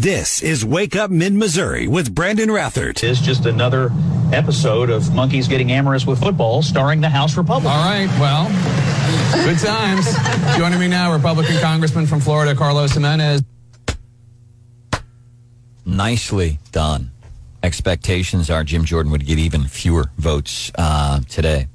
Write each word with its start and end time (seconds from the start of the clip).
This 0.00 0.44
is 0.44 0.64
Wake 0.64 0.94
Up 0.94 1.10
Mid 1.10 1.34
Missouri 1.34 1.88
with 1.88 2.14
Brandon 2.14 2.50
Rathert. 2.50 3.02
It's 3.02 3.20
just 3.20 3.46
another 3.46 3.90
episode 4.32 4.90
of 4.90 5.12
Monkeys 5.12 5.48
Getting 5.48 5.72
Amorous 5.72 6.06
with 6.06 6.20
Football 6.20 6.62
starring 6.62 7.00
the 7.00 7.08
House 7.08 7.36
Republicans. 7.36 7.74
All 7.74 7.84
right, 7.84 8.06
well, 8.20 8.46
good 9.44 9.58
times. 9.58 10.06
Joining 10.56 10.78
me 10.78 10.86
now, 10.86 11.12
Republican 11.12 11.58
Congressman 11.58 12.06
from 12.06 12.20
Florida, 12.20 12.54
Carlos 12.54 12.92
Jimenez. 12.92 13.42
Nicely 15.84 16.60
done. 16.70 17.10
Expectations 17.64 18.50
are 18.50 18.62
Jim 18.62 18.84
Jordan 18.84 19.10
would 19.10 19.26
get 19.26 19.40
even 19.40 19.64
fewer 19.64 20.12
votes 20.16 20.70
uh, 20.78 21.18
today. 21.28 21.66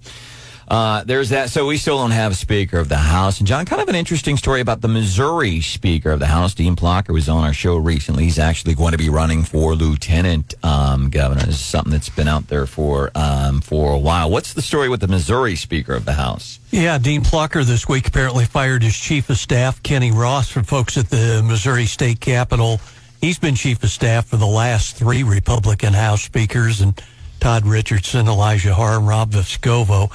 Uh, 0.73 1.03
there's 1.03 1.29
that. 1.29 1.51
So 1.51 1.67
we 1.67 1.77
still 1.77 1.99
don't 1.99 2.09
have 2.09 2.35
Speaker 2.35 2.79
of 2.79 2.89
the 2.89 2.97
House. 2.97 3.37
And 3.37 3.47
John, 3.47 3.63
kind 3.63 3.79
of 3.79 3.89
an 3.89 3.93
interesting 3.93 4.37
story 4.37 4.59
about 4.59 4.81
the 4.81 4.87
Missouri 4.87 5.61
Speaker 5.61 6.09
of 6.09 6.19
the 6.19 6.25
House. 6.25 6.55
Dean 6.55 6.75
Plocher 6.75 7.13
was 7.13 7.29
on 7.29 7.43
our 7.43 7.53
show 7.53 7.77
recently. 7.77 8.23
He's 8.23 8.39
actually 8.39 8.73
going 8.73 8.93
to 8.93 8.97
be 8.97 9.07
running 9.07 9.43
for 9.43 9.75
Lieutenant 9.75 10.55
um, 10.63 11.11
Governor. 11.11 11.41
This 11.41 11.57
is 11.57 11.63
something 11.63 11.91
that's 11.91 12.09
been 12.09 12.27
out 12.27 12.47
there 12.47 12.65
for 12.65 13.11
um, 13.13 13.61
for 13.61 13.93
a 13.93 13.99
while. 13.99 14.31
What's 14.31 14.55
the 14.55 14.63
story 14.63 14.89
with 14.89 15.01
the 15.01 15.07
Missouri 15.07 15.55
Speaker 15.55 15.93
of 15.93 16.05
the 16.05 16.13
House? 16.13 16.57
Yeah, 16.71 16.97
Dean 16.97 17.21
Plocher 17.21 17.63
this 17.63 17.87
week 17.87 18.07
apparently 18.07 18.45
fired 18.45 18.81
his 18.81 18.97
chief 18.97 19.29
of 19.29 19.37
staff, 19.37 19.83
Kenny 19.83 20.11
Ross, 20.11 20.49
from 20.49 20.63
folks 20.63 20.97
at 20.97 21.07
the 21.11 21.43
Missouri 21.45 21.85
State 21.85 22.19
Capitol. 22.19 22.81
He's 23.21 23.37
been 23.37 23.53
chief 23.53 23.83
of 23.83 23.91
staff 23.91 24.25
for 24.25 24.37
the 24.37 24.47
last 24.47 24.95
three 24.95 25.21
Republican 25.21 25.93
House 25.93 26.23
speakers, 26.23 26.81
and 26.81 26.99
Todd 27.39 27.63
Richardson, 27.67 28.27
Elijah 28.27 28.73
and 28.75 29.07
Rob 29.07 29.29
Vescovo. 29.33 30.11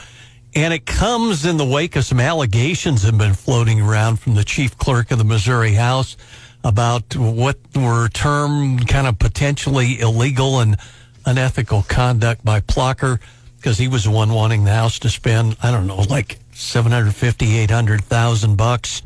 And 0.58 0.74
it 0.74 0.86
comes 0.86 1.46
in 1.46 1.56
the 1.56 1.64
wake 1.64 1.94
of 1.94 2.04
some 2.04 2.18
allegations 2.18 3.02
that 3.02 3.12
have 3.12 3.18
been 3.18 3.34
floating 3.34 3.80
around 3.80 4.18
from 4.18 4.34
the 4.34 4.42
chief 4.42 4.76
clerk 4.76 5.12
of 5.12 5.18
the 5.18 5.24
Missouri 5.24 5.74
House 5.74 6.16
about 6.64 7.14
what 7.14 7.58
were 7.76 8.08
termed 8.08 8.88
kind 8.88 9.06
of 9.06 9.20
potentially 9.20 10.00
illegal 10.00 10.58
and 10.58 10.76
unethical 11.24 11.84
conduct 11.84 12.44
by 12.44 12.58
Plocher 12.58 13.20
because 13.56 13.78
he 13.78 13.86
was 13.86 14.02
the 14.02 14.10
one 14.10 14.32
wanting 14.32 14.64
the 14.64 14.72
House 14.72 14.98
to 14.98 15.08
spend, 15.08 15.56
I 15.62 15.70
don't 15.70 15.86
know, 15.86 16.00
like 16.10 16.40
750, 16.54 17.56
800,000 17.58 18.56
bucks 18.56 19.02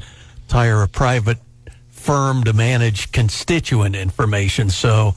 to 0.49 0.55
hire 0.55 0.83
a 0.83 0.89
private 0.89 1.37
firm 1.91 2.45
to 2.45 2.55
manage 2.55 3.13
constituent 3.13 3.95
information. 3.95 4.71
So 4.71 5.15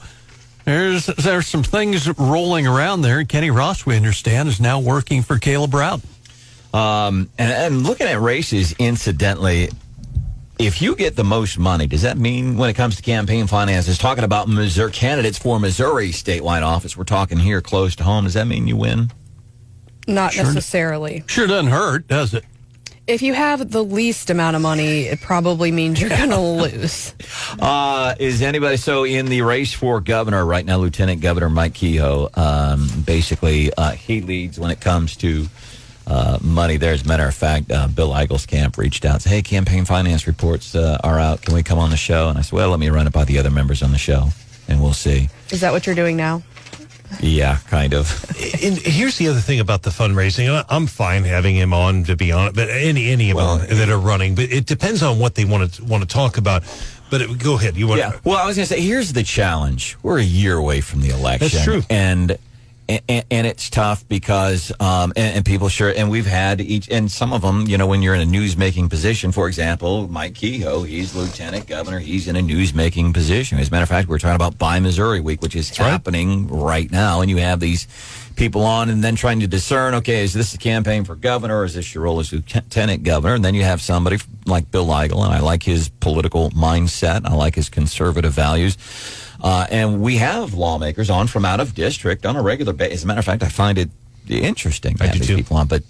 there's, 0.66 1.06
there's 1.06 1.46
some 1.46 1.62
things 1.62 2.06
rolling 2.18 2.66
around 2.66 3.00
there. 3.00 3.24
Kenny 3.24 3.50
Ross, 3.50 3.86
we 3.86 3.96
understand, 3.96 4.50
is 4.50 4.60
now 4.60 4.78
working 4.78 5.22
for 5.22 5.38
Caleb 5.38 5.72
Rowden. 5.72 6.06
Um, 6.74 7.30
and, 7.38 7.52
and 7.52 7.82
looking 7.82 8.06
at 8.06 8.20
races, 8.20 8.74
incidentally, 8.78 9.70
if 10.58 10.80
you 10.80 10.96
get 10.96 11.16
the 11.16 11.24
most 11.24 11.58
money, 11.58 11.86
does 11.86 12.02
that 12.02 12.16
mean 12.18 12.56
when 12.56 12.70
it 12.70 12.74
comes 12.74 12.96
to 12.96 13.02
campaign 13.02 13.46
finances, 13.46 13.98
talking 13.98 14.24
about 14.24 14.48
Missouri 14.48 14.90
candidates 14.92 15.38
for 15.38 15.60
Missouri 15.60 16.10
statewide 16.10 16.62
office, 16.62 16.96
we're 16.96 17.04
talking 17.04 17.38
here 17.38 17.60
close 17.60 17.94
to 17.96 18.04
home, 18.04 18.24
does 18.24 18.34
that 18.34 18.46
mean 18.46 18.66
you 18.66 18.76
win? 18.76 19.10
Not 20.06 20.32
Sure. 20.32 20.44
necessarily. 20.44 21.24
Sure 21.26 21.46
doesn't 21.46 21.70
hurt, 21.70 22.08
does 22.08 22.32
it? 22.34 22.44
If 23.06 23.22
you 23.22 23.34
have 23.34 23.70
the 23.70 23.84
least 23.84 24.30
amount 24.30 24.56
of 24.56 24.62
money, 24.62 25.02
it 25.02 25.20
probably 25.20 25.70
means 25.70 26.00
you're 26.00 26.10
going 26.10 26.30
to 26.30 26.40
lose. 26.40 27.14
Uh, 27.58 28.14
is 28.18 28.42
anybody 28.42 28.76
so 28.76 29.04
in 29.04 29.26
the 29.26 29.42
race 29.42 29.72
for 29.72 30.00
governor 30.00 30.44
right 30.44 30.64
now? 30.64 30.78
Lieutenant 30.78 31.20
Governor 31.20 31.48
Mike 31.50 31.74
Kehoe, 31.74 32.28
um, 32.34 32.88
basically, 33.06 33.72
uh, 33.74 33.92
he 33.92 34.22
leads 34.22 34.58
when 34.58 34.70
it 34.72 34.80
comes 34.80 35.16
to 35.18 35.46
uh, 36.06 36.38
money. 36.40 36.76
There, 36.76 36.92
as 36.92 37.02
a 37.04 37.08
matter 37.08 37.26
of 37.26 37.34
fact, 37.34 37.70
uh, 37.70 37.88
Bill 37.88 38.12
Eigel's 38.12 38.46
camp 38.46 38.78
reached 38.78 39.04
out, 39.04 39.22
said, 39.22 39.30
"Hey, 39.30 39.42
campaign 39.42 39.84
finance 39.84 40.26
reports 40.26 40.74
uh, 40.74 40.98
are 41.02 41.18
out. 41.18 41.42
Can 41.42 41.54
we 41.54 41.62
come 41.62 41.78
on 41.78 41.90
the 41.90 41.96
show?" 41.96 42.28
And 42.28 42.38
I 42.38 42.42
said, 42.42 42.52
"Well, 42.52 42.70
let 42.70 42.80
me 42.80 42.88
run 42.90 43.06
it 43.06 43.12
by 43.12 43.24
the 43.24 43.38
other 43.38 43.50
members 43.50 43.82
on 43.82 43.92
the 43.92 43.98
show, 43.98 44.28
and 44.68 44.80
we'll 44.82 44.92
see." 44.92 45.28
Is 45.50 45.60
that 45.60 45.72
what 45.72 45.86
you're 45.86 45.94
doing 45.96 46.16
now? 46.16 46.42
Yeah, 47.20 47.58
kind 47.68 47.94
of. 47.94 48.24
And 48.62 48.78
here's 48.78 49.18
the 49.18 49.28
other 49.28 49.40
thing 49.40 49.60
about 49.60 49.82
the 49.82 49.90
fundraising. 49.90 50.50
I- 50.50 50.64
I'm 50.74 50.86
fine 50.86 51.24
having 51.24 51.54
him 51.54 51.72
on, 51.74 52.04
to 52.04 52.16
be 52.16 52.32
honest, 52.32 52.56
but 52.56 52.68
any 52.70 53.10
any 53.10 53.30
of 53.30 53.36
Well, 53.36 53.58
them 53.58 53.76
that 53.78 53.88
are 53.90 53.98
running. 53.98 54.34
But 54.34 54.50
it 54.50 54.66
depends 54.66 55.02
on 55.02 55.18
what 55.18 55.34
they 55.34 55.44
want 55.44 55.72
to 55.74 55.84
want 55.84 56.02
to 56.02 56.08
talk 56.08 56.36
about. 56.38 56.62
But 57.10 57.20
it, 57.20 57.38
go 57.38 57.54
ahead. 57.54 57.76
You 57.76 57.86
want? 57.86 58.00
Yeah. 58.00 58.18
Well, 58.24 58.36
I 58.36 58.46
was 58.46 58.56
going 58.56 58.66
to 58.66 58.74
say, 58.74 58.80
here's 58.80 59.12
the 59.12 59.22
challenge. 59.22 59.96
We're 60.02 60.18
a 60.18 60.24
year 60.24 60.56
away 60.56 60.80
from 60.80 61.00
the 61.02 61.10
election. 61.10 61.48
That's 61.52 61.64
true. 61.64 61.82
And 61.90 62.36
and, 62.88 63.24
and 63.30 63.46
it's 63.46 63.68
tough 63.68 64.06
because 64.08 64.72
um, 64.80 65.12
and, 65.16 65.36
and 65.36 65.44
people 65.44 65.68
sure 65.68 65.92
and 65.96 66.10
we've 66.10 66.26
had 66.26 66.60
each 66.60 66.88
and 66.88 67.10
some 67.10 67.32
of 67.32 67.42
them 67.42 67.66
you 67.66 67.76
know 67.76 67.86
when 67.86 68.02
you're 68.02 68.14
in 68.14 68.20
a 68.20 68.26
news 68.26 68.56
making 68.56 68.88
position 68.88 69.32
for 69.32 69.48
example 69.48 70.08
Mike 70.08 70.34
Kehoe 70.34 70.82
he's 70.82 71.14
lieutenant 71.14 71.66
governor 71.66 71.98
he's 71.98 72.28
in 72.28 72.36
a 72.36 72.42
news 72.42 72.74
making 72.74 73.12
position. 73.12 73.58
As 73.58 73.68
a 73.68 73.70
matter 73.70 73.82
of 73.82 73.88
fact 73.88 74.08
we're 74.08 74.18
talking 74.18 74.36
about 74.36 74.58
Buy 74.58 74.80
Missouri 74.80 75.20
Week 75.20 75.42
which 75.42 75.56
is 75.56 75.70
right. 75.78 75.88
happening 75.88 76.48
right 76.48 76.90
now 76.90 77.20
and 77.20 77.30
you 77.30 77.38
have 77.38 77.60
these 77.60 77.88
people 78.36 78.62
on 78.62 78.90
and 78.90 79.02
then 79.02 79.16
trying 79.16 79.40
to 79.40 79.46
discern 79.46 79.94
okay 79.94 80.22
is 80.22 80.32
this 80.32 80.54
a 80.54 80.58
campaign 80.58 81.04
for 81.04 81.16
governor 81.16 81.60
or 81.60 81.64
is 81.64 81.74
this 81.74 81.94
your 81.94 82.04
role 82.04 82.20
as 82.20 82.32
lieutenant 82.32 83.02
governor? 83.02 83.34
And 83.34 83.44
then 83.44 83.54
you 83.54 83.64
have 83.64 83.82
somebody 83.82 84.18
like 84.44 84.70
Bill 84.70 84.86
Eigel 84.86 85.24
and 85.24 85.34
I 85.34 85.40
like 85.40 85.62
his 85.62 85.88
political 85.88 86.50
mindset 86.50 87.26
I 87.26 87.34
like 87.34 87.54
his 87.54 87.68
conservative 87.68 88.32
values 88.32 88.76
uh, 89.42 89.66
and 89.70 90.00
we 90.00 90.16
have 90.16 90.54
lawmakers 90.54 91.10
on 91.10 91.26
from 91.26 91.44
out 91.44 91.60
of 91.60 91.74
district 91.74 92.26
on 92.26 92.36
a 92.36 92.42
regular 92.42 92.72
basis. 92.72 92.98
As 92.98 93.04
a 93.04 93.06
matter 93.06 93.20
of 93.20 93.24
fact, 93.24 93.42
I 93.42 93.48
find 93.48 93.78
it 93.78 93.90
interesting 94.28 94.96
to 94.96 95.04
I 95.04 95.08
these 95.08 95.26
people 95.26 95.56
on. 95.56 95.66
But 95.66 95.82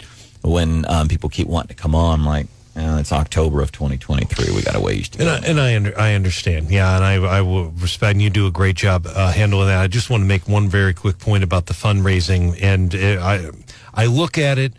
when 0.43 0.84
um, 0.89 1.09
people 1.09 1.29
keep 1.29 1.49
wanting 1.49 1.69
to 1.69 1.75
come 1.75 1.95
on, 1.95 2.21
I'm 2.21 2.27
like, 2.27 2.47
eh, 2.77 2.99
it's 2.99 3.12
October 3.12 3.62
of 3.62 3.73
2023. 3.73 4.55
We 4.55 4.62
got 4.62 4.75
a 4.75 4.81
ways 4.81 5.09
to 5.11 5.19
And 5.19 5.43
go. 5.43 5.47
I, 5.47 5.51
and 5.51 5.61
I, 5.61 5.77
under, 5.77 5.99
I 5.99 6.15
understand. 6.15 6.71
Yeah, 6.71 6.97
and 6.97 7.05
I, 7.05 7.15
I 7.15 7.41
will 7.43 7.71
respect, 7.71 8.12
and 8.12 8.23
you 8.23 8.31
do 8.31 8.47
a 8.47 8.51
great 8.51 8.77
job 8.77 9.07
uh, 9.07 9.33
handling 9.33 9.69
that. 9.69 9.81
I 9.81 9.87
just 9.87 10.11
want 10.11 10.23
to 10.23 10.27
make 10.27 10.49
one 10.49 10.69
very 10.69 10.95
quick 10.95 11.19
point 11.19 11.45
about 11.45 11.67
the 11.67 11.75
fundraising. 11.75 12.59
And 12.61 12.95
uh, 12.95 13.23
I, 13.23 13.51
I 13.95 14.07
look 14.07 14.39
at 14.39 14.59
it, 14.59 14.73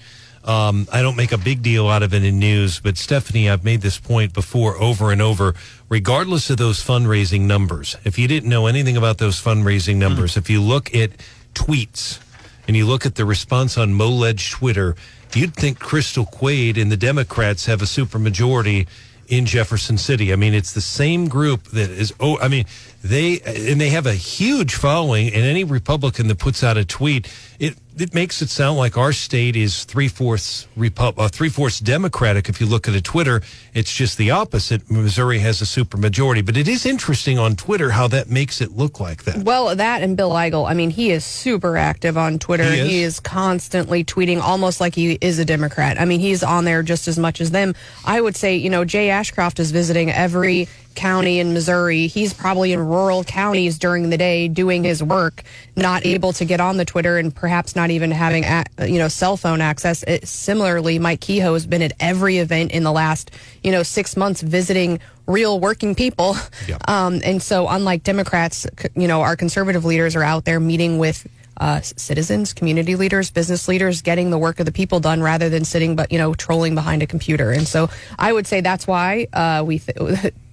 um, 0.47 0.87
I 0.93 1.01
don't 1.01 1.17
make 1.17 1.33
a 1.33 1.37
big 1.37 1.61
deal 1.61 1.89
out 1.89 2.03
of 2.03 2.13
it 2.13 2.23
in 2.23 2.39
news, 2.39 2.79
but 2.79 2.97
Stephanie, 2.97 3.49
I've 3.49 3.65
made 3.65 3.81
this 3.81 3.99
point 3.99 4.33
before 4.33 4.77
over 4.77 5.11
and 5.11 5.21
over. 5.21 5.53
Regardless 5.89 6.49
of 6.49 6.55
those 6.55 6.81
fundraising 6.81 7.41
numbers, 7.41 7.97
if 8.05 8.17
you 8.17 8.29
didn't 8.29 8.49
know 8.49 8.65
anything 8.65 8.95
about 8.95 9.17
those 9.17 9.41
fundraising 9.41 9.97
numbers, 9.97 10.37
if 10.37 10.49
you 10.49 10.61
look 10.61 10.95
at 10.95 11.11
tweets 11.53 12.19
and 12.65 12.77
you 12.77 12.85
look 12.85 13.05
at 13.05 13.15
the 13.15 13.25
response 13.25 13.77
on 13.77 13.93
MoLeg 13.93 14.49
Twitter, 14.49 14.95
you'd 15.33 15.53
think 15.53 15.79
Crystal 15.79 16.25
Quade 16.25 16.77
and 16.77 16.89
the 16.89 16.97
Democrats 16.97 17.65
have 17.65 17.81
a 17.81 17.85
supermajority 17.85 18.87
in 19.27 19.45
Jefferson 19.45 19.97
City. 19.97 20.31
I 20.31 20.37
mean, 20.37 20.53
it's 20.53 20.73
the 20.73 20.81
same 20.81 21.27
group 21.27 21.65
that 21.69 21.89
is. 21.89 22.13
Oh, 22.19 22.39
I 22.39 22.47
mean, 22.47 22.65
they 23.03 23.41
and 23.41 23.79
they 23.79 23.89
have 23.89 24.05
a 24.05 24.13
huge 24.13 24.75
following. 24.75 25.33
And 25.33 25.43
any 25.43 25.63
Republican 25.63 26.27
that 26.27 26.39
puts 26.39 26.63
out 26.63 26.77
a 26.77 26.85
tweet, 26.85 27.31
it 27.59 27.75
it 27.99 28.13
makes 28.13 28.41
it 28.41 28.49
sound 28.49 28.77
like 28.77 28.97
our 28.97 29.11
state 29.11 29.55
is 29.55 29.83
three 29.83 30.07
fourths 30.07 30.67
Repub, 30.75 31.19
uh, 31.19 31.27
three 31.27 31.49
fourths 31.49 31.79
Democratic. 31.79 32.49
If 32.49 32.61
you 32.61 32.67
look 32.67 32.87
at 32.87 32.95
a 32.95 33.01
Twitter, 33.01 33.41
it's 33.73 33.93
just 33.93 34.17
the 34.17 34.31
opposite. 34.31 34.89
Missouri 34.89 35.39
has 35.39 35.61
a 35.61 35.65
supermajority, 35.65 36.45
but 36.45 36.57
it 36.57 36.67
is 36.67 36.85
interesting 36.85 37.37
on 37.37 37.55
Twitter 37.55 37.91
how 37.91 38.07
that 38.07 38.29
makes 38.29 38.61
it 38.61 38.71
look 38.71 38.99
like 38.99 39.23
that. 39.23 39.43
Well, 39.43 39.75
that 39.75 40.01
and 40.01 40.15
Bill 40.15 40.31
Eigel. 40.31 40.69
I 40.69 40.73
mean, 40.73 40.89
he 40.89 41.11
is 41.11 41.25
super 41.25 41.77
active 41.77 42.17
on 42.17 42.39
Twitter. 42.39 42.63
He 42.63 43.03
is? 43.03 43.19
constantly 43.19 44.03
tweeting 44.03 44.41
almost 44.41 44.79
like 44.79 44.95
he 44.95 45.17
is 45.19 45.39
a 45.39 45.45
Democrat. 45.45 45.99
I 45.99 46.05
mean, 46.05 46.19
he's 46.19 46.43
on 46.43 46.65
there 46.65 46.81
just 46.83 47.07
as 47.07 47.19
much 47.19 47.41
as 47.41 47.51
them. 47.51 47.75
I 48.05 48.21
would 48.21 48.35
say, 48.35 48.55
you 48.55 48.69
know, 48.69 48.85
Jay 48.85 49.09
Ashcroft 49.09 49.59
is 49.59 49.71
visiting 49.71 50.11
every 50.11 50.67
county 50.97 51.39
in 51.39 51.53
Missouri. 51.53 52.07
He's 52.07 52.33
probably 52.33 52.73
in 52.73 52.79
rural 52.79 53.23
counties 53.23 53.77
during 53.77 54.09
the 54.09 54.17
day 54.17 54.49
doing 54.49 54.83
his 54.83 55.01
work, 55.01 55.43
not 55.77 56.05
able 56.05 56.33
to 56.33 56.43
get 56.43 56.59
on 56.59 56.75
the 56.75 56.83
Twitter 56.83 57.17
and 57.17 57.33
perhaps 57.33 57.75
not 57.75 57.91
even 57.91 58.11
having, 58.11 58.43
you 58.85 58.99
know, 58.99 59.07
cell 59.07 59.37
phone 59.37 59.61
access. 59.61 60.03
It, 60.03 60.27
similarly, 60.27 60.99
Mike 60.99 61.21
Kehoe 61.21 61.53
has 61.53 61.65
been 61.65 61.81
at 61.81 61.93
every 61.99 62.39
event 62.39 62.71
in 62.71 62.83
the 62.83 62.91
last, 62.91 63.31
you 63.63 63.71
know, 63.71 63.83
six 63.83 64.17
months 64.17 64.41
visiting 64.41 64.99
real 65.27 65.59
working 65.59 65.95
people. 65.95 66.35
Yeah. 66.67 66.77
Um, 66.87 67.21
and 67.23 67.43
so, 67.43 67.67
unlike 67.67 68.03
Democrats, 68.03 68.65
you 68.95 69.07
know, 69.09 69.21
our 69.21 69.35
conservative 69.35 69.83
leaders 69.83 70.15
are 70.15 70.23
out 70.23 70.45
there 70.45 70.59
meeting 70.59 70.99
with 70.99 71.27
uh, 71.57 71.81
citizens, 71.81 72.53
community 72.53 72.95
leaders, 72.95 73.29
business 73.29 73.67
leaders, 73.67 74.01
getting 74.01 74.29
the 74.29 74.37
work 74.37 74.59
of 74.59 74.65
the 74.65 74.71
people 74.71 75.01
done 75.01 75.21
rather 75.21 75.49
than 75.49 75.65
sitting, 75.65 75.95
but 75.97 76.11
you 76.11 76.17
know, 76.17 76.33
trolling 76.33 76.75
behind 76.75 77.03
a 77.03 77.07
computer. 77.07 77.51
And 77.51 77.67
so, 77.67 77.89
I 78.17 78.31
would 78.31 78.47
say 78.47 78.61
that's 78.61 78.87
why 78.87 79.27
uh, 79.33 79.63
we, 79.65 79.79
th- 79.79 80.33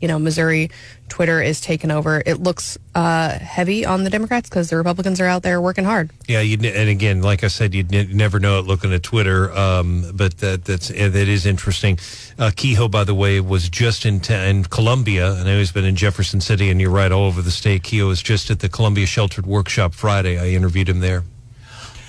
you 0.00 0.08
know, 0.08 0.18
Missouri 0.18 0.70
Twitter 1.08 1.42
is 1.42 1.60
taken 1.60 1.90
over. 1.90 2.22
It 2.24 2.40
looks 2.40 2.78
uh, 2.94 3.38
heavy 3.38 3.84
on 3.84 4.04
the 4.04 4.10
Democrats 4.10 4.48
because 4.48 4.70
the 4.70 4.76
Republicans 4.76 5.20
are 5.20 5.26
out 5.26 5.42
there 5.42 5.60
working 5.60 5.84
hard. 5.84 6.10
Yeah, 6.26 6.40
you 6.40 6.56
and 6.56 6.88
again, 6.88 7.22
like 7.22 7.44
I 7.44 7.48
said, 7.48 7.74
you'd 7.74 7.90
ne- 7.90 8.12
never 8.12 8.40
know 8.40 8.58
it 8.58 8.66
looking 8.66 8.92
at 8.92 9.02
Twitter, 9.02 9.52
um, 9.52 10.04
but 10.14 10.38
that 10.38 10.64
that's 10.64 10.88
that 10.88 11.14
is 11.14 11.46
interesting. 11.46 11.98
Uh, 12.38 12.50
Kehoe, 12.54 12.88
by 12.88 13.04
the 13.04 13.14
way, 13.14 13.40
was 13.40 13.68
just 13.68 14.06
in, 14.06 14.20
ta- 14.20 14.44
in 14.44 14.64
Columbia. 14.64 15.34
I 15.34 15.44
know 15.44 15.58
he's 15.58 15.72
been 15.72 15.84
in 15.84 15.96
Jefferson 15.96 16.40
City, 16.40 16.70
and 16.70 16.80
you're 16.80 16.90
right, 16.90 17.12
all 17.12 17.26
over 17.26 17.42
the 17.42 17.50
state. 17.50 17.82
Kehoe 17.82 18.08
was 18.08 18.22
just 18.22 18.50
at 18.50 18.60
the 18.60 18.68
Columbia 18.68 19.06
Sheltered 19.06 19.46
Workshop 19.46 19.94
Friday. 19.94 20.38
I 20.38 20.48
interviewed 20.56 20.88
him 20.88 21.00
there. 21.00 21.24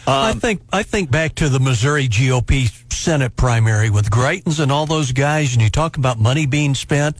I 0.07 0.33
think 0.33 0.61
I 0.73 0.83
think 0.83 1.11
back 1.11 1.35
to 1.35 1.49
the 1.49 1.59
Missouri 1.59 2.07
GOP 2.07 2.71
Senate 2.91 3.35
primary 3.35 3.89
with 3.89 4.09
Greitens 4.09 4.59
and 4.59 4.71
all 4.71 4.85
those 4.85 5.11
guys, 5.11 5.53
and 5.53 5.61
you 5.61 5.69
talk 5.69 5.97
about 5.97 6.19
money 6.19 6.45
being 6.45 6.75
spent. 6.75 7.17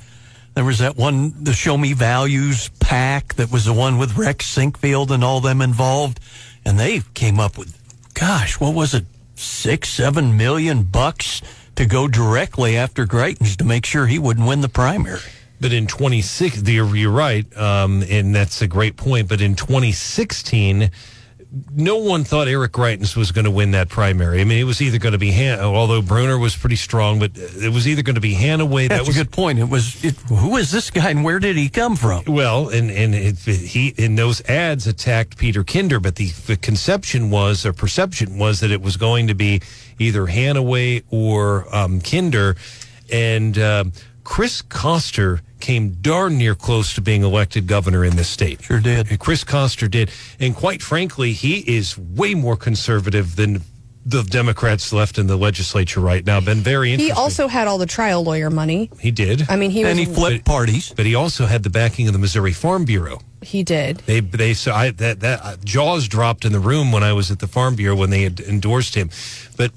There 0.53 0.65
was 0.65 0.79
that 0.79 0.97
one, 0.97 1.33
the 1.43 1.53
Show 1.53 1.77
Me 1.77 1.93
Values 1.93 2.69
PAC 2.79 3.35
that 3.35 3.51
was 3.51 3.65
the 3.65 3.73
one 3.73 3.97
with 3.97 4.17
Rex 4.17 4.53
Sinquefield 4.53 5.09
and 5.09 5.23
all 5.23 5.39
them 5.39 5.61
involved. 5.61 6.19
And 6.65 6.77
they 6.77 7.01
came 7.13 7.39
up 7.39 7.57
with, 7.57 7.77
gosh, 8.13 8.59
what 8.59 8.73
was 8.73 8.93
it? 8.93 9.05
Six, 9.35 9.89
seven 9.89 10.37
million 10.37 10.83
bucks 10.83 11.41
to 11.75 11.85
go 11.85 12.07
directly 12.07 12.77
after 12.77 13.05
Greitens 13.07 13.55
to 13.57 13.63
make 13.63 13.85
sure 13.85 14.05
he 14.05 14.19
wouldn't 14.19 14.47
win 14.47 14.61
the 14.61 14.69
primary. 14.69 15.21
But 15.59 15.73
in 15.73 15.87
26, 15.87 16.63
you're, 16.63 16.95
you're 16.95 17.11
right, 17.11 17.45
um, 17.57 18.03
and 18.09 18.35
that's 18.35 18.61
a 18.61 18.67
great 18.67 18.97
point. 18.97 19.29
But 19.29 19.41
in 19.41 19.55
2016, 19.55 20.91
no 21.73 21.97
one 21.97 22.23
thought 22.23 22.47
Eric 22.47 22.71
Greitens 22.71 23.17
was 23.17 23.31
going 23.31 23.43
to 23.43 23.51
win 23.51 23.71
that 23.71 23.89
primary. 23.89 24.39
I 24.39 24.45
mean, 24.45 24.59
it 24.59 24.63
was 24.63 24.81
either 24.81 24.97
going 24.97 25.11
to 25.11 25.17
be 25.17 25.31
Han- 25.31 25.59
although 25.59 26.01
Brunner 26.01 26.37
was 26.37 26.55
pretty 26.55 26.77
strong, 26.77 27.19
but 27.19 27.31
it 27.35 27.73
was 27.73 27.87
either 27.87 28.01
going 28.01 28.15
to 28.15 28.21
be 28.21 28.33
Hanaway. 28.33 28.87
That's 28.87 29.01
that 29.01 29.07
was 29.07 29.17
a 29.17 29.23
good 29.23 29.31
point. 29.31 29.59
It 29.59 29.69
was, 29.69 30.03
it, 30.03 30.15
who 30.29 30.55
is 30.55 30.71
this 30.71 30.89
guy 30.89 31.09
and 31.09 31.23
where 31.25 31.39
did 31.39 31.57
he 31.57 31.67
come 31.67 31.97
from? 31.97 32.23
Well, 32.25 32.69
and 32.69 32.89
and 32.89 33.13
it, 33.13 33.37
he 33.39 33.89
in 33.97 34.15
those 34.15 34.41
ads 34.49 34.87
attacked 34.87 35.37
Peter 35.37 35.63
Kinder, 35.63 35.99
but 35.99 36.15
the, 36.15 36.29
the 36.47 36.55
conception 36.55 37.29
was 37.29 37.65
or 37.65 37.73
perception 37.73 38.37
was 38.37 38.61
that 38.61 38.71
it 38.71 38.81
was 38.81 38.95
going 38.95 39.27
to 39.27 39.35
be 39.35 39.61
either 39.99 40.27
Hanaway 40.27 41.03
or 41.09 41.73
um, 41.75 41.99
Kinder, 41.99 42.55
and 43.11 43.57
um, 43.57 43.91
Chris 44.23 44.61
Koster 44.61 45.41
came 45.61 45.91
darn 46.01 46.37
near 46.37 46.55
close 46.55 46.93
to 46.95 47.01
being 47.01 47.23
elected 47.23 47.67
governor 47.67 48.03
in 48.03 48.15
this 48.15 48.27
state. 48.29 48.61
Sure 48.63 48.79
did. 48.79 49.19
Chris 49.19 49.43
Koster 49.43 49.87
did, 49.87 50.11
and 50.39 50.55
quite 50.55 50.81
frankly, 50.81 51.33
he 51.33 51.59
is 51.59 51.97
way 51.97 52.33
more 52.33 52.57
conservative 52.57 53.35
than 53.35 53.61
the 54.03 54.23
Democrats 54.23 54.91
left 54.91 55.19
in 55.19 55.27
the 55.27 55.37
legislature 55.37 55.99
right 55.99 56.25
now. 56.25 56.39
Been 56.41 56.57
very 56.61 56.91
interesting. 56.91 57.15
He 57.15 57.21
also 57.21 57.47
had 57.47 57.67
all 57.67 57.77
the 57.77 57.85
trial 57.85 58.23
lawyer 58.23 58.49
money. 58.49 58.89
he 58.99 59.11
did. 59.11 59.45
I 59.47 59.55
mean, 59.55 59.69
he 59.69 59.83
was 59.83 59.91
and 59.91 59.99
he 59.99 60.05
flipped 60.05 60.43
parties. 60.43 60.91
but 60.95 61.05
he 61.05 61.13
also 61.13 61.45
had 61.45 61.61
the 61.61 61.69
backing 61.69 62.07
of 62.07 62.13
the 62.13 62.19
Missouri 62.19 62.51
Farm 62.51 62.83
Bureau. 62.83 63.19
he 63.43 63.61
did. 63.61 63.97
They 64.07 64.19
they 64.19 64.55
so 64.55 64.73
I 64.73 64.89
that 64.89 65.19
that 65.19 65.39
uh, 65.43 65.55
jaws 65.63 66.07
dropped 66.07 66.45
in 66.45 66.51
the 66.51 66.59
room 66.59 66.91
when 66.91 67.03
I 67.03 67.13
was 67.13 67.29
at 67.29 67.39
the 67.39 67.47
Farm 67.47 67.75
Bureau 67.75 67.95
when 67.95 68.09
they 68.09 68.23
had 68.23 68.39
endorsed 68.39 68.95
him, 68.95 69.09
but. 69.55 69.71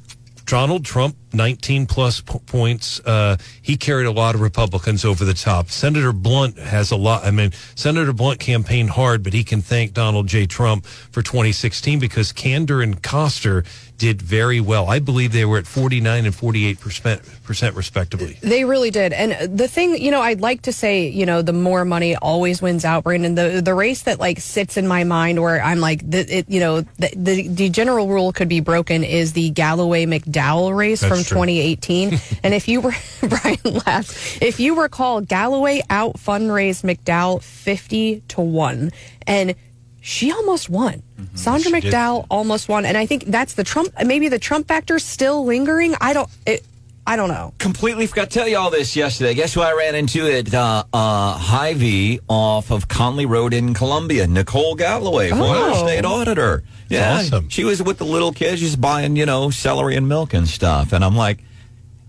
Donald 0.46 0.84
Trump, 0.84 1.16
19 1.32 1.86
plus 1.86 2.20
p- 2.20 2.38
points. 2.46 3.00
Uh, 3.00 3.36
he 3.62 3.76
carried 3.76 4.06
a 4.06 4.10
lot 4.10 4.34
of 4.34 4.40
Republicans 4.40 5.04
over 5.04 5.24
the 5.24 5.34
top. 5.34 5.70
Senator 5.70 6.12
Blunt 6.12 6.58
has 6.58 6.90
a 6.90 6.96
lot. 6.96 7.24
I 7.24 7.30
mean, 7.30 7.52
Senator 7.74 8.12
Blunt 8.12 8.40
campaigned 8.40 8.90
hard, 8.90 9.22
but 9.22 9.32
he 9.32 9.44
can 9.44 9.62
thank 9.62 9.94
Donald 9.94 10.26
J. 10.26 10.46
Trump 10.46 10.86
for 10.86 11.22
2016 11.22 11.98
because 11.98 12.32
Kander 12.32 12.82
and 12.82 13.02
Koster 13.02 13.64
did 13.98 14.20
very 14.20 14.60
well. 14.60 14.88
I 14.88 14.98
believe 14.98 15.32
they 15.32 15.44
were 15.44 15.58
at 15.58 15.66
49 15.66 16.24
and 16.24 16.34
48 16.34 16.80
percent, 16.80 17.22
percent 17.42 17.76
respectively. 17.76 18.38
They 18.40 18.64
really 18.64 18.90
did. 18.90 19.12
And 19.12 19.56
the 19.58 19.68
thing, 19.68 19.96
you 20.02 20.10
know, 20.10 20.20
I'd 20.20 20.40
like 20.40 20.62
to 20.62 20.72
say, 20.72 21.08
you 21.08 21.26
know, 21.26 21.42
the 21.42 21.52
more 21.52 21.84
money 21.84 22.16
always 22.16 22.60
wins 22.60 22.84
out, 22.84 23.04
Brandon. 23.04 23.34
The 23.34 23.60
the 23.62 23.74
race 23.74 24.02
that 24.02 24.18
like 24.18 24.40
sits 24.40 24.76
in 24.76 24.88
my 24.88 25.04
mind 25.04 25.40
where 25.40 25.62
I'm 25.62 25.80
like, 25.80 26.08
the, 26.08 26.38
it, 26.38 26.48
you 26.48 26.60
know, 26.60 26.80
the, 26.80 27.12
the 27.14 27.48
the 27.48 27.68
general 27.70 28.08
rule 28.08 28.32
could 28.32 28.48
be 28.48 28.60
broken 28.60 29.04
is 29.04 29.32
the 29.32 29.50
Galloway 29.50 30.06
McDowell 30.06 30.76
race 30.76 31.00
That's 31.00 31.08
from 31.08 31.24
true. 31.24 31.46
2018. 31.46 32.20
and 32.42 32.54
if 32.54 32.68
you 32.68 32.80
were 32.80 32.94
Brian 33.20 33.58
if 34.40 34.60
you 34.60 34.80
recall, 34.80 35.20
Galloway 35.20 35.82
out 35.90 36.14
fundraised 36.14 36.82
McDowell 36.84 37.42
50 37.42 38.22
to 38.28 38.40
one, 38.40 38.90
and 39.26 39.54
she 40.06 40.30
almost 40.30 40.68
won. 40.68 41.02
Saundra 41.34 41.70
Mm-hmm. 41.70 41.74
She 41.76 41.80
did. 41.80 41.92
McDowell 41.94 42.26
almost 42.30 42.68
won, 42.68 42.84
and 42.84 42.96
I 42.96 43.06
think 43.06 43.24
that's 43.24 43.54
the 43.54 43.64
Trump. 43.64 43.88
Maybe 44.04 44.28
the 44.28 44.38
Trump 44.38 44.68
factor 44.68 44.98
still 44.98 45.44
lingering. 45.46 45.94
I 46.00 46.12
don't. 46.12 46.28
It, 46.46 46.62
I 47.06 47.16
don't 47.16 47.28
know. 47.28 47.52
Completely 47.58 48.06
forgot 48.06 48.30
to 48.30 48.38
tell 48.38 48.48
you 48.48 48.56
all 48.58 48.70
this 48.70 48.96
yesterday. 48.96 49.34
Guess 49.34 49.52
who 49.54 49.60
I 49.62 49.72
ran 49.74 49.94
into 49.94 50.26
at 50.30 50.52
uh, 50.54 50.84
uh, 50.92 51.32
Hy-Vee 51.36 52.20
off 52.28 52.70
of 52.70 52.88
Conley 52.88 53.26
Road 53.26 53.52
in 53.54 53.74
Columbia? 53.74 54.26
Nicole 54.26 54.74
Galloway, 54.74 55.28
former 55.30 55.44
Oh. 55.46 55.86
state 55.86 56.04
auditor. 56.04 56.62
Yeah, 56.88 57.18
awesome. 57.20 57.48
she 57.50 57.64
was 57.64 57.82
with 57.82 57.98
the 57.98 58.04
little 58.06 58.32
kids. 58.32 58.60
She's 58.60 58.76
buying, 58.76 59.16
you 59.16 59.26
know, 59.26 59.50
celery 59.50 59.96
and 59.96 60.06
milk 60.08 60.32
and 60.34 60.46
stuff. 60.48 60.92
And 60.94 61.04
I'm 61.04 61.14
like, 61.16 61.40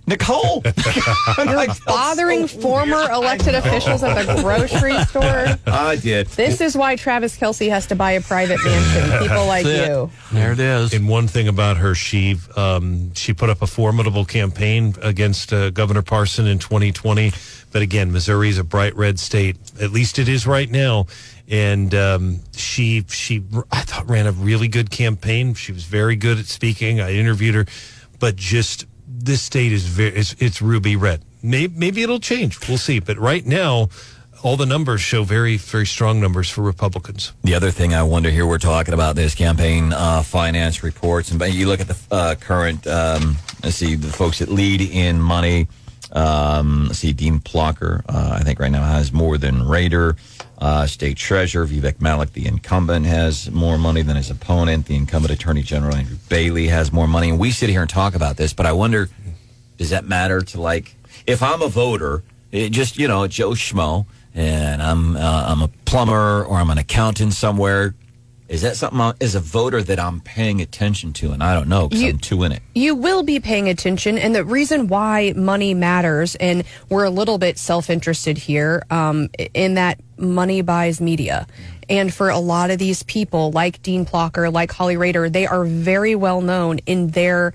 Nicole, 0.07 0.61
You're 1.37 1.55
like 1.55 1.83
bothering 1.85 2.47
former 2.47 3.09
elected 3.11 3.55
officials 3.55 4.03
at 4.03 4.25
the 4.25 4.41
grocery 4.41 4.97
store. 5.05 5.57
I 5.65 5.95
did. 5.95 6.27
This 6.27 6.61
is 6.61 6.77
why 6.77 6.95
Travis 6.95 7.37
Kelce 7.37 7.69
has 7.69 7.87
to 7.87 7.95
buy 7.95 8.11
a 8.11 8.21
private 8.21 8.63
mansion. 8.63 9.19
People 9.19 9.47
like 9.47 9.65
it. 9.65 9.89
you. 9.89 10.11
There 10.31 10.51
it 10.53 10.59
is. 10.59 10.93
And 10.93 11.09
one 11.09 11.27
thing 11.27 11.47
about 11.47 11.77
her, 11.77 11.95
she 11.95 12.37
um, 12.55 13.13
she 13.15 13.33
put 13.33 13.49
up 13.49 13.61
a 13.63 13.67
formidable 13.67 14.25
campaign 14.25 14.95
against 15.01 15.51
uh, 15.51 15.71
Governor 15.71 16.03
Parson 16.03 16.45
in 16.45 16.59
2020. 16.59 17.31
But 17.71 17.81
again, 17.81 18.11
Missouri 18.11 18.49
is 18.49 18.59
a 18.59 18.63
bright 18.63 18.95
red 18.95 19.19
state. 19.19 19.57
At 19.81 19.91
least 19.91 20.19
it 20.19 20.29
is 20.29 20.45
right 20.45 20.69
now. 20.69 21.07
And 21.47 21.93
um, 21.95 22.39
she 22.55 23.05
she 23.09 23.43
I 23.71 23.81
thought 23.81 24.07
ran 24.07 24.27
a 24.27 24.31
really 24.31 24.67
good 24.67 24.91
campaign. 24.91 25.55
She 25.55 25.71
was 25.71 25.83
very 25.83 26.15
good 26.15 26.37
at 26.37 26.45
speaking. 26.45 27.01
I 27.01 27.13
interviewed 27.13 27.55
her, 27.55 27.65
but 28.19 28.35
just 28.35 28.85
this 29.07 29.41
state 29.41 29.71
is 29.71 29.85
very 29.85 30.15
it's, 30.15 30.35
it's 30.39 30.61
ruby 30.61 30.95
red. 30.95 31.21
Maybe, 31.41 31.73
maybe 31.77 32.03
it'll 32.03 32.19
change. 32.19 32.67
We'll 32.67 32.77
see. 32.77 32.99
But 32.99 33.17
right 33.17 33.45
now, 33.45 33.89
all 34.43 34.57
the 34.57 34.65
numbers 34.65 35.01
show 35.01 35.23
very 35.23 35.57
very 35.57 35.85
strong 35.85 36.19
numbers 36.19 36.49
for 36.49 36.61
Republicans. 36.61 37.33
The 37.43 37.55
other 37.55 37.71
thing 37.71 37.93
I 37.93 38.03
wonder 38.03 38.29
here, 38.29 38.45
we're 38.45 38.57
talking 38.57 38.93
about 38.93 39.15
this 39.15 39.35
campaign 39.35 39.93
uh, 39.93 40.21
finance 40.21 40.83
reports, 40.83 41.31
and 41.31 41.41
you 41.53 41.67
look 41.67 41.79
at 41.79 41.87
the 41.87 41.97
uh, 42.11 42.35
current. 42.35 42.85
Um, 42.87 43.37
let's 43.63 43.77
see, 43.77 43.95
the 43.95 44.11
folks 44.11 44.39
that 44.39 44.49
lead 44.49 44.81
in 44.81 45.21
money. 45.21 45.67
Um, 46.11 46.87
let's 46.87 46.99
see, 46.99 47.11
Dean 47.11 47.39
Plocher, 47.39 48.03
uh, 48.07 48.37
I 48.39 48.43
think 48.43 48.59
right 48.59 48.71
now 48.71 48.83
has 48.83 49.11
more 49.11 49.37
than 49.37 49.55
Rehder. 49.55 50.17
Uh, 50.57 50.87
State 50.87 51.17
Treasurer 51.17 51.67
Vivek 51.67 51.99
Malek, 52.01 52.31
the 52.33 52.47
incumbent, 52.47 53.05
has 53.05 53.51
more 53.51 53.77
money 53.77 54.01
than 54.01 54.15
his 54.15 54.29
opponent. 54.29 54.85
The 54.85 54.95
incumbent 54.95 55.33
Attorney 55.33 55.61
General 55.61 55.95
Andrew 55.95 56.17
Bailey 56.29 56.67
has 56.67 56.93
more 56.93 57.07
money, 57.07 57.29
and 57.29 57.37
we 57.37 57.51
sit 57.51 57.69
here 57.69 57.81
and 57.81 57.89
talk 57.89 58.15
about 58.15 58.37
this. 58.37 58.53
But 58.53 58.65
I 58.65 58.71
wonder, 58.71 59.09
does 59.77 59.89
that 59.89 60.05
matter 60.05 60.41
to 60.41 60.61
like 60.61 60.95
if 61.27 61.43
I'm 61.43 61.61
a 61.61 61.67
voter, 61.67 62.23
it 62.51 62.69
just 62.69 62.97
you 62.97 63.07
know 63.07 63.27
Joe 63.27 63.51
Schmo, 63.51 64.05
and 64.33 64.81
I'm 64.81 65.17
uh, 65.17 65.45
I'm 65.47 65.61
a 65.61 65.67
plumber 65.85 66.43
or 66.45 66.57
I'm 66.57 66.69
an 66.69 66.77
accountant 66.77 67.33
somewhere. 67.33 67.93
Is 68.47 68.61
that 68.61 68.77
something 68.77 69.01
I- 69.01 69.13
as 69.19 69.33
a 69.33 69.39
voter 69.39 69.81
that 69.81 69.99
I'm 69.99 70.21
paying 70.21 70.61
attention 70.61 71.13
to? 71.13 71.31
And 71.31 71.41
I 71.43 71.53
don't 71.55 71.67
know 71.67 71.87
because 71.87 72.03
I'm 72.03 72.19
too 72.19 72.43
in 72.43 72.51
it. 72.51 72.61
You 72.75 72.93
will 72.93 73.23
be 73.23 73.39
paying 73.39 73.67
attention, 73.69 74.17
and 74.17 74.35
the 74.35 74.43
reason 74.45 74.87
why 74.87 75.33
money 75.35 75.73
matters, 75.73 76.35
and 76.35 76.63
we're 76.89 77.05
a 77.05 77.09
little 77.09 77.37
bit 77.39 77.57
self-interested 77.57 78.37
here, 78.37 78.83
um, 78.91 79.29
in 79.53 79.73
that 79.75 79.99
money 80.17 80.61
buys 80.61 81.01
media. 81.01 81.47
And 81.89 82.13
for 82.13 82.29
a 82.29 82.39
lot 82.39 82.71
of 82.71 82.77
these 82.77 83.03
people, 83.03 83.51
like 83.51 83.81
Dean 83.81 84.05
Plocher, 84.05 84.51
like 84.51 84.71
Holly 84.71 84.95
Rehder, 84.95 85.31
they 85.31 85.47
are 85.47 85.63
very 85.65 86.15
well 86.15 86.41
known 86.41 86.79
in 86.85 87.09
their 87.09 87.53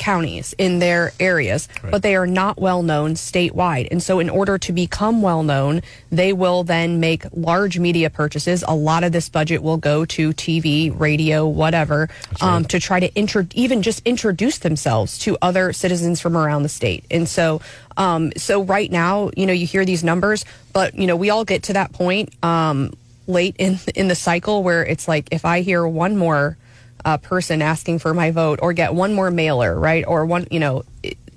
counties, 0.00 0.54
in 0.58 0.80
their 0.80 1.12
areas, 1.20 1.68
but 1.82 2.02
they 2.02 2.16
are 2.16 2.26
not 2.26 2.58
well 2.58 2.82
known 2.82 3.14
statewide. 3.14 3.86
And 3.90 4.02
so, 4.02 4.18
in 4.18 4.30
order 4.30 4.58
to 4.58 4.72
become 4.72 5.22
well 5.22 5.44
known, 5.44 5.82
they 6.10 6.32
will 6.32 6.64
then 6.64 6.98
make 6.98 7.24
large 7.32 7.78
media 7.78 8.10
purchases. 8.10 8.64
A 8.66 8.74
lot 8.74 9.04
of 9.04 9.12
this 9.12 9.28
budget 9.28 9.62
will 9.62 9.76
go 9.76 10.04
to 10.06 10.30
TV, 10.32 10.98
radio, 10.98 11.46
whatever, 11.46 12.08
um, 12.40 12.64
to 12.64 12.80
try 12.80 12.98
to 12.98 13.14
intro- 13.14 13.46
even 13.54 13.82
just 13.82 14.02
introduce 14.06 14.58
themselves 14.58 15.18
to 15.20 15.36
other 15.42 15.72
citizens 15.72 16.18
from 16.20 16.36
around 16.36 16.62
the 16.62 16.68
state. 16.70 17.04
And 17.10 17.28
so, 17.28 17.60
um, 17.98 18.32
so 18.36 18.62
right 18.62 18.90
now, 18.90 19.30
you 19.36 19.46
know, 19.46 19.52
you 19.52 19.66
hear 19.66 19.84
these 19.84 20.02
numbers, 20.02 20.44
but 20.72 20.94
you 20.94 21.06
know, 21.06 21.16
we 21.16 21.28
all 21.28 21.44
get 21.44 21.64
to 21.64 21.74
that 21.74 21.92
point 21.92 22.32
um, 22.42 22.94
late 23.26 23.54
in 23.58 23.78
in 23.94 24.08
the 24.08 24.14
cycle 24.14 24.62
where 24.62 24.82
it's 24.84 25.06
like, 25.06 25.28
if 25.30 25.44
I 25.44 25.60
hear 25.60 25.86
one 25.86 26.16
more 26.16 26.56
uh, 27.04 27.18
person 27.18 27.62
asking 27.62 27.98
for 27.98 28.14
my 28.14 28.30
vote 28.30 28.58
or 28.62 28.72
get 28.72 28.94
one 28.94 29.14
more 29.14 29.30
mailer, 29.30 29.78
right? 29.78 30.04
Or 30.06 30.26
one, 30.26 30.46
you 30.50 30.60
know, 30.60 30.84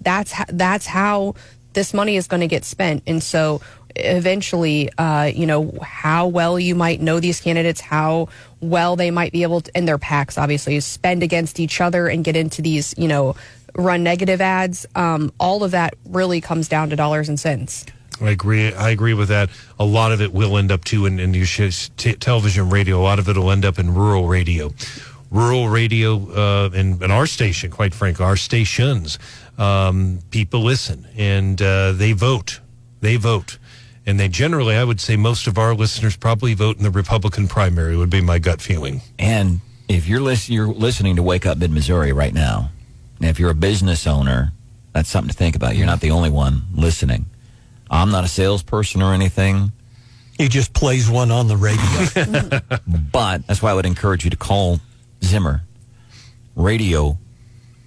that's 0.01 0.33
that's 0.49 0.85
how 0.85 1.35
this 1.73 1.93
money 1.93 2.17
is 2.17 2.27
going 2.27 2.41
to 2.41 2.47
get 2.47 2.65
spent. 2.65 3.03
And 3.07 3.21
so 3.21 3.61
eventually, 3.95 4.89
uh, 4.97 5.25
you 5.25 5.45
know, 5.45 5.71
how 5.81 6.27
well 6.27 6.59
you 6.59 6.75
might 6.75 7.01
know 7.01 7.19
these 7.19 7.39
candidates, 7.39 7.81
how 7.81 8.29
well 8.59 8.95
they 8.95 9.11
might 9.11 9.31
be 9.31 9.43
able 9.43 9.61
to, 9.61 9.71
and 9.75 9.87
their 9.87 9.97
PACs, 9.97 10.41
obviously 10.41 10.79
spend 10.79 11.23
against 11.23 11.59
each 11.59 11.81
other 11.81 12.07
and 12.07 12.23
get 12.23 12.35
into 12.35 12.61
these, 12.61 12.93
you 12.97 13.07
know, 13.07 13.35
run 13.75 14.03
negative 14.03 14.41
ads. 14.41 14.85
Um, 14.95 15.31
all 15.39 15.63
of 15.63 15.71
that 15.71 15.95
really 16.05 16.41
comes 16.41 16.67
down 16.67 16.89
to 16.89 16.95
dollars 16.95 17.29
and 17.29 17.39
cents. 17.39 17.85
I 18.21 18.29
agree. 18.29 18.71
I 18.73 18.91
agree 18.91 19.13
with 19.13 19.29
that. 19.29 19.49
A 19.79 19.85
lot 19.85 20.11
of 20.11 20.21
it 20.21 20.33
will 20.33 20.57
end 20.57 20.71
up 20.71 20.85
too 20.85 21.05
in, 21.05 21.19
in 21.19 21.33
your 21.33 21.47
t- 21.47 22.13
television, 22.13 22.69
radio. 22.69 22.99
A 22.99 23.01
lot 23.01 23.19
of 23.19 23.27
it 23.27 23.35
will 23.35 23.51
end 23.51 23.65
up 23.65 23.79
in 23.79 23.93
rural 23.93 24.27
radio. 24.27 24.71
Rural 25.33 25.67
radio 25.67 26.31
uh, 26.31 26.69
and, 26.73 27.01
and 27.01 27.11
our 27.11 27.25
station, 27.25 27.71
quite 27.71 27.93
frankly, 27.93 28.23
our 28.23 28.37
stations. 28.37 29.17
Um, 29.57 30.19
people 30.29 30.61
listen 30.61 31.07
and 31.17 31.59
uh, 31.59 31.91
they 31.93 32.13
vote. 32.13 32.61
They 33.01 33.17
vote, 33.17 33.57
and 34.05 34.17
they 34.19 34.29
generally, 34.29 34.75
I 34.75 34.83
would 34.83 35.01
say, 35.01 35.17
most 35.17 35.47
of 35.47 35.57
our 35.57 35.73
listeners 35.75 36.15
probably 36.15 36.53
vote 36.53 36.77
in 36.77 36.83
the 36.83 36.91
Republican 36.91 37.47
primary. 37.49 37.97
Would 37.97 38.09
be 38.09 38.21
my 38.21 38.39
gut 38.39 38.61
feeling. 38.61 39.01
And 39.19 39.59
if 39.89 40.07
you're 40.07 40.21
lis- 40.21 40.49
you're 40.49 40.67
listening 40.67 41.17
to 41.17 41.23
Wake 41.23 41.45
Up 41.45 41.57
Mid 41.57 41.71
Missouri 41.71 42.13
right 42.13 42.33
now, 42.33 42.69
and 43.19 43.27
if 43.27 43.39
you're 43.39 43.49
a 43.49 43.55
business 43.55 44.07
owner, 44.07 44.53
that's 44.93 45.09
something 45.09 45.31
to 45.31 45.35
think 45.35 45.55
about. 45.55 45.75
You're 45.75 45.87
not 45.87 45.99
the 45.99 46.11
only 46.11 46.29
one 46.29 46.63
listening. 46.73 47.25
I'm 47.89 48.09
not 48.11 48.23
a 48.23 48.27
salesperson 48.27 49.01
or 49.01 49.13
anything, 49.13 49.71
He 50.37 50.47
just 50.47 50.73
plays 50.73 51.09
one 51.09 51.29
on 51.31 51.47
the 51.47 51.57
radio. 51.57 52.59
but 53.11 53.45
that's 53.47 53.61
why 53.61 53.71
I 53.71 53.73
would 53.73 53.85
encourage 53.85 54.23
you 54.23 54.29
to 54.29 54.37
call 54.37 54.79
Zimmer. 55.23 55.63
Radio 56.55 57.17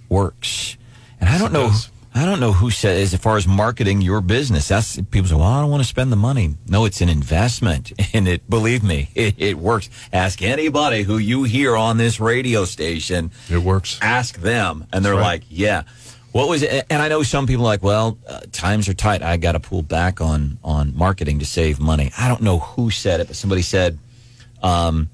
works, 0.09 0.77
and 1.21 1.29
I 1.29 1.37
don't 1.37 1.53
know. 1.53 1.71
I 2.13 2.25
don't 2.25 2.39
know 2.39 2.51
who 2.51 2.71
says 2.71 3.13
as 3.13 3.19
far 3.19 3.37
as 3.37 3.47
marketing 3.47 4.01
your 4.01 4.21
business. 4.21 4.67
That's 4.67 4.99
people 4.99 5.29
say, 5.29 5.35
"Well, 5.35 5.43
I 5.43 5.61
don't 5.61 5.69
want 5.69 5.83
to 5.83 5.87
spend 5.87 6.11
the 6.11 6.17
money." 6.17 6.55
No, 6.67 6.85
it's 6.85 6.99
an 6.99 7.09
investment, 7.09 7.93
and 8.13 8.27
it. 8.27 8.49
Believe 8.49 8.83
me, 8.83 9.09
it, 9.15 9.35
it 9.37 9.57
works. 9.57 9.89
Ask 10.11 10.41
anybody 10.41 11.03
who 11.03 11.17
you 11.17 11.43
hear 11.43 11.77
on 11.77 11.97
this 11.97 12.19
radio 12.19 12.65
station. 12.65 13.31
It 13.49 13.59
works. 13.59 13.99
Ask 14.01 14.37
them, 14.39 14.87
and 14.91 15.05
they're 15.05 15.13
right. 15.13 15.21
like, 15.21 15.43
"Yeah." 15.49 15.83
What 16.33 16.49
was 16.49 16.61
it? 16.61 16.85
And 16.89 17.01
I 17.01 17.07
know 17.07 17.23
some 17.23 17.47
people 17.47 17.63
are 17.63 17.69
like, 17.69 17.83
"Well, 17.83 18.17
uh, 18.27 18.41
times 18.51 18.89
are 18.89 18.93
tight. 18.93 19.23
I 19.23 19.37
got 19.37 19.53
to 19.53 19.59
pull 19.59 19.81
back 19.81 20.19
on 20.19 20.57
on 20.63 20.95
marketing 20.95 21.39
to 21.39 21.45
save 21.45 21.79
money." 21.79 22.11
I 22.17 22.27
don't 22.27 22.41
know 22.41 22.59
who 22.59 22.91
said 22.91 23.21
it, 23.21 23.27
but 23.27 23.35
somebody 23.35 23.61
said, 23.61 23.97
um, 24.61 25.09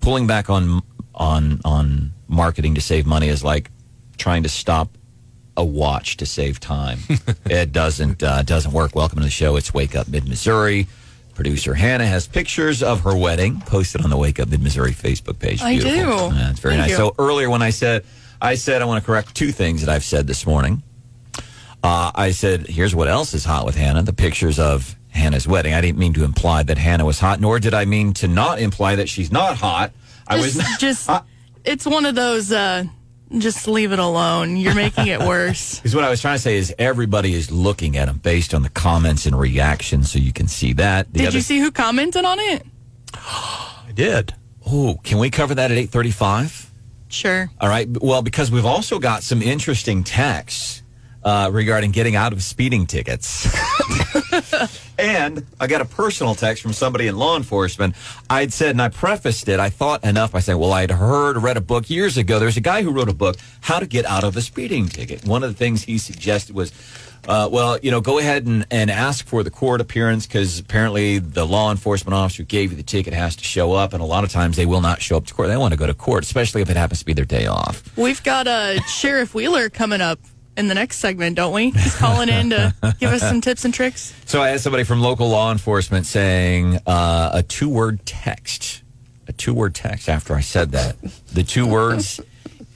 pulling 0.00 0.26
back 0.26 0.50
on 0.50 0.82
on 1.14 1.60
on 1.64 2.12
marketing 2.28 2.74
to 2.74 2.80
save 2.80 3.06
money 3.06 3.28
is 3.28 3.44
like 3.44 3.70
trying 4.16 4.42
to 4.42 4.48
stop 4.48 4.96
a 5.56 5.64
watch 5.64 6.16
to 6.18 6.26
save 6.26 6.60
time. 6.60 6.98
it 7.46 7.72
doesn't 7.72 8.22
uh, 8.22 8.42
doesn't 8.42 8.72
work. 8.72 8.94
Welcome 8.94 9.18
to 9.18 9.24
the 9.24 9.30
show. 9.30 9.56
It's 9.56 9.72
Wake 9.74 9.94
Up 9.94 10.08
Mid 10.08 10.28
Missouri. 10.28 10.86
Producer 11.34 11.74
Hannah 11.74 12.06
has 12.06 12.26
pictures 12.26 12.82
of 12.82 13.00
her 13.02 13.16
wedding 13.16 13.60
posted 13.62 14.02
on 14.02 14.10
the 14.10 14.16
Wake 14.16 14.40
Up 14.40 14.48
Mid 14.48 14.62
Missouri 14.62 14.92
Facebook 14.92 15.38
page. 15.38 15.62
I 15.62 15.78
Beautiful. 15.78 16.30
do. 16.30 16.36
Yeah, 16.36 16.52
very 16.52 16.74
Thank 16.74 16.78
nice. 16.78 16.90
you. 16.90 16.96
So 16.96 17.14
earlier 17.18 17.48
when 17.50 17.62
I 17.62 17.70
said 17.70 18.04
I 18.40 18.54
said 18.54 18.82
I 18.82 18.84
want 18.84 19.02
to 19.02 19.06
correct 19.06 19.34
two 19.34 19.52
things 19.52 19.80
that 19.82 19.90
I've 19.90 20.04
said 20.04 20.26
this 20.26 20.46
morning. 20.46 20.82
Uh, 21.82 22.12
I 22.14 22.32
said, 22.32 22.66
here's 22.66 22.94
what 22.94 23.08
else 23.08 23.32
is 23.32 23.44
hot 23.44 23.64
with 23.64 23.74
Hannah 23.74 24.02
the 24.02 24.12
pictures 24.12 24.58
of 24.58 24.94
Hannah's 25.10 25.46
wedding. 25.46 25.74
I 25.74 25.80
didn't 25.80 25.98
mean 25.98 26.12
to 26.14 26.24
imply 26.24 26.62
that 26.62 26.78
Hannah 26.78 27.04
was 27.04 27.18
hot, 27.20 27.40
nor 27.40 27.58
did 27.58 27.74
I 27.74 27.84
mean 27.84 28.12
to 28.14 28.28
not 28.28 28.60
imply 28.60 28.96
that 28.96 29.08
she's 29.08 29.30
not 29.32 29.56
hot. 29.56 29.92
I 30.26 30.36
was 30.36 30.54
Just, 30.54 31.08
not. 31.08 31.24
just 31.24 31.24
it's 31.64 31.86
one 31.86 32.06
of 32.06 32.14
those. 32.14 32.52
Uh, 32.52 32.84
just 33.38 33.68
leave 33.68 33.92
it 33.92 33.98
alone. 34.00 34.56
You're 34.56 34.74
making 34.74 35.06
it 35.06 35.20
worse. 35.20 35.78
Because 35.80 35.94
what 35.94 36.02
I 36.04 36.10
was 36.10 36.20
trying 36.20 36.36
to 36.36 36.42
say 36.42 36.56
is 36.56 36.74
everybody 36.78 37.32
is 37.34 37.50
looking 37.50 37.96
at 37.96 38.06
them 38.06 38.18
based 38.18 38.54
on 38.54 38.62
the 38.62 38.68
comments 38.70 39.24
and 39.26 39.38
reactions, 39.38 40.10
so 40.10 40.18
you 40.18 40.32
can 40.32 40.48
see 40.48 40.72
that. 40.74 41.12
The 41.12 41.20
Did 41.20 41.28
other- 41.28 41.36
you 41.36 41.42
see 41.42 41.58
who 41.60 41.70
commented 41.70 42.24
on 42.24 42.38
it? 42.40 42.66
I 43.14 43.92
did. 43.94 44.34
Oh, 44.66 44.98
can 45.02 45.18
we 45.18 45.30
cover 45.30 45.54
that 45.54 45.70
at 45.70 45.76
eight 45.78 45.90
thirty-five? 45.90 46.70
Sure. 47.08 47.50
All 47.60 47.68
right. 47.68 47.88
Well, 48.00 48.22
because 48.22 48.50
we've 48.52 48.64
also 48.66 48.98
got 49.00 49.22
some 49.24 49.42
interesting 49.42 50.04
texts 50.04 50.79
uh, 51.22 51.50
regarding 51.52 51.90
getting 51.90 52.16
out 52.16 52.32
of 52.32 52.42
speeding 52.42 52.86
tickets. 52.86 53.48
and 54.98 55.44
I 55.58 55.66
got 55.66 55.80
a 55.80 55.84
personal 55.84 56.34
text 56.34 56.62
from 56.62 56.72
somebody 56.72 57.06
in 57.06 57.16
law 57.16 57.36
enforcement. 57.36 57.94
I'd 58.28 58.52
said, 58.52 58.70
and 58.70 58.82
I 58.82 58.88
prefaced 58.88 59.48
it, 59.48 59.60
I 59.60 59.70
thought 59.70 60.04
enough 60.04 60.32
by 60.32 60.40
saying, 60.40 60.58
well, 60.58 60.72
I'd 60.72 60.90
heard 60.90 61.36
read 61.36 61.56
a 61.56 61.60
book 61.60 61.90
years 61.90 62.16
ago. 62.16 62.38
There's 62.38 62.56
a 62.56 62.62
guy 62.62 62.82
who 62.82 62.90
wrote 62.90 63.08
a 63.08 63.14
book, 63.14 63.36
How 63.60 63.78
to 63.78 63.86
Get 63.86 64.06
Out 64.06 64.24
of 64.24 64.36
a 64.36 64.40
Speeding 64.40 64.88
Ticket. 64.88 65.24
One 65.26 65.42
of 65.42 65.50
the 65.50 65.56
things 65.56 65.82
he 65.82 65.98
suggested 65.98 66.54
was, 66.54 66.72
uh, 67.28 67.48
well, 67.52 67.78
you 67.82 67.90
know, 67.90 68.00
go 68.00 68.18
ahead 68.18 68.46
and, 68.46 68.66
and 68.70 68.90
ask 68.90 69.26
for 69.26 69.42
the 69.42 69.50
court 69.50 69.80
appearance 69.80 70.26
because 70.26 70.58
apparently 70.58 71.18
the 71.18 71.46
law 71.46 71.70
enforcement 71.70 72.14
officer 72.14 72.42
who 72.42 72.46
gave 72.46 72.70
you 72.70 72.76
the 72.76 72.82
ticket 72.82 73.12
has 73.12 73.36
to 73.36 73.44
show 73.44 73.72
up. 73.72 73.92
And 73.92 74.02
a 74.02 74.06
lot 74.06 74.24
of 74.24 74.30
times 74.30 74.56
they 74.56 74.66
will 74.66 74.80
not 74.80 75.02
show 75.02 75.18
up 75.18 75.26
to 75.26 75.34
court. 75.34 75.48
They 75.48 75.56
want 75.56 75.72
to 75.72 75.78
go 75.78 75.86
to 75.86 75.94
court, 75.94 76.24
especially 76.24 76.62
if 76.62 76.70
it 76.70 76.76
happens 76.76 77.00
to 77.00 77.04
be 77.04 77.12
their 77.12 77.26
day 77.26 77.46
off. 77.46 77.96
We've 77.96 78.22
got 78.22 78.46
uh, 78.46 78.80
Sheriff 78.82 79.34
Wheeler 79.34 79.68
coming 79.68 80.00
up 80.00 80.18
in 80.56 80.68
the 80.68 80.74
next 80.74 80.96
segment, 80.98 81.36
don't 81.36 81.52
we? 81.52 81.70
He's 81.70 81.96
calling 81.96 82.28
in 82.28 82.50
to 82.50 82.74
give 82.98 83.10
us 83.12 83.20
some 83.20 83.40
tips 83.40 83.64
and 83.64 83.72
tricks. 83.72 84.14
So 84.26 84.42
I 84.42 84.48
had 84.48 84.60
somebody 84.60 84.84
from 84.84 85.00
local 85.00 85.28
law 85.28 85.52
enforcement 85.52 86.06
saying 86.06 86.78
uh, 86.86 87.30
a 87.34 87.42
two 87.42 87.68
word 87.68 88.04
text. 88.06 88.82
A 89.28 89.32
two 89.32 89.54
word 89.54 89.74
text 89.74 90.08
after 90.08 90.34
I 90.34 90.40
said 90.40 90.72
that. 90.72 90.96
The 91.32 91.42
two 91.44 91.66
words 91.66 92.20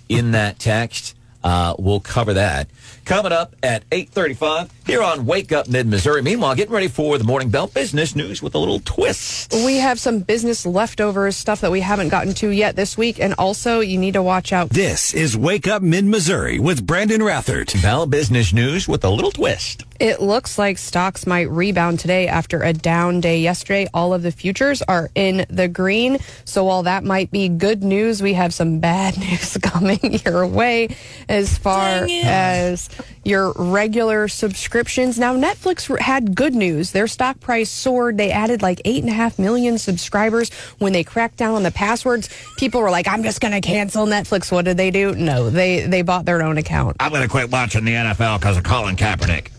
in 0.09 0.33
that 0.33 0.59
text, 0.59 1.17
uh, 1.43 1.75
we'll 1.79 2.01
cover 2.01 2.35
that. 2.35 2.69
Coming 3.05 3.33
up 3.33 3.55
at 3.63 3.89
8.35 3.91 4.71
here 4.87 5.03
on 5.03 5.27
Wake 5.27 5.53
Up 5.53 5.69
Mid-Missouri. 5.69 6.23
Meanwhile, 6.23 6.55
getting 6.55 6.75
ready 6.75 6.89
for 6.89 7.17
the 7.19 7.25
Morning 7.25 7.49
Bell 7.49 7.67
Business 7.67 8.15
News 8.15 8.43
with 8.43 8.55
a 8.55 8.59
little 8.59 8.81
twist. 8.81 9.53
We 9.53 9.77
have 9.79 9.99
some 9.99 10.21
business 10.21 10.67
leftovers, 10.67 11.37
stuff 11.37 11.61
that 11.63 11.71
we 11.71 11.81
haven't 11.81 12.11
gotten 12.11 12.35
to 12.35 12.51
yet 12.51 12.77
this 12.77 12.99
week. 12.99 13.19
And 13.21 13.35
also, 13.39 13.81
you 13.81 13.99
need 13.99 14.15
to 14.15 14.23
watch 14.23 14.53
out. 14.53 14.71
This 14.71 15.15
is 15.15 15.37
Wake 15.37 15.67
Up 15.67 15.83
Mid 15.83 16.05
Missouri 16.05 16.59
with 16.59 16.87
Brandon 16.87 17.21
Rathert. 17.21 17.81
Bell 17.83 18.07
Business 18.07 18.53
News 18.53 18.89
with 18.89 19.05
a 19.05 19.11
little 19.11 19.31
twist. 19.31 19.85
It 20.01 20.21
looks 20.21 20.59
like 20.59 20.77
stocks 20.77 21.25
might 21.27 21.49
rebound 21.49 22.01
today 22.01 22.27
after 22.27 22.63
a 22.63 22.73
down 22.73 23.21
day 23.21 23.39
yesterday. 23.39 23.89
All 23.95 24.13
of 24.13 24.23
the 24.23 24.33
futures 24.33 24.83
are 24.83 25.09
in 25.15 25.47
the 25.49 25.69
green. 25.69 26.19
So 26.45 26.65
while 26.65 26.83
that 26.83 27.05
might 27.05 27.31
be 27.31 27.49
good 27.49 27.85
news, 27.85 28.21
we 28.21 28.33
have 28.35 28.53
some 28.53 28.81
bad 28.81 29.17
news 29.19 29.57
coming 29.63 30.19
your 30.25 30.47
way 30.47 30.97
as 31.29 31.57
far 31.57 32.07
as 32.11 32.91
your 33.23 33.53
regular 33.57 34.27
subscriptions. 34.75 35.21
Now, 35.21 35.37
Netflix 35.37 35.97
had 36.01 36.35
good 36.35 36.53
news. 36.53 36.91
Their 36.91 37.07
stock 37.07 37.39
price 37.39 37.71
soared. 37.71 38.19
They 38.19 38.33
added 38.33 38.61
like 38.61 38.81
eight 38.85 39.05
and 39.05 39.09
a 39.09 39.15
half 39.15 39.39
million 39.39 39.79
subscribers 39.79 40.53
when 40.81 40.93
they 40.93 41.05
cracked 41.05 41.37
down 41.37 41.55
on 41.55 41.63
the 41.63 41.71
passwords. 41.71 42.29
People 42.57 42.81
were 42.81 42.91
like, 42.91 43.07
I'm 43.07 43.23
just 43.23 43.41
going 43.41 43.53
to 43.53 43.61
cancel 43.61 44.05
Netflix. 44.05 44.51
What 44.51 44.65
did 44.65 44.77
they 44.77 44.91
do? 44.91 45.15
No, 45.15 45.49
they, 45.49 45.87
they 45.87 46.03
bought 46.03 46.25
their 46.25 46.43
own 46.43 46.59
account. 46.59 46.97
I'm 46.99 47.13
going 47.13 47.23
to 47.23 47.29
quit 47.29 47.53
watching 47.53 47.85
the 47.85 47.93
NFL 47.93 48.41
because 48.41 48.57
of 48.57 48.65
Colin 48.65 48.97
Kaepernick. 48.97 49.53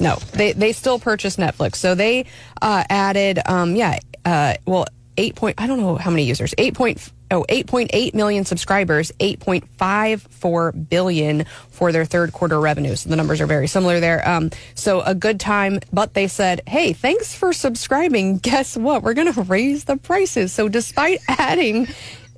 No, 0.00 0.16
they 0.32 0.52
they 0.52 0.72
still 0.72 0.98
purchased 0.98 1.38
Netflix. 1.38 1.76
So 1.76 1.94
they 1.94 2.26
uh, 2.60 2.82
added, 2.90 3.38
um, 3.46 3.76
yeah, 3.76 4.00
uh, 4.24 4.54
well, 4.66 4.86
eight 5.16 5.36
point. 5.36 5.54
I 5.58 5.68
don't 5.68 5.78
know 5.78 5.94
how 5.94 6.10
many 6.10 6.24
users. 6.24 6.52
Eight 6.58 6.74
point. 6.74 7.12
Oh, 7.30 7.44
8.8 7.48 8.14
million 8.14 8.44
subscribers, 8.46 9.12
8.54 9.20 10.88
billion 10.88 11.44
for 11.68 11.92
their 11.92 12.06
third 12.06 12.32
quarter 12.32 12.58
revenue. 12.58 12.96
So 12.96 13.10
the 13.10 13.16
numbers 13.16 13.40
are 13.42 13.46
very 13.46 13.68
similar 13.68 14.00
there. 14.00 14.26
Um, 14.26 14.50
so 14.74 15.02
a 15.02 15.14
good 15.14 15.38
time, 15.38 15.80
but 15.92 16.14
they 16.14 16.26
said, 16.26 16.62
hey, 16.66 16.94
thanks 16.94 17.34
for 17.34 17.52
subscribing. 17.52 18.38
Guess 18.42 18.76
what? 18.78 19.02
We're 19.02 19.14
going 19.14 19.32
to 19.32 19.42
raise 19.42 19.84
the 19.84 19.98
prices. 19.98 20.52
So 20.52 20.68
despite 20.68 21.20
adding 21.28 21.88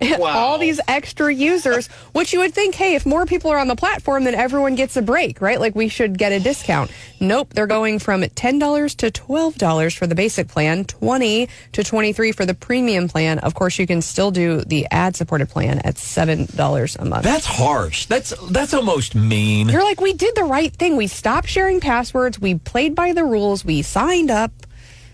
all 0.21 0.59
these 0.59 0.81
extra 0.89 1.33
users, 1.33 1.89
which 2.13 2.33
you 2.33 2.41
would 2.41 2.55
think, 2.55 2.75
hey, 2.75 2.95
if 2.95 3.05
more 3.05 3.27
people 3.27 3.51
are 3.51 3.59
on 3.59 3.69
the 3.69 3.77
platform, 3.77 4.25
then 4.25 4.35
everyone 4.35 4.75
gets 4.75 4.97
a 4.97 5.03
break, 5.03 5.41
right? 5.41 5.61
Like 5.61 5.75
we 5.75 5.89
should 5.89 6.17
get 6.17 6.33
a 6.33 6.41
discount. 6.41 6.91
Nope, 7.21 7.53
they're 7.53 7.67
going 7.67 7.99
from 7.99 8.23
ten 8.31 8.59
dollars 8.59 8.95
to 8.97 9.11
twelve 9.11 9.57
dollars 9.57 9.95
for 9.95 10.07
the 10.07 10.15
basic 10.15 10.49
plan, 10.49 10.85
twenty 10.85 11.49
to 11.73 11.85
twenty 11.85 12.13
three 12.13 12.33
for 12.33 12.47
the 12.47 12.55
premium 12.55 13.09
plan. 13.09 13.39
Of 13.41 13.55
course, 13.55 13.79
you 13.79 13.87
can 13.87 14.01
still 14.01 14.31
do 14.31 14.63
the 14.63 14.87
ad 14.91 15.17
supported 15.17 15.49
plan 15.49 15.81
at 15.81 15.99
seven 15.99 16.47
dollars 16.57 16.97
a 16.97 17.05
month. 17.05 17.25
That's 17.25 17.47
harsh. 17.47 18.07
That's 18.07 18.33
that's 18.51 18.73
almost 18.73 19.15
mean. 19.15 19.69
You're 19.69 19.85
like, 19.85 20.01
we 20.01 20.15
did 20.15 20.35
the 20.35 20.45
right 20.45 20.73
thing. 20.73 20.97
We 20.97 21.07
stopped 21.07 21.49
sharing 21.49 21.81
passwords. 21.81 22.39
We 22.39 22.55
played 22.55 22.95
by 22.95 23.13
the 23.13 23.25
rules. 23.25 23.65
We 23.65 23.83
signed 23.83 24.31
up. 24.31 24.53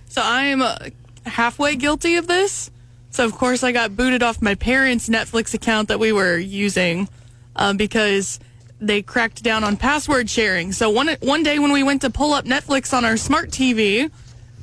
So 0.08 0.22
I'm 0.24 0.62
uh, 0.62 0.76
halfway 1.24 1.76
guilty 1.76 2.16
of 2.16 2.26
this. 2.26 2.70
So 3.16 3.24
of 3.24 3.32
course 3.32 3.62
I 3.62 3.72
got 3.72 3.96
booted 3.96 4.22
off 4.22 4.42
my 4.42 4.54
parents' 4.54 5.08
Netflix 5.08 5.54
account 5.54 5.88
that 5.88 5.98
we 5.98 6.12
were 6.12 6.36
using 6.36 7.08
um, 7.56 7.78
because 7.78 8.38
they 8.78 9.00
cracked 9.00 9.42
down 9.42 9.64
on 9.64 9.78
password 9.78 10.28
sharing. 10.28 10.70
So 10.70 10.90
one 10.90 11.08
one 11.20 11.42
day 11.42 11.58
when 11.58 11.72
we 11.72 11.82
went 11.82 12.02
to 12.02 12.10
pull 12.10 12.34
up 12.34 12.44
Netflix 12.44 12.92
on 12.92 13.06
our 13.06 13.16
smart 13.16 13.48
TV, 13.48 14.10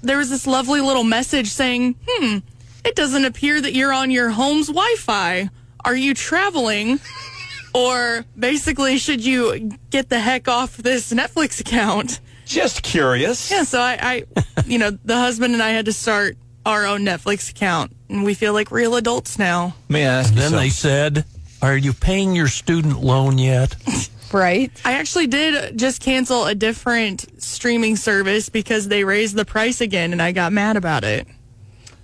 there 0.04 0.20
was 0.20 0.30
this 0.30 0.46
lovely 0.46 0.82
little 0.82 1.04
message 1.04 1.48
saying, 1.48 1.96
"Hmm, 2.08 2.38
it 2.86 2.96
doesn't 2.96 3.26
appear 3.26 3.60
that 3.60 3.74
you're 3.74 3.92
on 3.92 4.12
your 4.12 4.30
home's 4.30 4.68
Wi-Fi. 4.68 5.50
Are 5.84 5.96
you 5.96 6.14
traveling?" 6.14 7.00
Or 7.74 8.24
basically, 8.38 9.00
should 9.00 9.26
you 9.26 9.80
get 9.90 10.10
the 10.10 10.20
heck 10.20 10.48
off 10.48 10.78
this 10.78 11.12
Netflix 11.12 11.60
account? 11.60 12.20
Just 12.46 12.84
curious. 12.84 13.50
Yeah, 13.50 13.64
so 13.64 13.82
I, 13.82 13.98
I, 14.00 14.44
you 14.68 14.78
know, 14.78 14.92
the 14.92 15.18
husband 15.18 15.56
and 15.56 15.64
I 15.64 15.72
had 15.72 15.86
to 15.86 15.94
start 15.94 16.38
our 16.66 16.86
own 16.86 17.02
Netflix 17.02 17.50
account, 17.50 17.92
and 18.14 18.24
we 18.24 18.34
feel 18.34 18.54
like 18.54 18.72
real 18.72 18.96
adults 18.96 19.38
now. 19.38 19.76
Let 19.90 19.94
me 19.94 20.02
ask 20.04 20.34
you 20.34 20.40
Then 20.40 20.52
they 20.54 20.70
said, 20.70 21.26
Are 21.62 21.76
you 21.76 21.94
paying 21.94 22.36
your 22.36 22.48
student 22.48 23.02
loan 23.02 23.38
yet? 23.38 23.76
Right. 24.34 24.72
I 24.84 24.94
actually 24.94 25.28
did 25.28 25.78
just 25.78 26.02
cancel 26.02 26.48
a 26.48 26.56
different 26.56 27.40
streaming 27.40 27.96
service 27.96 28.50
because 28.50 28.88
they 28.88 29.04
raised 29.04 29.36
the 29.36 29.46
price 29.46 29.80
again, 29.80 30.12
and 30.12 30.20
I 30.24 30.32
got 30.32 30.52
mad 30.52 30.76
about 30.76 31.04
it. 31.04 31.28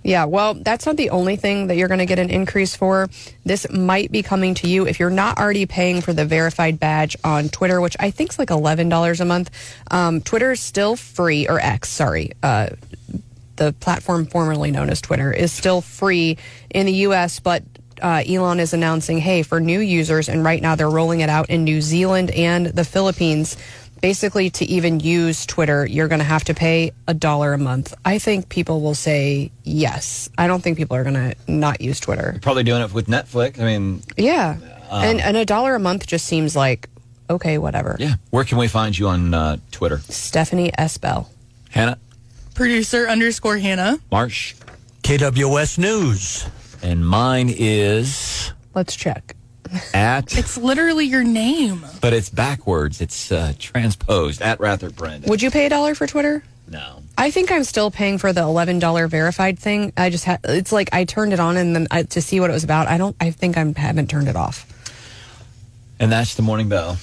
Yeah, 0.02 0.24
well, 0.24 0.54
that's 0.54 0.86
not 0.86 0.96
the 0.96 1.10
only 1.10 1.36
thing 1.36 1.66
that 1.66 1.76
you're 1.76 1.88
going 1.88 1.98
to 1.98 2.06
get 2.06 2.18
an 2.18 2.30
increase 2.30 2.74
for. 2.74 3.10
This 3.44 3.68
might 3.68 4.10
be 4.10 4.22
coming 4.22 4.54
to 4.54 4.68
you 4.68 4.86
if 4.86 4.98
you're 4.98 5.10
not 5.10 5.38
already 5.38 5.66
paying 5.66 6.00
for 6.00 6.12
the 6.12 6.24
verified 6.24 6.80
badge 6.80 7.16
on 7.22 7.48
Twitter, 7.48 7.80
which 7.80 7.96
I 8.00 8.10
think 8.10 8.30
is 8.30 8.38
like 8.38 8.48
$11 8.48 9.20
a 9.20 9.24
month. 9.24 9.50
Um, 9.90 10.20
Twitter 10.22 10.52
is 10.52 10.60
still 10.60 10.96
free, 10.96 11.48
or 11.48 11.58
X, 11.58 11.88
sorry. 11.90 12.30
Uh, 12.42 12.70
the 13.60 13.72
platform 13.74 14.24
formerly 14.26 14.70
known 14.70 14.88
as 14.88 15.00
Twitter 15.02 15.30
is 15.32 15.52
still 15.52 15.82
free 15.82 16.38
in 16.70 16.86
the 16.86 16.92
U.S., 17.08 17.40
but 17.40 17.62
uh, 18.00 18.22
Elon 18.26 18.58
is 18.58 18.72
announcing, 18.72 19.18
hey, 19.18 19.42
for 19.42 19.60
new 19.60 19.80
users, 19.80 20.30
and 20.30 20.42
right 20.42 20.62
now 20.62 20.74
they're 20.74 20.88
rolling 20.88 21.20
it 21.20 21.28
out 21.28 21.50
in 21.50 21.64
New 21.64 21.82
Zealand 21.82 22.30
and 22.30 22.66
the 22.66 22.84
Philippines. 22.84 23.58
basically 24.00 24.48
to 24.48 24.64
even 24.64 24.98
use 24.98 25.44
Twitter, 25.44 25.84
you're 25.84 26.08
going 26.08 26.20
to 26.20 26.24
have 26.24 26.42
to 26.44 26.54
pay 26.54 26.90
a 27.06 27.12
dollar 27.12 27.52
a 27.52 27.58
month. 27.58 27.92
I 28.02 28.18
think 28.18 28.48
people 28.48 28.80
will 28.80 28.94
say 28.94 29.50
yes. 29.62 30.30
I 30.38 30.46
don't 30.46 30.62
think 30.62 30.78
people 30.78 30.96
are 30.96 31.04
going 31.04 31.20
to 31.20 31.34
not 31.46 31.82
use 31.82 32.00
Twitter. 32.00 32.38
Probably 32.40 32.62
doing 32.64 32.80
it 32.80 32.94
with 32.94 33.08
Netflix. 33.08 33.60
I 33.60 33.64
mean, 33.64 34.02
Yeah. 34.16 34.56
and, 34.90 35.20
and 35.20 35.36
a 35.36 35.44
dollar 35.44 35.74
a 35.74 35.78
month 35.78 36.06
just 36.06 36.24
seems 36.24 36.56
like, 36.56 36.88
okay, 37.28 37.58
whatever. 37.58 37.96
yeah. 38.00 38.14
Where 38.30 38.44
can 38.44 38.56
we 38.56 38.68
find 38.68 38.96
you 38.98 39.08
on 39.08 39.34
uh, 39.34 39.58
Twitter? 39.70 39.98
Stephanie 40.08 40.72
S. 40.78 40.96
Bell. 40.96 41.28
Hannah, 41.68 41.98
Producer 42.54 43.08
underscore 43.08 43.58
Hannah. 43.58 43.98
Marsh, 44.10 44.54
KWS 45.02 45.78
News. 45.78 46.46
and 46.82 47.06
mine 47.06 47.52
is 47.56 48.52
Let's 48.74 48.94
check. 48.96 49.34
at, 49.94 50.36
It's 50.38 50.56
literally 50.56 51.06
your 51.06 51.24
name. 51.24 51.84
but 52.00 52.12
it's 52.12 52.28
backwards. 52.28 53.00
It's 53.00 53.32
uh, 53.32 53.52
transposed 53.58 54.42
at 54.42 54.60
Rather 54.60 54.90
Brandon. 54.90 55.28
Would 55.30 55.42
you 55.42 55.50
pay 55.50 55.66
a 55.66 55.68
dollar 55.68 55.94
for 55.94 56.06
Twitter? 56.06 56.42
no. 56.68 56.96
I 57.18 57.30
think 57.30 57.52
I'm 57.52 57.64
still 57.64 57.90
paying 57.90 58.16
for 58.16 58.32
the 58.32 58.40
eleven 58.40 58.78
dollar 58.78 59.06
verified 59.06 59.58
thing. 59.58 59.92
I 59.94 60.08
just 60.08 60.24
had 60.24 60.40
it's 60.44 60.72
like 60.72 60.88
I 60.94 61.04
turned 61.04 61.34
it 61.34 61.40
on 61.40 61.58
and 61.58 61.76
then 61.76 61.86
I, 61.90 62.04
to 62.04 62.22
see 62.22 62.40
what 62.40 62.48
it 62.48 62.54
was 62.54 62.64
about. 62.64 62.88
I 62.88 62.96
don't. 62.96 63.14
I 63.20 63.30
think 63.30 63.58
I 63.58 63.74
haven't 63.76 64.08
turned 64.08 64.26
it 64.26 64.36
off. 64.36 64.64
And 65.98 66.10
that's 66.10 66.34
the 66.36 66.40
morning 66.42 66.70
bell. 66.70 66.96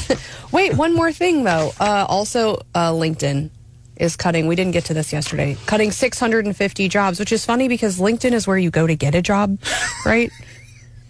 Wait, 0.52 0.72
one 0.72 0.94
more 0.94 1.12
thing 1.12 1.44
though. 1.44 1.72
Uh, 1.78 2.06
also, 2.08 2.62
uh, 2.74 2.92
LinkedIn 2.92 3.50
is 3.98 4.16
cutting. 4.16 4.46
We 4.46 4.56
didn't 4.56 4.72
get 4.72 4.86
to 4.86 4.94
this 4.94 5.12
yesterday. 5.12 5.56
Cutting 5.66 5.90
650 5.90 6.88
jobs, 6.88 7.18
which 7.18 7.32
is 7.32 7.44
funny 7.44 7.68
because 7.68 7.98
LinkedIn 7.98 8.32
is 8.32 8.46
where 8.46 8.56
you 8.56 8.70
go 8.70 8.86
to 8.86 8.94
get 8.94 9.14
a 9.14 9.22
job, 9.22 9.58
right? 10.06 10.30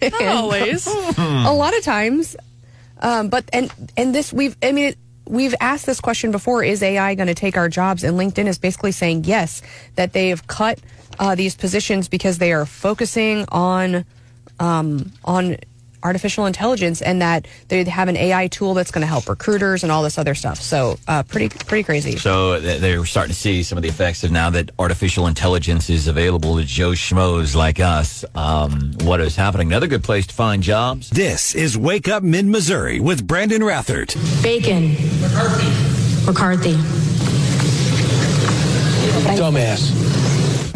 Not 0.01 0.21
always. 0.21 0.87
a 1.17 1.53
lot 1.53 1.77
of 1.77 1.83
times. 1.83 2.35
Um, 3.01 3.29
but 3.29 3.45
and 3.53 3.71
and 3.95 4.13
this 4.13 4.33
we've 4.33 4.57
I 4.61 4.71
mean 4.71 4.95
we've 5.25 5.55
asked 5.61 5.85
this 5.85 6.01
question 6.01 6.31
before: 6.31 6.63
Is 6.63 6.83
AI 6.83 7.15
going 7.15 7.27
to 7.27 7.35
take 7.35 7.55
our 7.55 7.69
jobs? 7.69 8.03
And 8.03 8.17
LinkedIn 8.17 8.47
is 8.47 8.57
basically 8.57 8.91
saying 8.91 9.23
yes, 9.25 9.61
that 9.95 10.13
they 10.13 10.29
have 10.29 10.47
cut 10.47 10.79
uh, 11.17 11.35
these 11.35 11.55
positions 11.55 12.07
because 12.07 12.37
they 12.37 12.51
are 12.51 12.65
focusing 12.65 13.45
on 13.49 14.05
um, 14.59 15.11
on 15.23 15.57
artificial 16.03 16.45
intelligence 16.45 17.01
and 17.01 17.21
that 17.21 17.47
they 17.67 17.83
have 17.83 18.07
an 18.07 18.17
AI 18.17 18.47
tool 18.47 18.73
that's 18.73 18.91
going 18.91 19.01
to 19.01 19.07
help 19.07 19.27
recruiters 19.27 19.83
and 19.83 19.91
all 19.91 20.03
this 20.03 20.17
other 20.17 20.35
stuff. 20.35 20.59
So 20.59 20.97
uh, 21.07 21.23
pretty 21.23 21.49
pretty 21.49 21.83
crazy. 21.83 22.17
So 22.17 22.59
they're 22.59 23.05
starting 23.05 23.33
to 23.33 23.39
see 23.39 23.63
some 23.63 23.77
of 23.77 23.81
the 23.81 23.89
effects 23.89 24.23
of 24.23 24.31
now 24.31 24.49
that 24.51 24.71
artificial 24.79 25.27
intelligence 25.27 25.89
is 25.89 26.07
available 26.07 26.57
to 26.57 26.63
Joe 26.63 26.91
Schmoes 26.91 27.55
like 27.55 27.79
us. 27.79 28.25
Um, 28.35 28.93
what 29.01 29.21
is 29.21 29.35
happening? 29.35 29.67
Another 29.67 29.87
good 29.87 30.03
place 30.03 30.27
to 30.27 30.33
find 30.33 30.63
jobs. 30.63 31.09
This 31.09 31.55
is 31.55 31.77
Wake 31.77 32.07
Up 32.07 32.23
Mid 32.23 32.45
Missouri 32.45 32.99
with 32.99 33.25
Brandon 33.25 33.61
Rathert. 33.61 34.15
Bacon. 34.43 34.91
McCarthy. 35.21 36.25
McCarthy. 36.25 36.73
Dumbass. 39.37 40.18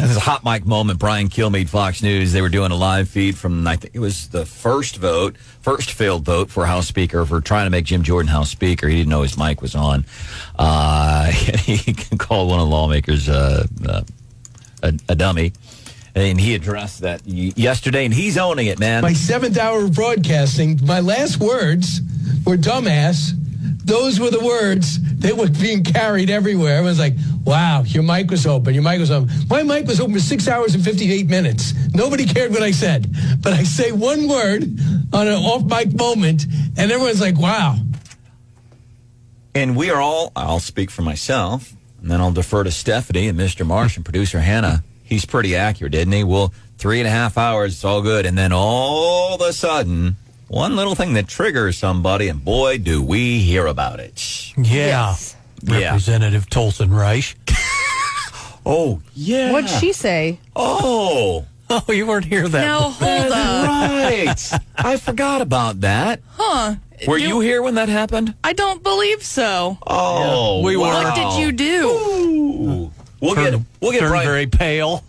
This 0.04 0.10
is 0.10 0.16
a 0.18 0.20
hot 0.20 0.44
mic 0.44 0.66
moment. 0.66 0.98
Brian 0.98 1.30
Kilmeade, 1.30 1.70
Fox 1.70 2.02
News. 2.02 2.30
They 2.34 2.42
were 2.42 2.50
doing 2.50 2.70
a 2.70 2.76
live 2.76 3.08
feed 3.08 3.38
from, 3.38 3.66
I 3.66 3.76
think 3.76 3.94
it 3.94 4.00
was 4.00 4.28
the 4.28 4.44
first 4.44 4.98
vote, 4.98 5.38
first 5.38 5.92
failed 5.92 6.26
vote 6.26 6.50
for 6.50 6.66
House 6.66 6.86
Speaker 6.86 7.24
for 7.24 7.40
trying 7.40 7.64
to 7.64 7.70
make 7.70 7.86
Jim 7.86 8.02
Jordan 8.02 8.28
House 8.28 8.50
Speaker. 8.50 8.86
He 8.86 8.98
didn't 8.98 9.08
know 9.08 9.22
his 9.22 9.38
mic 9.38 9.62
was 9.62 9.74
on. 9.74 10.04
Uh, 10.58 11.24
he 11.32 11.94
called 11.94 12.50
one 12.50 12.60
of 12.60 12.66
the 12.66 12.70
lawmakers 12.70 13.30
uh, 13.30 13.66
uh, 13.88 14.02
a, 14.82 14.92
a 15.08 15.14
dummy. 15.14 15.54
And 16.14 16.38
he 16.38 16.54
addressed 16.54 17.00
that 17.00 17.26
yesterday, 17.26 18.04
and 18.04 18.12
he's 18.12 18.36
owning 18.36 18.66
it, 18.66 18.78
man. 18.78 19.00
My 19.00 19.14
seventh 19.14 19.56
hour 19.56 19.84
of 19.84 19.94
broadcasting, 19.94 20.80
my 20.84 21.00
last 21.00 21.40
words 21.40 22.02
were 22.44 22.58
dumbass. 22.58 23.30
Those 23.84 24.18
were 24.18 24.30
the 24.30 24.40
words 24.40 24.98
that 25.18 25.36
were 25.36 25.48
being 25.48 25.84
carried 25.84 26.30
everywhere. 26.30 26.76
Everyone's 26.76 26.98
like, 26.98 27.14
wow, 27.44 27.82
your 27.82 28.02
mic 28.02 28.30
was 28.30 28.46
open. 28.46 28.74
Your 28.74 28.82
mic 28.82 28.98
was 28.98 29.10
open. 29.10 29.30
My 29.48 29.62
mic 29.62 29.86
was 29.86 30.00
open 30.00 30.14
for 30.14 30.20
six 30.20 30.48
hours 30.48 30.74
and 30.74 30.82
58 30.82 31.28
minutes. 31.28 31.74
Nobody 31.92 32.24
cared 32.24 32.50
what 32.52 32.62
I 32.62 32.70
said. 32.70 33.14
But 33.40 33.52
I 33.52 33.62
say 33.64 33.92
one 33.92 34.28
word 34.28 34.62
on 35.12 35.28
an 35.28 35.34
off 35.34 35.64
mic 35.64 35.94
moment, 35.94 36.44
and 36.76 36.90
everyone's 36.90 37.20
like, 37.20 37.38
wow. 37.38 37.76
And 39.54 39.76
we 39.76 39.90
are 39.90 40.00
all, 40.00 40.32
I'll 40.34 40.60
speak 40.60 40.90
for 40.90 41.02
myself, 41.02 41.74
and 42.00 42.10
then 42.10 42.20
I'll 42.20 42.32
defer 42.32 42.64
to 42.64 42.70
Stephanie 42.70 43.28
and 43.28 43.38
Mr. 43.38 43.66
Marsh 43.66 43.96
and 43.96 44.04
producer 44.04 44.40
Hannah. 44.40 44.82
He's 45.04 45.26
pretty 45.26 45.54
accurate, 45.54 45.94
isn't 45.94 46.10
he? 46.10 46.24
Well, 46.24 46.52
three 46.78 46.98
and 47.00 47.06
a 47.06 47.10
half 47.10 47.36
hours, 47.36 47.74
it's 47.74 47.84
all 47.84 48.02
good. 48.02 48.24
And 48.26 48.36
then 48.36 48.52
all 48.52 49.34
of 49.34 49.40
a 49.42 49.52
sudden, 49.52 50.16
one 50.48 50.76
little 50.76 50.94
thing 50.94 51.14
that 51.14 51.26
triggers 51.28 51.76
somebody, 51.78 52.28
and 52.28 52.44
boy, 52.44 52.78
do 52.78 53.02
we 53.02 53.40
hear 53.40 53.66
about 53.66 54.00
it. 54.00 54.52
Yeah. 54.56 54.62
Yes. 55.10 55.36
Yeah. 55.62 55.78
Representative 55.86 56.46
Toalson 56.48 56.88
Reisch. 56.90 57.34
Oh, 58.66 59.02
yeah. 59.14 59.52
What'd 59.52 59.68
she 59.68 59.92
say? 59.92 60.38
Oh, 60.56 61.44
Oh, 61.70 61.82
you 61.92 62.06
weren't 62.06 62.24
here 62.24 62.48
that 62.48 62.64
Now 62.64 62.88
hold 62.90 63.30
up. 63.32 63.68
right. 63.68 64.52
I 64.76 64.96
forgot 64.96 65.42
about 65.42 65.82
that. 65.82 66.20
Huh. 66.30 66.76
Were 67.06 67.18
you 67.18 67.40
here 67.40 67.60
when 67.62 67.74
that 67.74 67.90
happened? 67.90 68.34
I 68.42 68.54
don't 68.54 68.82
believe 68.82 69.22
so. 69.22 69.76
Oh, 69.86 70.62
we 70.62 70.76
were. 70.78 70.84
What 70.84 71.14
did 71.14 71.40
you 71.42 71.52
do? 71.52 71.88
Ooh. 71.90 72.90
We'll 73.20 73.34
get 73.34 73.60
we'll 73.82 73.92
get 73.92 74.00
turned 74.00 74.22
very 74.24 74.46
pale. 74.46 75.04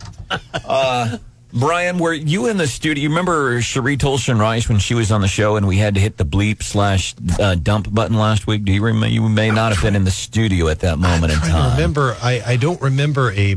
Uh, 0.64 1.16
Brian, 1.58 1.98
were 1.98 2.12
you 2.12 2.48
in 2.48 2.58
the 2.58 2.66
studio? 2.66 3.02
You 3.02 3.08
remember 3.08 3.60
Cheri 3.62 3.96
Toalson 3.96 4.36
Reisch 4.36 4.68
when 4.68 4.78
she 4.78 4.92
was 4.92 5.10
on 5.10 5.22
the 5.22 5.28
show 5.28 5.56
and 5.56 5.66
we 5.66 5.78
had 5.78 5.94
to 5.94 6.00
hit 6.00 6.18
the 6.18 6.24
bleep 6.24 6.62
slash 6.62 7.14
uh, 7.40 7.54
dump 7.54 7.92
button 7.94 8.16
last 8.18 8.46
week? 8.46 8.64
Do 8.64 8.72
you 8.72 8.84
remember? 8.84 9.08
You 9.08 9.26
may 9.28 9.50
not 9.50 9.72
have 9.72 9.82
been 9.82 9.96
in 9.96 10.04
the 10.04 10.10
studio 10.10 10.68
at 10.68 10.80
that 10.80 10.98
moment 10.98 11.32
in 11.32 11.38
I 11.38 11.48
time. 11.48 11.72
remember. 11.72 12.14
I, 12.22 12.42
I 12.44 12.56
don't 12.56 12.80
remember 12.82 13.32
a. 13.32 13.56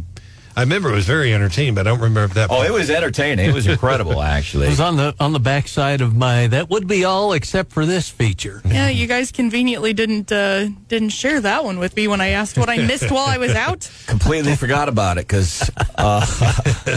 I 0.60 0.64
remember 0.64 0.90
it 0.90 0.96
was 0.96 1.06
very 1.06 1.34
entertaining, 1.34 1.74
but 1.74 1.88
I 1.88 1.92
don't 1.92 2.02
remember 2.02 2.34
that. 2.34 2.50
Oh, 2.52 2.64
it 2.64 2.74
was 2.74 2.90
entertaining. 2.90 3.50
It 3.50 3.54
was 3.54 3.66
incredible, 3.66 4.22
actually. 4.38 4.68
It 4.68 4.72
was 4.72 4.82
on 4.82 4.98
the 4.98 5.16
on 5.18 5.32
the 5.32 5.40
backside 5.40 6.02
of 6.02 6.18
my 6.18 6.48
that 6.48 6.70
would 6.70 6.86
be 6.86 7.06
all 7.06 7.32
except 7.32 7.72
for 7.72 7.86
this 7.86 8.10
feature. 8.10 8.62
Yeah, 8.66 8.90
you 8.90 9.08
guys 9.08 9.32
conveniently 9.32 9.94
didn't 9.94 10.34
uh, 10.34 10.68
didn't 10.90 11.12
share 11.12 11.40
that 11.40 11.64
one 11.64 11.80
with 11.80 11.96
me 11.96 12.10
when 12.10 12.20
I 12.20 12.32
asked 12.32 12.58
what 12.58 12.68
I 12.70 12.76
missed 12.76 13.10
while 13.10 13.26
I 13.26 13.38
was 13.38 13.56
out. 13.56 13.90
Completely 14.08 14.58
forgot 14.58 14.90
about 14.90 15.18
it 15.18 15.28
because 15.30 15.72
uh, 15.98 16.26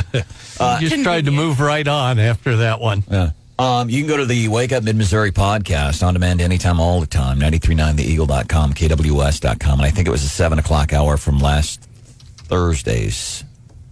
You 0.81 0.89
just 0.89 1.05
tried 1.05 1.27
to 1.27 1.31
move 1.31 1.61
right 1.61 1.87
on 1.87 2.19
after 2.19 2.57
that 2.57 2.81
one. 2.81 3.05
Yeah. 3.09 3.31
Um, 3.61 3.89
you 3.89 4.01
can 4.01 4.09
go 4.09 4.17
to 4.17 4.27
the 4.27 4.49
Wake 4.49 4.73
Up 4.73 4.83
Mid 4.83 4.97
Missouri 4.97 5.31
podcast 5.31 6.05
on 6.05 6.15
demand 6.15 6.41
anytime, 6.41 6.81
all 6.81 6.99
the 6.99 7.07
time. 7.07 7.39
939theeagle.com, 7.39 8.73
KWS.com. 8.73 9.79
And 9.79 9.83
I 9.87 9.91
think 9.91 10.09
it 10.09 10.11
was 10.11 10.25
a 10.25 10.29
7 10.29 10.59
o'clock 10.59 10.93
hour 10.93 11.17
from 11.17 11.39
last 11.39 11.81
Thursday's 12.49 13.45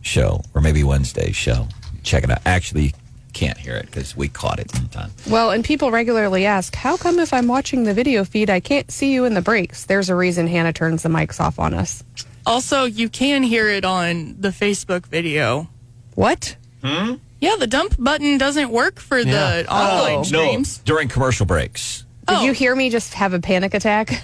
show, 0.02 0.42
or 0.54 0.60
maybe 0.60 0.82
Wednesday's 0.84 1.36
show. 1.36 1.68
Check 2.02 2.24
it 2.24 2.30
out. 2.30 2.40
Actually, 2.46 2.94
can't 3.32 3.58
hear 3.58 3.74
it 3.76 3.86
because 3.86 4.16
we 4.16 4.28
caught 4.28 4.58
it 4.58 4.74
in 4.76 4.88
time. 4.88 5.10
Well, 5.28 5.50
and 5.50 5.64
people 5.64 5.90
regularly 5.90 6.46
ask, 6.46 6.74
how 6.74 6.96
come 6.96 7.18
if 7.18 7.32
I'm 7.32 7.46
watching 7.46 7.84
the 7.84 7.94
video 7.94 8.24
feed, 8.24 8.50
I 8.50 8.60
can't 8.60 8.90
see 8.90 9.12
you 9.12 9.24
in 9.24 9.34
the 9.34 9.42
breaks? 9.42 9.84
There's 9.84 10.08
a 10.08 10.14
reason 10.16 10.46
Hannah 10.48 10.72
turns 10.72 11.02
the 11.02 11.08
mics 11.08 11.38
off 11.40 11.58
on 11.58 11.74
us. 11.74 12.02
Also, 12.46 12.84
you 12.84 13.08
can 13.08 13.42
hear 13.42 13.68
it 13.68 13.84
on 13.84 14.36
the 14.40 14.48
Facebook 14.48 15.06
video. 15.06 15.68
What? 16.14 16.56
Hmm? 16.82 17.14
Yeah, 17.40 17.56
the 17.58 17.66
dump 17.66 17.94
button 17.98 18.36
doesn't 18.38 18.70
work 18.70 18.98
for 18.98 19.22
the 19.22 19.64
Yeah. 19.68 19.72
online 19.72 20.18
Oh. 20.18 20.22
streams. 20.24 20.78
during 20.78 21.08
commercial 21.08 21.46
breaks. 21.46 22.04
Did 22.26 22.38
Oh. 22.38 22.42
you 22.44 22.52
hear 22.52 22.74
me 22.74 22.90
just 22.90 23.14
have 23.14 23.32
a 23.32 23.40
panic 23.40 23.74
attack? 23.74 24.22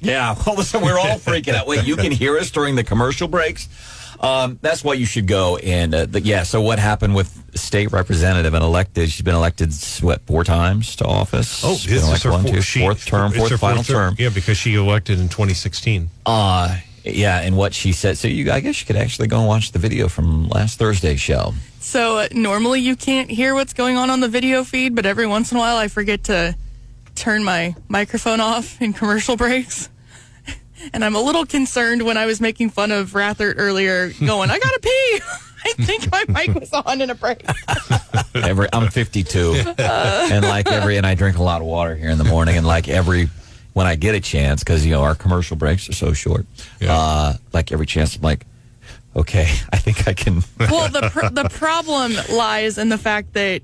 Yeah, 0.00 0.34
all 0.46 0.54
of 0.54 0.58
a 0.58 0.64
sudden 0.64 0.86
we're 0.86 0.98
all 0.98 1.18
freaking 1.18 1.54
out. 1.54 1.66
Wait, 1.66 1.84
you 1.84 1.96
can 1.96 2.12
hear 2.12 2.36
us 2.36 2.50
during 2.50 2.74
the 2.76 2.84
commercial 2.84 3.28
breaks? 3.28 3.68
Um, 4.22 4.58
that's 4.62 4.84
why 4.84 4.94
you 4.94 5.04
should 5.04 5.26
go. 5.26 5.56
And 5.56 5.92
uh, 5.94 6.06
the, 6.06 6.20
yeah, 6.20 6.44
so 6.44 6.60
what 6.62 6.78
happened 6.78 7.14
with 7.14 7.56
state 7.56 7.90
representative 7.90 8.54
and 8.54 8.62
elected? 8.62 9.10
She's 9.10 9.22
been 9.22 9.34
elected 9.34 9.72
what 10.00 10.22
four 10.22 10.44
times 10.44 10.94
to 10.96 11.04
office? 11.04 11.64
Oh, 11.64 11.74
She's 11.74 11.86
been 11.86 11.94
this 11.94 12.02
is 12.04 12.08
elected 12.08 12.24
her 12.24 12.30
one, 12.30 12.42
fourth, 12.42 12.54
two, 12.54 12.62
she- 12.62 12.80
fourth 12.80 13.04
term, 13.04 13.32
fourth 13.32 13.58
final 13.58 13.76
fourth 13.82 13.88
term. 13.88 14.14
Yeah, 14.18 14.28
because 14.28 14.56
she 14.56 14.74
elected 14.76 15.18
in 15.18 15.28
2016. 15.28 16.08
Uh, 16.24 16.78
yeah, 17.04 17.40
and 17.40 17.56
what 17.56 17.74
she 17.74 17.92
said. 17.92 18.16
So 18.16 18.28
you, 18.28 18.52
I 18.52 18.60
guess 18.60 18.80
you 18.80 18.86
could 18.86 18.96
actually 18.96 19.26
go 19.26 19.38
and 19.40 19.48
watch 19.48 19.72
the 19.72 19.80
video 19.80 20.08
from 20.08 20.48
last 20.48 20.78
Thursday's 20.78 21.20
show. 21.20 21.52
So 21.80 22.18
uh, 22.18 22.28
normally 22.30 22.80
you 22.80 22.94
can't 22.94 23.28
hear 23.28 23.54
what's 23.54 23.72
going 23.72 23.96
on 23.96 24.08
on 24.08 24.20
the 24.20 24.28
video 24.28 24.62
feed, 24.62 24.94
but 24.94 25.04
every 25.04 25.26
once 25.26 25.50
in 25.50 25.56
a 25.56 25.60
while 25.60 25.76
I 25.76 25.88
forget 25.88 26.22
to 26.24 26.54
turn 27.16 27.42
my 27.42 27.74
microphone 27.88 28.40
off 28.40 28.80
in 28.80 28.92
commercial 28.92 29.36
breaks. 29.36 29.88
And 30.92 31.04
I'm 31.04 31.14
a 31.14 31.20
little 31.20 31.46
concerned 31.46 32.02
when 32.02 32.16
I 32.16 32.26
was 32.26 32.40
making 32.40 32.70
fun 32.70 32.90
of 32.90 33.10
Rathert 33.12 33.54
earlier, 33.56 34.10
going, 34.24 34.50
I 34.50 34.58
gotta 34.58 34.78
pee. 34.80 35.20
I 35.64 35.72
think 35.84 36.10
my 36.10 36.24
mic 36.28 36.54
was 36.58 36.72
on 36.72 37.00
in 37.00 37.10
a 37.10 37.14
break. 37.14 37.44
Every 38.34 38.68
I'm 38.72 38.88
52, 38.90 39.54
and 39.78 40.44
like 40.44 40.66
every, 40.66 40.96
and 40.96 41.06
I 41.06 41.14
drink 41.14 41.36
a 41.38 41.42
lot 41.42 41.60
of 41.60 41.66
water 41.68 41.94
here 41.94 42.10
in 42.10 42.18
the 42.18 42.24
morning, 42.24 42.56
and 42.56 42.66
like 42.66 42.88
every. 42.88 43.28
When 43.74 43.86
I 43.86 43.94
get 43.94 44.14
a 44.14 44.20
chance, 44.20 44.62
because 44.62 44.84
you 44.84 44.92
know 44.92 45.02
our 45.02 45.14
commercial 45.14 45.56
breaks 45.56 45.88
are 45.88 45.94
so 45.94 46.12
short, 46.12 46.44
Yeah. 46.80 46.94
uh, 46.94 47.34
like 47.54 47.72
every 47.72 47.86
chance, 47.86 48.16
I'm 48.16 48.20
like, 48.22 48.44
okay, 49.16 49.42
I 49.72 49.76
think 49.78 50.06
I 50.08 50.12
can. 50.14 50.42
Well, 50.58 50.88
the 50.90 51.08
pr- 51.10 51.28
the 51.32 51.48
problem 51.48 52.12
lies 52.36 52.76
in 52.76 52.88
the 52.90 52.98
fact 52.98 53.32
that 53.34 53.62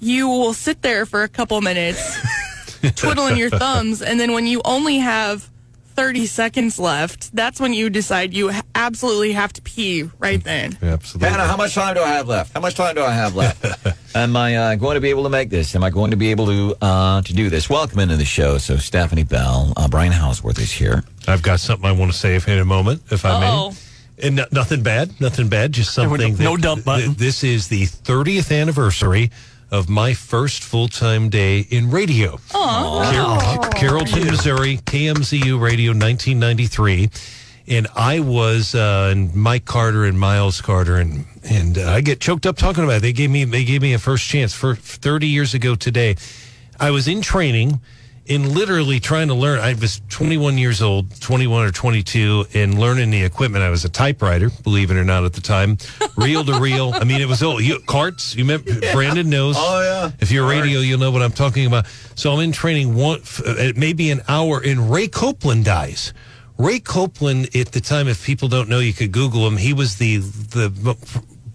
you 0.00 0.28
will 0.28 0.54
sit 0.54 0.80
there 0.82 1.04
for 1.04 1.24
a 1.24 1.28
couple 1.28 1.60
minutes, 1.60 2.00
twiddling 2.96 3.36
your 3.36 3.50
thumbs, 3.50 4.00
and 4.00 4.18
then 4.20 4.32
when 4.32 4.46
you 4.46 4.62
only 4.64 4.98
have 4.98 5.49
30 6.00 6.24
seconds 6.24 6.78
left, 6.78 7.30
that's 7.36 7.60
when 7.60 7.74
you 7.74 7.90
decide 7.90 8.32
you 8.32 8.50
absolutely 8.74 9.32
have 9.32 9.52
to 9.52 9.60
pee 9.60 10.08
right 10.18 10.42
then. 10.42 10.74
Absolutely. 10.80 11.28
Hannah, 11.28 11.44
how 11.46 11.58
much 11.58 11.74
time 11.74 11.94
do 11.94 12.00
I 12.00 12.08
have 12.08 12.26
left? 12.26 12.54
How 12.54 12.60
much 12.60 12.74
time 12.74 12.94
do 12.94 13.02
I 13.02 13.10
have 13.12 13.36
left? 13.36 13.62
Am 14.16 14.34
I 14.34 14.56
uh, 14.56 14.74
going 14.76 14.94
to 14.94 15.02
be 15.02 15.10
able 15.10 15.24
to 15.24 15.28
make 15.28 15.50
this? 15.50 15.74
Am 15.76 15.84
I 15.84 15.90
going 15.90 16.10
to 16.12 16.16
be 16.16 16.30
able 16.30 16.46
to 16.46 16.74
uh, 16.80 17.20
to 17.20 17.34
do 17.34 17.50
this? 17.50 17.68
Welcome 17.68 17.98
into 17.98 18.16
the 18.16 18.24
show. 18.24 18.56
So 18.56 18.78
Stephanie 18.78 19.24
Bell, 19.24 19.74
uh, 19.76 19.88
Brian 19.88 20.10
Hauswirth 20.10 20.58
is 20.58 20.72
here. 20.72 21.04
I've 21.28 21.42
got 21.42 21.60
something 21.60 21.84
I 21.84 21.92
want 21.92 22.10
to 22.10 22.16
say 22.16 22.34
in 22.50 22.58
a 22.60 22.64
moment, 22.64 23.02
if 23.10 23.26
I 23.26 23.32
Uh-oh. 23.32 23.70
may. 23.72 23.76
And 24.26 24.36
no- 24.36 24.46
nothing 24.52 24.82
bad, 24.82 25.20
nothing 25.20 25.48
bad, 25.48 25.72
just 25.72 25.92
something. 25.92 26.30
was 26.30 26.40
no 26.40 26.56
that- 26.56 26.62
dump 26.62 26.84
button. 26.86 27.08
th- 27.08 27.18
this 27.18 27.44
is 27.44 27.68
the 27.68 27.84
30th 27.84 28.58
anniversary 28.58 29.30
of 29.70 29.88
my 29.88 30.14
first 30.14 30.62
full 30.62 30.88
time 30.88 31.28
day 31.28 31.60
in 31.60 31.90
radio. 31.90 32.38
Car- 33.40 33.70
Carrollton, 33.70 34.26
Missouri, 34.26 34.78
KMZU 34.78 35.60
Radio, 35.60 35.92
1993. 35.92 37.10
And 37.68 37.86
I 37.94 38.18
was, 38.20 38.74
uh, 38.74 39.10
and 39.12 39.32
Mike 39.34 39.64
Carter 39.64 40.04
and 40.04 40.18
Miles 40.18 40.60
Carter, 40.60 40.96
and 40.96 41.24
and 41.44 41.78
uh, 41.78 41.88
I 41.90 42.00
get 42.00 42.20
choked 42.20 42.44
up 42.44 42.56
talking 42.56 42.82
about 42.82 42.96
it. 42.96 43.02
They 43.02 43.12
gave 43.12 43.30
me 43.30 43.44
they 43.44 43.64
gave 43.64 43.80
me 43.82 43.92
a 43.92 43.98
first 43.98 44.26
chance 44.26 44.52
for 44.52 44.74
30 44.74 45.28
years 45.28 45.54
ago 45.54 45.76
today. 45.76 46.16
I 46.80 46.90
was 46.90 47.06
in 47.06 47.22
training 47.22 47.80
in 48.30 48.54
literally 48.54 49.00
trying 49.00 49.26
to 49.26 49.34
learn. 49.34 49.58
I 49.58 49.74
was 49.74 50.00
21 50.08 50.56
years 50.56 50.80
old, 50.80 51.20
21 51.20 51.66
or 51.66 51.72
22, 51.72 52.46
and 52.54 52.78
learning 52.78 53.10
the 53.10 53.24
equipment. 53.24 53.64
I 53.64 53.70
was 53.70 53.84
a 53.84 53.88
typewriter, 53.88 54.50
believe 54.62 54.92
it 54.92 54.96
or 54.96 55.04
not, 55.04 55.24
at 55.24 55.32
the 55.32 55.40
time, 55.40 55.78
reel 56.16 56.44
to 56.44 56.60
reel. 56.60 56.92
I 56.94 57.02
mean, 57.02 57.20
it 57.20 57.28
was 57.28 57.42
old. 57.42 57.60
You, 57.60 57.80
carts. 57.80 58.36
You 58.36 58.44
remember? 58.44 58.70
Brandon 58.92 59.28
knows. 59.28 59.56
Oh, 59.58 59.82
yeah. 59.82 60.12
If 60.20 60.30
you're 60.30 60.48
radio, 60.48 60.78
you'll 60.78 61.00
know 61.00 61.10
what 61.10 61.22
I'm 61.22 61.32
talking 61.32 61.66
about. 61.66 61.86
So 62.14 62.32
I'm 62.32 62.38
in 62.38 62.52
training 62.52 62.94
one, 62.94 63.18
f- 63.18 63.42
uh, 63.44 63.72
maybe 63.74 64.12
an 64.12 64.20
hour, 64.28 64.62
and 64.64 64.92
Ray 64.92 65.08
Copeland 65.08 65.64
dies. 65.64 66.14
Ray 66.56 66.78
Copeland, 66.78 67.56
at 67.56 67.72
the 67.72 67.80
time, 67.80 68.06
if 68.06 68.24
people 68.24 68.46
don't 68.46 68.68
know, 68.68 68.78
you 68.78 68.92
could 68.92 69.10
Google 69.10 69.44
him. 69.44 69.56
He 69.56 69.72
was 69.72 69.96
the 69.96 70.18
the 70.18 70.96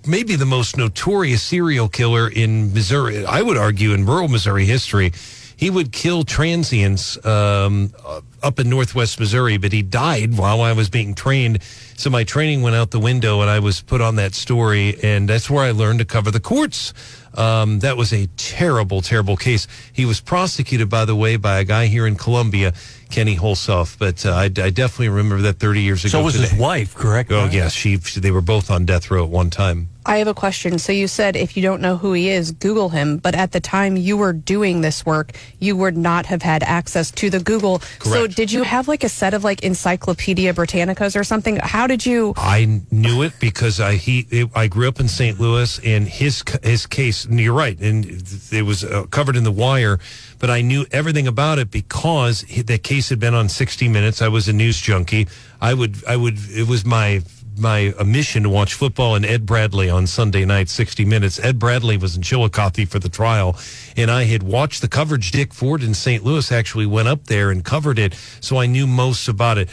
maybe 0.06 0.36
the 0.36 0.46
most 0.46 0.78
notorious 0.78 1.42
serial 1.42 1.88
killer 1.88 2.28
in 2.28 2.74
Missouri. 2.74 3.26
I 3.26 3.42
would 3.42 3.58
argue 3.58 3.94
in 3.94 4.06
rural 4.06 4.28
Missouri 4.28 4.66
history. 4.66 5.14
He 5.58 5.70
would 5.70 5.92
kill 5.92 6.24
transients 6.24 7.24
um, 7.26 7.94
uh, 8.06 8.22
up 8.44 8.60
in 8.60 8.70
northwest 8.70 9.20
Missouri, 9.20 9.58
but 9.58 9.72
he 9.72 9.82
died 9.82 10.38
while 10.38 10.62
I 10.62 10.74
was 10.74 10.90
being 10.90 11.16
trained. 11.16 11.62
So 11.98 12.10
my 12.10 12.24
training 12.24 12.62
went 12.62 12.76
out 12.76 12.92
the 12.92 13.00
window, 13.00 13.42
and 13.42 13.50
I 13.50 13.60
was 13.60 13.82
put 13.82 14.02
on 14.02 14.16
that 14.18 14.34
story, 14.34 14.98
and 15.02 15.30
that's 15.30 15.50
where 15.50 15.64
I 15.64 15.72
learned 15.72 16.00
to 16.00 16.06
cover 16.06 16.30
the 16.30 16.40
courts. 16.40 16.94
Um, 17.34 17.80
that 17.80 17.98
was 17.98 18.14
a 18.14 18.28
terrible, 18.38 19.02
terrible 19.02 19.36
case. 19.38 19.68
He 19.92 20.06
was 20.06 20.22
prosecuted, 20.22 20.90
by 20.90 21.06
the 21.06 21.16
way, 21.16 21.38
by 21.38 21.60
a 21.60 21.64
guy 21.64 21.88
here 21.88 22.08
in 22.08 22.16
Columbia, 22.16 22.74
Kenny 23.10 23.36
Hulshof. 23.36 23.98
But 23.98 24.26
uh, 24.26 24.32
I, 24.32 24.44
I 24.44 24.50
definitely 24.50 25.10
remember 25.10 25.42
that 25.44 25.60
30 25.60 25.82
years 25.82 26.04
ago. 26.04 26.10
So 26.10 26.24
was 26.24 26.36
his 26.36 26.54
wife, 26.54 26.96
correct? 26.96 27.32
Oh 27.32 27.46
yes, 27.46 27.74
she. 27.74 27.96
They 27.96 28.32
were 28.32 28.42
both 28.42 28.70
on 28.72 28.86
death 28.86 29.10
row 29.12 29.24
at 29.24 29.30
one 29.30 29.50
time. 29.50 29.90
I 30.06 30.18
have 30.18 30.28
a 30.28 30.34
question. 30.36 30.78
So 30.78 30.92
you 30.92 31.08
said 31.08 31.36
if 31.36 31.58
you 31.58 31.64
don't 31.64 31.82
know 31.82 31.98
who 31.98 32.14
he 32.14 32.30
is, 32.30 32.52
Google 32.52 32.90
him. 32.90 33.18
But 33.18 33.34
at 33.34 33.54
the 33.54 33.60
time 33.60 33.98
you 33.98 34.18
were 34.18 34.34
doing 34.34 34.82
this 34.82 35.06
work, 35.06 35.32
you 35.60 35.76
would 35.76 35.98
not 35.98 36.28
have 36.28 36.44
had 36.44 36.62
access 36.62 37.10
to 37.12 37.30
the 37.30 37.40
Google. 37.40 37.80
So 38.02 38.28
did 38.28 38.52
you 38.52 38.64
have 38.64 38.88
like 38.88 39.04
a 39.04 39.10
set 39.10 39.34
of 39.34 39.44
like 39.44 39.64
Encyclopedia 39.64 40.54
Britannicas 40.54 41.20
or 41.20 41.24
something? 41.24 41.58
How 41.58 41.88
did 41.88 42.06
you? 42.06 42.34
I 42.38 42.82
knew 42.92 43.24
it 43.24 43.34
because 43.40 43.80
I 43.80 43.96
he 43.96 44.28
it, 44.30 44.50
I 44.56 44.68
grew 44.68 44.88
up 44.88 45.00
in 45.00 45.08
St. 45.08 45.40
Louis, 45.40 45.80
and 45.84 46.08
his 46.08 46.44
his 46.62 46.86
case. 46.86 47.26
And 47.26 47.40
you're 47.40 47.54
right, 47.54 47.80
and 47.80 48.06
it 48.52 48.64
was 48.64 48.84
uh, 48.84 49.06
covered 49.10 49.36
in 49.36 49.44
the 49.44 49.52
wire. 49.52 50.00
But 50.38 50.50
I 50.50 50.62
knew 50.62 50.86
everything 50.92 51.28
about 51.28 51.60
it 51.60 51.72
because 51.72 52.42
he, 52.42 52.62
that 52.62 52.84
case 52.96 53.10
had 53.10 53.20
been 53.20 53.34
on 53.34 53.50
60 53.50 53.90
Minutes. 53.90 54.22
I 54.22 54.30
was 54.30 54.48
a 54.48 54.54
news 54.54 54.80
junkie. 54.80 55.28
I 55.60 55.74
would 55.74 56.02
I 56.06 56.16
would 56.16 56.38
it 56.50 56.66
was 56.66 56.86
my 56.86 57.22
my 57.58 57.94
mission 58.06 58.44
to 58.44 58.50
watch 58.50 58.74
football 58.74 59.16
and 59.16 59.26
Ed 59.26 59.46
Bradley 59.46 59.90
on 59.90 60.08
Sunday 60.08 60.46
night, 60.46 60.70
60 60.70 61.04
Minutes. 61.04 61.38
Ed 61.40 61.60
Bradley 61.60 61.98
was 61.98 62.16
in 62.16 62.22
Chillicothe 62.22 62.88
for 62.88 63.00
the 63.00 63.10
trial, 63.10 63.58
and 63.98 64.10
I 64.10 64.24
had 64.24 64.44
watched 64.44 64.82
the 64.82 64.88
coverage. 64.88 65.32
Dick 65.32 65.54
Ford 65.54 65.84
in 65.84 65.94
St. 65.94 66.24
Louis 66.24 66.50
actually 66.54 66.86
went 66.86 67.10
up 67.10 67.26
there 67.26 67.52
and 67.52 67.66
covered 67.66 68.00
it, 68.00 68.14
so 68.40 68.58
I 68.58 68.66
knew 68.66 68.88
most 68.88 69.28
about 69.28 69.58
it. 69.58 69.70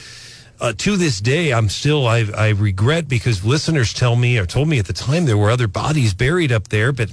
Uh, 0.60 0.72
to 0.78 0.96
this 0.96 1.20
day, 1.20 1.52
I'm 1.52 1.68
still 1.68 2.08
I, 2.08 2.26
I 2.36 2.48
regret 2.50 3.06
because 3.06 3.44
listeners 3.44 3.92
tell 3.92 4.16
me 4.16 4.36
or 4.36 4.46
told 4.46 4.66
me 4.66 4.80
at 4.80 4.86
the 4.86 4.92
time 4.92 5.26
there 5.26 5.38
were 5.38 5.50
other 5.50 5.68
bodies 5.68 6.12
buried 6.12 6.50
up 6.50 6.68
there, 6.68 6.90
but 6.90 7.08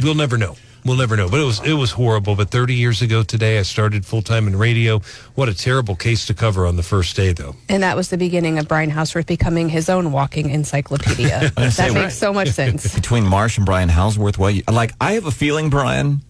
we'll 0.00 0.14
never 0.14 0.38
know. 0.38 0.54
We'll 0.84 0.96
never 0.96 1.16
know. 1.16 1.28
But 1.28 1.40
it 1.40 1.44
was 1.44 1.60
it 1.64 1.74
was 1.74 1.90
horrible. 1.90 2.36
But 2.36 2.50
30 2.50 2.74
years 2.74 3.02
ago 3.02 3.22
today, 3.22 3.58
I 3.58 3.62
started 3.62 4.06
full 4.06 4.22
time 4.22 4.46
in 4.46 4.56
radio. 4.56 5.00
What 5.34 5.48
a 5.48 5.54
terrible 5.54 5.96
case 5.96 6.26
to 6.26 6.34
cover 6.34 6.66
on 6.66 6.76
the 6.76 6.82
first 6.82 7.16
day, 7.16 7.32
though. 7.32 7.56
And 7.68 7.82
that 7.82 7.96
was 7.96 8.08
the 8.08 8.18
beginning 8.18 8.58
of 8.58 8.68
Brian 8.68 8.90
Hauswirth 8.90 9.26
becoming 9.26 9.68
his 9.68 9.88
own 9.88 10.12
walking 10.12 10.50
encyclopedia. 10.50 11.50
that 11.56 11.72
say, 11.72 11.88
makes 11.88 11.96
right. 11.96 12.12
so 12.12 12.32
much 12.32 12.50
sense. 12.50 12.94
Between 12.94 13.24
Marsh 13.24 13.56
and 13.56 13.66
Brian 13.66 13.88
Hauswirth, 13.88 14.38
well, 14.38 14.50
you, 14.50 14.62
like 14.70 14.92
I 15.00 15.12
have 15.12 15.26
a 15.26 15.30
feeling, 15.30 15.68
Brian, 15.70 16.22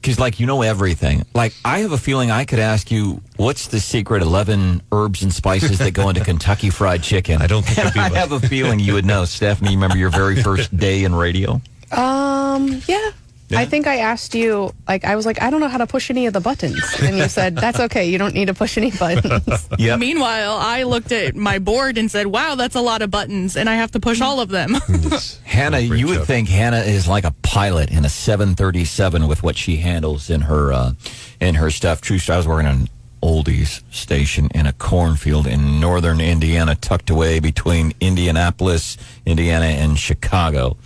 because 0.00 0.18
like 0.18 0.40
you 0.40 0.46
know 0.46 0.62
everything. 0.62 1.24
Like 1.34 1.52
I 1.64 1.80
have 1.80 1.92
a 1.92 1.98
feeling 1.98 2.30
I 2.30 2.44
could 2.44 2.58
ask 2.58 2.90
you, 2.90 3.20
what's 3.36 3.68
the 3.68 3.80
secret 3.80 4.22
eleven 4.22 4.82
herbs 4.92 5.22
and 5.22 5.32
spices 5.32 5.78
that 5.78 5.92
go 5.92 6.08
into 6.08 6.24
Kentucky 6.24 6.70
Fried 6.70 7.02
Chicken? 7.02 7.42
I 7.42 7.46
don't 7.46 7.64
think 7.64 7.78
And 7.78 7.86
it'd 7.88 7.94
be 7.94 8.00
I 8.00 8.08
much. 8.08 8.18
have 8.18 8.32
a 8.32 8.40
feeling 8.40 8.80
you 8.80 8.94
would 8.94 9.04
know, 9.04 9.24
Stephanie. 9.26 9.70
You 9.70 9.76
remember 9.76 9.98
your 9.98 10.10
very 10.10 10.42
first 10.42 10.74
day 10.76 11.04
in 11.04 11.14
radio? 11.14 11.60
Um, 11.92 12.80
yeah. 12.86 13.10
I 13.52 13.64
think 13.64 13.86
I 13.86 13.96
asked 13.98 14.34
you, 14.34 14.72
like, 14.86 15.04
I 15.04 15.16
was 15.16 15.26
like, 15.26 15.42
I 15.42 15.50
don't 15.50 15.60
know 15.60 15.68
how 15.68 15.78
to 15.78 15.86
push 15.86 16.10
any 16.10 16.26
of 16.26 16.32
the 16.32 16.40
buttons. 16.40 16.80
And 17.02 17.16
you 17.16 17.28
said, 17.28 17.56
that's 17.56 17.80
okay. 17.86 18.08
You 18.08 18.18
don't 18.18 18.34
need 18.34 18.46
to 18.46 18.54
push 18.54 18.76
any 18.78 18.90
buttons. 18.90 19.68
Yep. 19.78 19.98
Meanwhile, 19.98 20.58
I 20.60 20.82
looked 20.82 21.10
at 21.10 21.34
my 21.34 21.58
board 21.58 21.96
and 21.96 22.10
said, 22.10 22.26
wow, 22.26 22.54
that's 22.54 22.74
a 22.74 22.80
lot 22.80 23.00
of 23.02 23.10
buttons, 23.10 23.56
and 23.56 23.68
I 23.68 23.76
have 23.76 23.90
to 23.92 24.00
push 24.00 24.20
all 24.20 24.40
of 24.40 24.50
them. 24.50 24.74
Hannah, 25.44 25.78
you 25.78 26.06
would 26.08 26.18
job. 26.18 26.26
think 26.26 26.48
Hannah 26.48 26.80
is 26.80 27.08
like 27.08 27.24
a 27.24 27.30
pilot 27.42 27.90
in 27.90 28.04
a 28.04 28.08
737 28.10 29.26
with 29.26 29.42
what 29.42 29.56
she 29.56 29.76
handles 29.76 30.28
in 30.28 30.42
her 30.42 30.72
uh, 30.72 30.92
in 31.40 31.54
her 31.54 31.70
stuff. 31.70 32.00
True, 32.02 32.18
I 32.28 32.36
was 32.36 32.46
working 32.46 32.66
on 32.66 32.74
an 32.80 32.88
oldies 33.22 33.82
station 33.92 34.48
in 34.54 34.66
a 34.66 34.72
cornfield 34.74 35.46
in 35.46 35.80
northern 35.80 36.20
Indiana, 36.20 36.74
tucked 36.74 37.08
away 37.10 37.40
between 37.40 37.92
Indianapolis, 38.00 38.96
Indiana, 39.24 39.66
and 39.66 39.98
Chicago, 39.98 40.76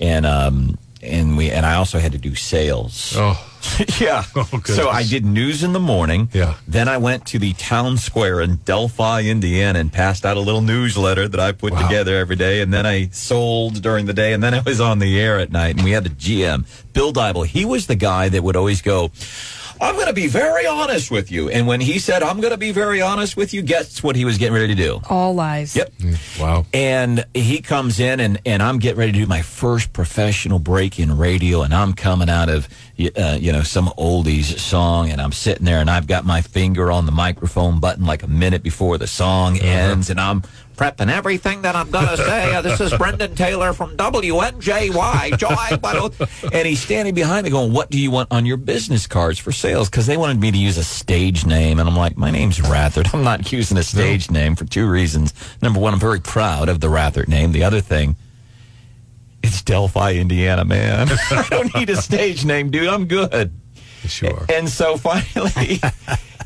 and 0.00 0.26
um, 0.26 0.78
and 1.02 1.36
we 1.36 1.50
and 1.50 1.66
I 1.66 1.74
also 1.74 1.98
had 1.98 2.12
to 2.12 2.18
do 2.18 2.34
sales. 2.34 3.14
Oh, 3.16 3.36
yeah. 4.00 4.24
Oh, 4.36 4.60
so 4.64 4.88
I 4.88 5.02
did 5.04 5.24
news 5.24 5.62
in 5.62 5.72
the 5.72 5.80
morning. 5.80 6.28
Yeah. 6.32 6.54
Then 6.68 6.88
I 6.88 6.96
went 6.98 7.26
to 7.26 7.38
the 7.38 7.52
town 7.54 7.96
square 7.98 8.40
in 8.40 8.56
Delphi, 8.64 9.22
Indiana, 9.22 9.78
and 9.78 9.92
passed 9.92 10.24
out 10.24 10.36
a 10.36 10.40
little 10.40 10.62
newsletter 10.62 11.28
that 11.28 11.40
I 11.40 11.52
put 11.52 11.72
Wow. 11.72 11.82
together 11.88 12.16
every 12.16 12.36
day. 12.36 12.60
And 12.60 12.72
then 12.72 12.86
I 12.86 13.08
sold 13.12 13.82
during 13.82 14.06
the 14.06 14.14
day, 14.14 14.32
and 14.32 14.42
then 14.42 14.54
I 14.54 14.60
was 14.60 14.80
on 14.80 14.98
the 14.98 15.18
air 15.20 15.38
at 15.38 15.50
night. 15.52 15.76
And 15.76 15.84
we 15.84 15.90
had 15.92 16.04
the 16.04 16.10
GM, 16.10 16.64
Bill 16.92 17.12
Dybel. 17.12 17.46
He 17.46 17.64
was 17.64 17.86
the 17.86 17.96
guy 17.96 18.28
that 18.28 18.42
would 18.42 18.56
always 18.56 18.82
go. 18.82 19.10
I'm 19.82 19.96
going 19.96 20.06
to 20.06 20.12
be 20.12 20.28
very 20.28 20.64
honest 20.64 21.10
with 21.10 21.32
you. 21.32 21.48
And 21.50 21.66
when 21.66 21.80
he 21.80 21.98
said, 21.98 22.22
I'm 22.22 22.40
going 22.40 22.52
to 22.52 22.56
be 22.56 22.70
very 22.70 23.02
honest 23.02 23.36
with 23.36 23.52
you, 23.52 23.62
guess 23.62 24.00
what 24.00 24.14
he 24.14 24.24
was 24.24 24.38
getting 24.38 24.54
ready 24.54 24.68
to 24.68 24.74
do? 24.76 25.00
All 25.10 25.34
lies. 25.34 25.74
Yep. 25.74 25.92
wow. 26.38 26.64
And 26.72 27.24
he 27.34 27.60
comes 27.60 27.98
in, 27.98 28.20
and, 28.20 28.40
and 28.46 28.62
I'm 28.62 28.78
getting 28.78 29.00
ready 29.00 29.10
to 29.10 29.18
do 29.18 29.26
my 29.26 29.42
first 29.42 29.92
professional 29.92 30.60
break 30.60 31.00
in 31.00 31.18
radio, 31.18 31.62
and 31.62 31.74
I'm 31.74 31.94
coming 31.94 32.30
out 32.30 32.48
of 32.48 32.68
uh, 33.16 33.36
you 33.40 33.50
know 33.50 33.62
some 33.62 33.86
oldies 33.98 34.56
song, 34.60 35.10
and 35.10 35.20
I'm 35.20 35.32
sitting 35.32 35.64
there, 35.64 35.80
and 35.80 35.90
I've 35.90 36.06
got 36.06 36.24
my 36.24 36.40
finger 36.42 36.92
on 36.92 37.04
the 37.06 37.12
microphone 37.12 37.80
button 37.80 38.04
like 38.04 38.22
a 38.22 38.28
minute 38.28 38.62
before 38.62 38.98
the 38.98 39.08
song 39.08 39.58
ends, 39.58 40.10
and 40.10 40.20
I'm 40.20 40.42
prepping 40.82 41.08
everything 41.08 41.62
that 41.62 41.76
I'm 41.76 41.90
gonna 41.92 42.16
say. 42.16 42.56
Uh, 42.56 42.60
this 42.60 42.80
is 42.80 42.92
Brendan 42.94 43.36
Taylor 43.36 43.72
from 43.72 43.96
WNJY, 43.96 45.38
Joy, 45.38 46.50
and 46.52 46.66
he's 46.66 46.80
standing 46.80 47.14
behind 47.14 47.44
me, 47.44 47.50
going, 47.50 47.72
"What 47.72 47.88
do 47.88 48.00
you 48.00 48.10
want 48.10 48.32
on 48.32 48.46
your 48.46 48.56
business 48.56 49.06
cards 49.06 49.38
for 49.38 49.52
sales?" 49.52 49.88
Because 49.88 50.06
they 50.06 50.16
wanted 50.16 50.40
me 50.40 50.50
to 50.50 50.58
use 50.58 50.78
a 50.78 50.82
stage 50.82 51.46
name, 51.46 51.78
and 51.78 51.88
I'm 51.88 51.94
like, 51.94 52.16
"My 52.16 52.32
name's 52.32 52.58
Rathert. 52.58 53.14
I'm 53.14 53.22
not 53.22 53.52
using 53.52 53.78
a 53.78 53.84
stage 53.84 54.28
name 54.28 54.56
for 54.56 54.64
two 54.64 54.88
reasons. 54.88 55.32
Number 55.62 55.78
one, 55.78 55.94
I'm 55.94 56.00
very 56.00 56.20
proud 56.20 56.68
of 56.68 56.80
the 56.80 56.88
Rathert 56.88 57.28
name. 57.28 57.52
The 57.52 57.62
other 57.62 57.80
thing." 57.80 58.16
It's 59.44 59.62
Delphi, 59.62 60.14
Indiana, 60.14 60.64
man. 60.64 61.08
I 61.30 61.46
don't 61.48 61.72
need 61.76 61.90
a 61.90 61.96
stage 61.96 62.44
name, 62.44 62.70
dude. 62.70 62.88
I'm 62.88 63.06
good. 63.06 63.52
Sure. 64.06 64.46
And 64.48 64.68
so 64.68 64.96
finally, 64.96 65.80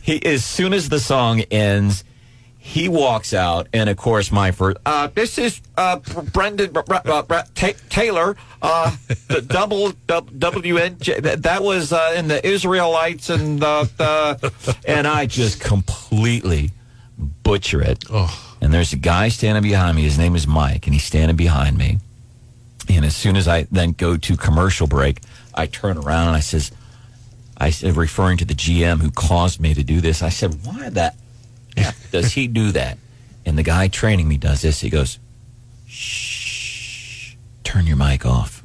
he 0.03 0.23
as 0.27 0.45
soon 0.45 0.75
as 0.75 0.91
the 0.91 1.01
song 1.01 1.41
ends, 1.51 2.05
he 2.67 2.89
walks 2.89 3.33
out, 3.33 3.69
and 3.73 3.89
of 3.89 3.97
course, 3.97 4.33
my 4.33 4.51
first. 4.51 4.79
Uh, 4.85 5.07
this 5.15 5.39
is 5.39 5.61
uh, 5.77 6.01
Brendan 6.33 6.73
Ta- 6.75 7.73
Taylor, 7.89 8.37
uh, 8.61 8.97
the 9.29 9.41
double 9.41 9.93
WNJ. 9.93 11.23
That, 11.23 11.45
that 11.45 11.63
was 11.63 11.93
uh, 11.93 12.15
in 12.17 12.27
the 12.27 12.45
Israelites, 12.45 13.31
and 13.31 13.61
the, 13.61 13.89
the 13.97 14.77
and 14.85 15.07
I 15.07 15.27
just 15.27 15.61
completely 15.61 16.73
butcher 17.17 17.81
it. 17.81 18.05
Oh. 18.11 18.57
And 18.61 18.75
there's 18.75 18.93
a 18.93 18.97
guy 18.97 19.29
standing 19.29 19.63
behind 19.63 19.95
me. 19.95 20.03
His 20.03 20.19
name 20.19 20.35
is 20.35 20.49
Mike, 20.49 20.89
and 20.89 20.93
he's 20.93 21.05
standing 21.05 21.37
behind 21.37 21.79
me. 21.79 22.01
And 22.89 23.05
as 23.05 23.15
soon 23.15 23.37
as 23.37 23.47
I 23.47 23.69
then 23.71 23.93
go 23.93 24.17
to 24.17 24.37
commercial 24.37 24.89
break, 24.89 25.21
I 25.55 25.67
turn 25.67 25.99
around 25.99 26.27
and 26.27 26.37
I 26.37 26.41
says, 26.41 26.73
I 27.57 27.71
said, 27.71 27.97
referring 27.97 28.39
to 28.39 28.45
the 28.45 28.55
GM 28.55 29.01
who 29.03 29.13
caused 29.13 29.61
me 29.61 29.73
to 29.73 29.85
do 29.85 30.01
this, 30.01 30.21
I 30.21 30.31
said, 30.31 30.67
why 30.67 30.89
the 30.89 31.15
does 32.11 32.33
he 32.33 32.47
do 32.47 32.73
that? 32.73 32.99
And 33.45 33.57
the 33.57 33.63
guy 33.63 33.89
training 33.89 34.29
me 34.29 34.39
does 34.39 34.63
this. 34.63 34.81
He 34.81 34.91
goes, 34.91 35.19
shh, 35.87 37.35
turn 37.65 37.87
your 37.87 37.97
mic 37.97 38.27
off. 38.27 38.65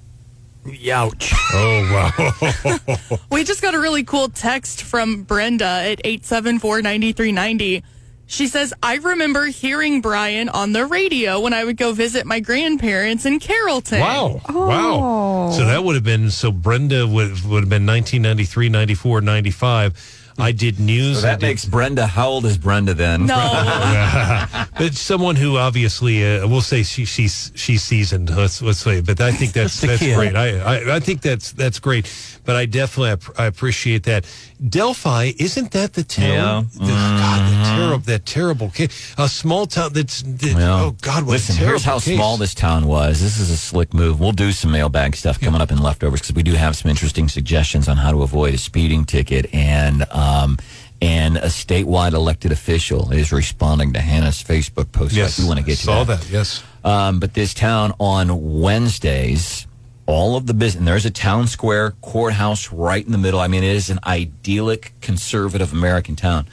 Youch. 0.65 1.33
Oh 1.53 2.77
wow. 3.09 3.17
We 3.31 3.43
just 3.43 3.61
got 3.61 3.73
a 3.73 3.79
really 3.79 4.03
cool 4.03 4.29
text 4.29 4.83
from 4.83 5.23
Brenda 5.23 5.65
at 5.65 6.01
874 6.03 6.81
9390. 6.81 7.83
She 8.27 8.47
says, 8.47 8.73
I 8.81 8.95
remember 8.95 9.47
hearing 9.47 9.99
Brian 9.99 10.47
on 10.47 10.71
the 10.71 10.85
radio 10.85 11.41
when 11.41 11.53
I 11.53 11.65
would 11.65 11.75
go 11.77 11.91
visit 11.91 12.25
my 12.25 12.39
grandparents 12.39 13.25
in 13.25 13.39
Carrollton. 13.39 13.99
Wow. 13.99 14.41
Oh. 14.47 14.67
Wow. 14.67 15.51
So 15.51 15.65
that 15.65 15.83
would 15.83 15.95
have 15.95 16.03
been 16.03 16.29
so 16.31 16.51
Brenda 16.51 17.05
would 17.07 17.43
would 17.43 17.63
have 17.63 17.69
been 17.69 17.85
1993, 17.85 18.69
94, 18.69 19.21
95. 19.21 20.20
I 20.41 20.51
did 20.51 20.79
news. 20.79 21.17
So 21.17 21.21
that 21.21 21.39
did- 21.39 21.45
makes 21.47 21.65
Brenda. 21.65 22.07
How 22.07 22.27
old 22.29 22.45
is 22.45 22.57
Brenda 22.57 22.93
then? 22.93 23.25
No. 23.27 23.35
but 24.77 24.93
someone 24.95 25.35
who 25.35 25.57
obviously 25.57 26.25
uh, 26.25 26.47
we'll 26.47 26.61
say 26.61 26.83
she, 26.83 27.05
she's 27.05 27.51
she's 27.55 27.83
seasoned. 27.83 28.35
Let's 28.35 28.61
let's 28.61 28.79
say, 28.79 29.01
but 29.01 29.21
I 29.21 29.31
think 29.31 29.53
that's 29.53 29.79
that's 29.79 29.99
kid. 30.01 30.15
great. 30.15 30.35
I, 30.35 30.59
I 30.59 30.95
I 30.95 30.99
think 30.99 31.21
that's 31.21 31.51
that's 31.51 31.79
great. 31.79 32.05
But 32.51 32.57
I 32.57 32.65
definitely 32.65 33.11
app- 33.11 33.39
I 33.39 33.45
appreciate 33.45 34.03
that. 34.03 34.25
Delphi 34.67 35.31
isn't 35.39 35.71
that 35.71 35.93
the 35.93 36.03
town? 36.03 36.27
Yeah. 36.27 36.63
The- 36.73 36.85
God, 36.85 37.49
that 37.49 37.75
terrible 37.77 37.97
that 37.99 38.25
terrible 38.25 38.69
case. 38.71 39.15
A 39.17 39.29
small 39.29 39.65
town 39.67 39.93
that's 39.93 40.21
that, 40.21 40.53
Well, 40.55 40.79
oh 40.87 40.95
God, 41.01 41.23
what 41.23 41.31
listen, 41.31 41.55
a 41.55 41.57
terrible 41.59 41.71
here's 41.71 41.83
how 41.85 41.99
case. 41.99 42.15
small 42.17 42.35
this 42.35 42.53
town 42.53 42.87
was. 42.87 43.21
This 43.21 43.39
is 43.39 43.49
a 43.51 43.55
slick 43.55 43.93
move. 43.93 44.19
We'll 44.19 44.33
do 44.33 44.51
some 44.51 44.69
mailbag 44.73 45.15
stuff 45.15 45.39
coming 45.39 45.61
up 45.61 45.71
in 45.71 45.77
leftovers 45.77 46.19
because 46.19 46.35
we 46.35 46.43
do 46.43 46.51
have 46.55 46.75
some 46.75 46.91
interesting 46.91 47.29
suggestions 47.29 47.87
on 47.87 47.95
how 47.95 48.11
to 48.11 48.21
avoid 48.21 48.53
a 48.53 48.57
speeding 48.57 49.05
ticket. 49.05 49.45
And 49.53 50.03
um, 50.11 50.57
and 51.01 51.37
a 51.37 51.47
statewide 51.47 52.11
elected 52.11 52.51
official 52.51 53.11
is 53.13 53.31
responding 53.31 53.93
to 53.93 54.01
Hannah's 54.01 54.43
Facebook 54.43 54.91
post. 54.91 55.13
Yes, 55.13 55.37
do 55.37 55.47
want 55.47 55.57
to 55.59 55.65
get 55.65 55.77
to 55.77 55.83
saw 55.85 56.03
that. 56.03 56.19
that. 56.19 56.29
Yes. 56.29 56.63
Um, 56.83 57.21
but 57.21 57.33
this 57.33 57.53
town 57.53 57.93
on 57.97 58.59
Wednesdays, 58.59 59.67
all 60.11 60.35
of 60.35 60.47
the 60.47 60.53
business, 60.53 60.85
there's 60.85 61.05
a 61.05 61.11
town 61.11 61.47
square 61.47 61.91
courthouse 62.01 62.71
right 62.71 63.05
in 63.05 63.11
the 63.11 63.17
middle. 63.17 63.39
I 63.39 63.47
mean, 63.47 63.63
it 63.63 63.75
is 63.75 63.89
an 63.89 63.99
idyllic 64.05 64.93
conservative 65.01 65.73
American 65.73 66.15
town. 66.15 66.47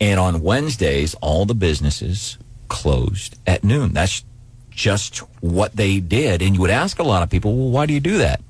And 0.00 0.18
on 0.18 0.42
Wednesdays, 0.42 1.14
all 1.14 1.44
the 1.44 1.54
businesses 1.54 2.38
closed 2.68 3.38
at 3.46 3.64
noon. 3.64 3.92
That's 3.92 4.24
just 4.70 5.18
what 5.40 5.76
they 5.76 6.00
did. 6.00 6.42
And 6.42 6.54
you 6.54 6.60
would 6.60 6.70
ask 6.70 6.98
a 6.98 7.04
lot 7.04 7.22
of 7.22 7.30
people, 7.30 7.56
well, 7.56 7.70
why 7.70 7.86
do 7.86 7.94
you 7.94 8.00
do 8.00 8.18
that? 8.18 8.40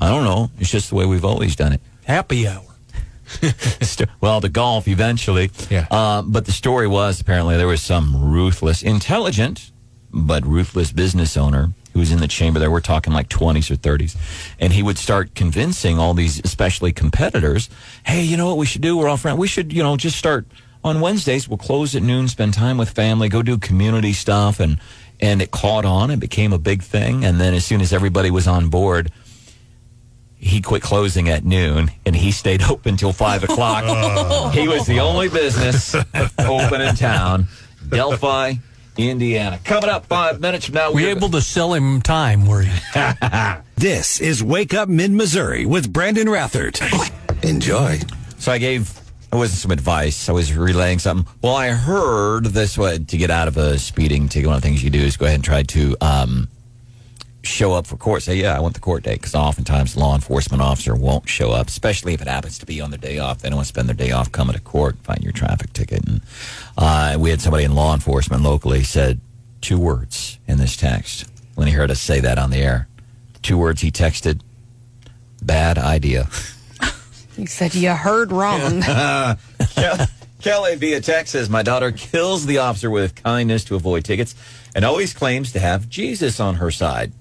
I 0.00 0.08
don't 0.08 0.24
know. 0.24 0.50
It's 0.58 0.70
just 0.70 0.90
the 0.90 0.96
way 0.96 1.06
we've 1.06 1.24
always 1.24 1.54
done 1.54 1.72
it. 1.72 1.80
Happy 2.04 2.48
hour. 2.48 2.64
Well, 4.20 4.40
the 4.40 4.48
golf 4.48 4.86
eventually. 4.86 5.50
Yeah. 5.68 5.86
Uh, 5.90 6.22
but 6.22 6.44
the 6.46 6.52
story 6.52 6.86
was 6.86 7.20
apparently 7.20 7.56
there 7.56 7.66
was 7.66 7.82
some 7.82 8.30
ruthless, 8.32 8.82
intelligent, 8.82 9.72
but 10.12 10.46
ruthless 10.46 10.92
business 10.92 11.36
owner 11.36 11.72
who 11.92 12.00
was 12.00 12.12
in 12.12 12.18
the 12.18 12.28
chamber 12.28 12.58
there. 12.58 12.70
We're 12.70 12.80
talking 12.80 13.12
like 13.12 13.28
20s 13.28 13.70
or 13.70 13.76
30s. 13.76 14.16
And 14.58 14.72
he 14.72 14.82
would 14.82 14.98
start 14.98 15.34
convincing 15.34 15.98
all 15.98 16.14
these, 16.14 16.40
especially 16.44 16.92
competitors, 16.92 17.68
hey, 18.04 18.22
you 18.22 18.36
know 18.36 18.46
what 18.46 18.58
we 18.58 18.66
should 18.66 18.82
do? 18.82 18.96
We're 18.96 19.08
all 19.08 19.16
friends. 19.16 19.38
We 19.38 19.48
should, 19.48 19.72
you 19.72 19.82
know, 19.82 19.96
just 19.96 20.16
start 20.16 20.46
on 20.84 21.00
Wednesdays. 21.00 21.48
We'll 21.48 21.58
close 21.58 21.94
at 21.94 22.02
noon, 22.02 22.28
spend 22.28 22.54
time 22.54 22.78
with 22.78 22.90
family, 22.90 23.28
go 23.28 23.42
do 23.42 23.58
community 23.58 24.12
stuff. 24.12 24.60
And, 24.60 24.78
and 25.20 25.40
it 25.40 25.50
caught 25.50 25.84
on. 25.84 26.10
It 26.10 26.20
became 26.20 26.52
a 26.52 26.58
big 26.58 26.82
thing. 26.82 27.24
And 27.24 27.40
then 27.40 27.54
as 27.54 27.64
soon 27.64 27.80
as 27.80 27.92
everybody 27.92 28.30
was 28.30 28.48
on 28.48 28.68
board, 28.68 29.12
he 30.42 30.60
quit 30.60 30.82
closing 30.82 31.28
at 31.28 31.44
noon 31.44 31.90
and 32.04 32.16
he 32.16 32.32
stayed 32.32 32.62
open 32.70 32.96
till 32.96 33.12
five 33.12 33.44
o'clock. 33.44 33.84
Oh. 34.34 34.48
He 34.50 34.66
was 34.66 34.86
the 34.86 35.00
only 35.00 35.28
business 35.28 35.94
open 36.38 36.80
in 36.80 36.94
town, 36.96 37.46
Delphi, 37.88 38.54
Indiana. 38.96 39.58
Coming 39.64 39.90
up 39.90 40.06
five 40.06 40.40
minutes 40.40 40.66
from 40.66 40.74
now, 40.74 40.92
We 40.92 41.02
we're- 41.04 41.10
able 41.16 41.30
to 41.30 41.40
sell 41.40 41.72
him 41.74 42.02
time 42.02 42.46
where 42.46 42.62
he 42.62 42.70
This 43.76 44.20
is 44.20 44.42
Wake 44.44 44.74
Up 44.74 44.88
Mid 44.88 45.10
Missouri 45.10 45.66
with 45.66 45.92
Brandon 45.92 46.28
Rathert. 46.28 46.80
Enjoy. 47.44 47.98
So 48.38 48.52
I 48.52 48.58
gave, 48.58 48.92
I 49.32 49.36
wasn't 49.36 49.58
some 49.60 49.70
advice. 49.70 50.28
I 50.28 50.32
was 50.32 50.54
relaying 50.54 50.98
something. 51.00 51.26
Well, 51.42 51.54
I 51.56 51.70
heard 51.70 52.46
this 52.46 52.76
way 52.78 52.98
to 52.98 53.16
get 53.16 53.30
out 53.30 53.48
of 53.48 53.56
a 53.56 53.78
speeding 53.78 54.28
ticket. 54.28 54.46
One 54.46 54.56
of 54.56 54.62
the 54.62 54.68
things 54.68 54.84
you 54.84 54.90
do 54.90 55.00
is 55.00 55.16
go 55.16 55.26
ahead 55.26 55.36
and 55.36 55.44
try 55.44 55.62
to 55.64 55.96
um, 56.00 56.48
show 57.42 57.72
up 57.72 57.86
for 57.86 57.96
court. 57.96 58.22
Say, 58.22 58.36
yeah, 58.36 58.56
I 58.56 58.60
want 58.60 58.74
the 58.74 58.80
court 58.80 59.02
date 59.02 59.16
because 59.20 59.34
oftentimes 59.34 59.96
law 59.96 60.14
enforcement 60.14 60.62
officer 60.62 60.94
won't 60.94 61.28
show 61.28 61.50
up, 61.50 61.68
especially 61.68 62.14
if 62.14 62.22
it 62.22 62.28
happens 62.28 62.58
to 62.58 62.66
be 62.66 62.80
on 62.80 62.90
their 62.90 62.98
day 62.98 63.18
off. 63.18 63.38
They 63.38 63.48
don't 63.48 63.56
want 63.56 63.66
to 63.66 63.68
spend 63.68 63.88
their 63.88 63.96
day 63.96 64.12
off 64.12 64.30
coming 64.32 64.54
to 64.54 64.60
court, 64.60 64.96
find 65.02 65.22
your 65.22 65.32
traffic 65.32 65.72
ticket. 65.72 66.06
And 66.06 66.20
uh, 66.78 67.16
we 67.18 67.30
had 67.30 67.40
somebody 67.40 67.64
in 67.64 67.74
law 67.74 67.94
enforcement 67.94 68.42
locally 68.42 68.82
said 68.82 69.20
two 69.60 69.78
words 69.78 70.38
in 70.46 70.58
this 70.58 70.76
text 70.76 71.26
when 71.54 71.66
he 71.66 71.74
heard 71.74 71.90
us 71.90 72.00
say 72.00 72.20
that 72.20 72.38
on 72.38 72.50
the 72.50 72.58
air. 72.58 72.88
Two 73.42 73.58
words 73.58 73.80
he 73.80 73.90
texted: 73.90 74.40
bad 75.42 75.78
idea. 75.78 76.28
He 77.36 77.46
said, 77.46 77.74
You 77.74 77.92
heard 77.92 78.30
wrong. 78.30 78.82
Kel- 79.74 80.06
Kelly 80.42 80.76
via 80.76 81.00
text 81.00 81.32
says, 81.32 81.48
My 81.48 81.62
daughter 81.62 81.92
kills 81.92 82.46
the 82.46 82.58
officer 82.58 82.90
with 82.90 83.14
kindness 83.14 83.64
to 83.64 83.74
avoid 83.74 84.04
tickets 84.04 84.34
and 84.74 84.84
always 84.84 85.14
claims 85.14 85.52
to 85.52 85.58
have 85.58 85.88
Jesus 85.88 86.40
on 86.40 86.56
her 86.56 86.70
side. 86.70 87.12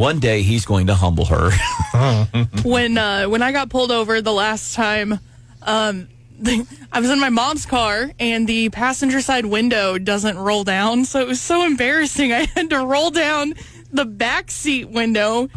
One 0.00 0.18
day 0.18 0.40
he's 0.40 0.64
going 0.64 0.86
to 0.86 0.94
humble 0.94 1.26
her. 1.26 1.50
when 2.64 2.96
uh, 2.96 3.26
when 3.26 3.42
I 3.42 3.52
got 3.52 3.68
pulled 3.68 3.90
over 3.90 4.22
the 4.22 4.32
last 4.32 4.74
time, 4.74 5.20
um, 5.60 6.08
I 6.90 7.00
was 7.00 7.10
in 7.10 7.20
my 7.20 7.28
mom's 7.28 7.66
car 7.66 8.10
and 8.18 8.48
the 8.48 8.70
passenger 8.70 9.20
side 9.20 9.44
window 9.44 9.98
doesn't 9.98 10.38
roll 10.38 10.64
down, 10.64 11.04
so 11.04 11.20
it 11.20 11.28
was 11.28 11.38
so 11.38 11.66
embarrassing. 11.66 12.32
I 12.32 12.46
had 12.46 12.70
to 12.70 12.78
roll 12.78 13.10
down 13.10 13.52
the 13.92 14.06
back 14.06 14.50
seat 14.50 14.88
window, 14.88 15.50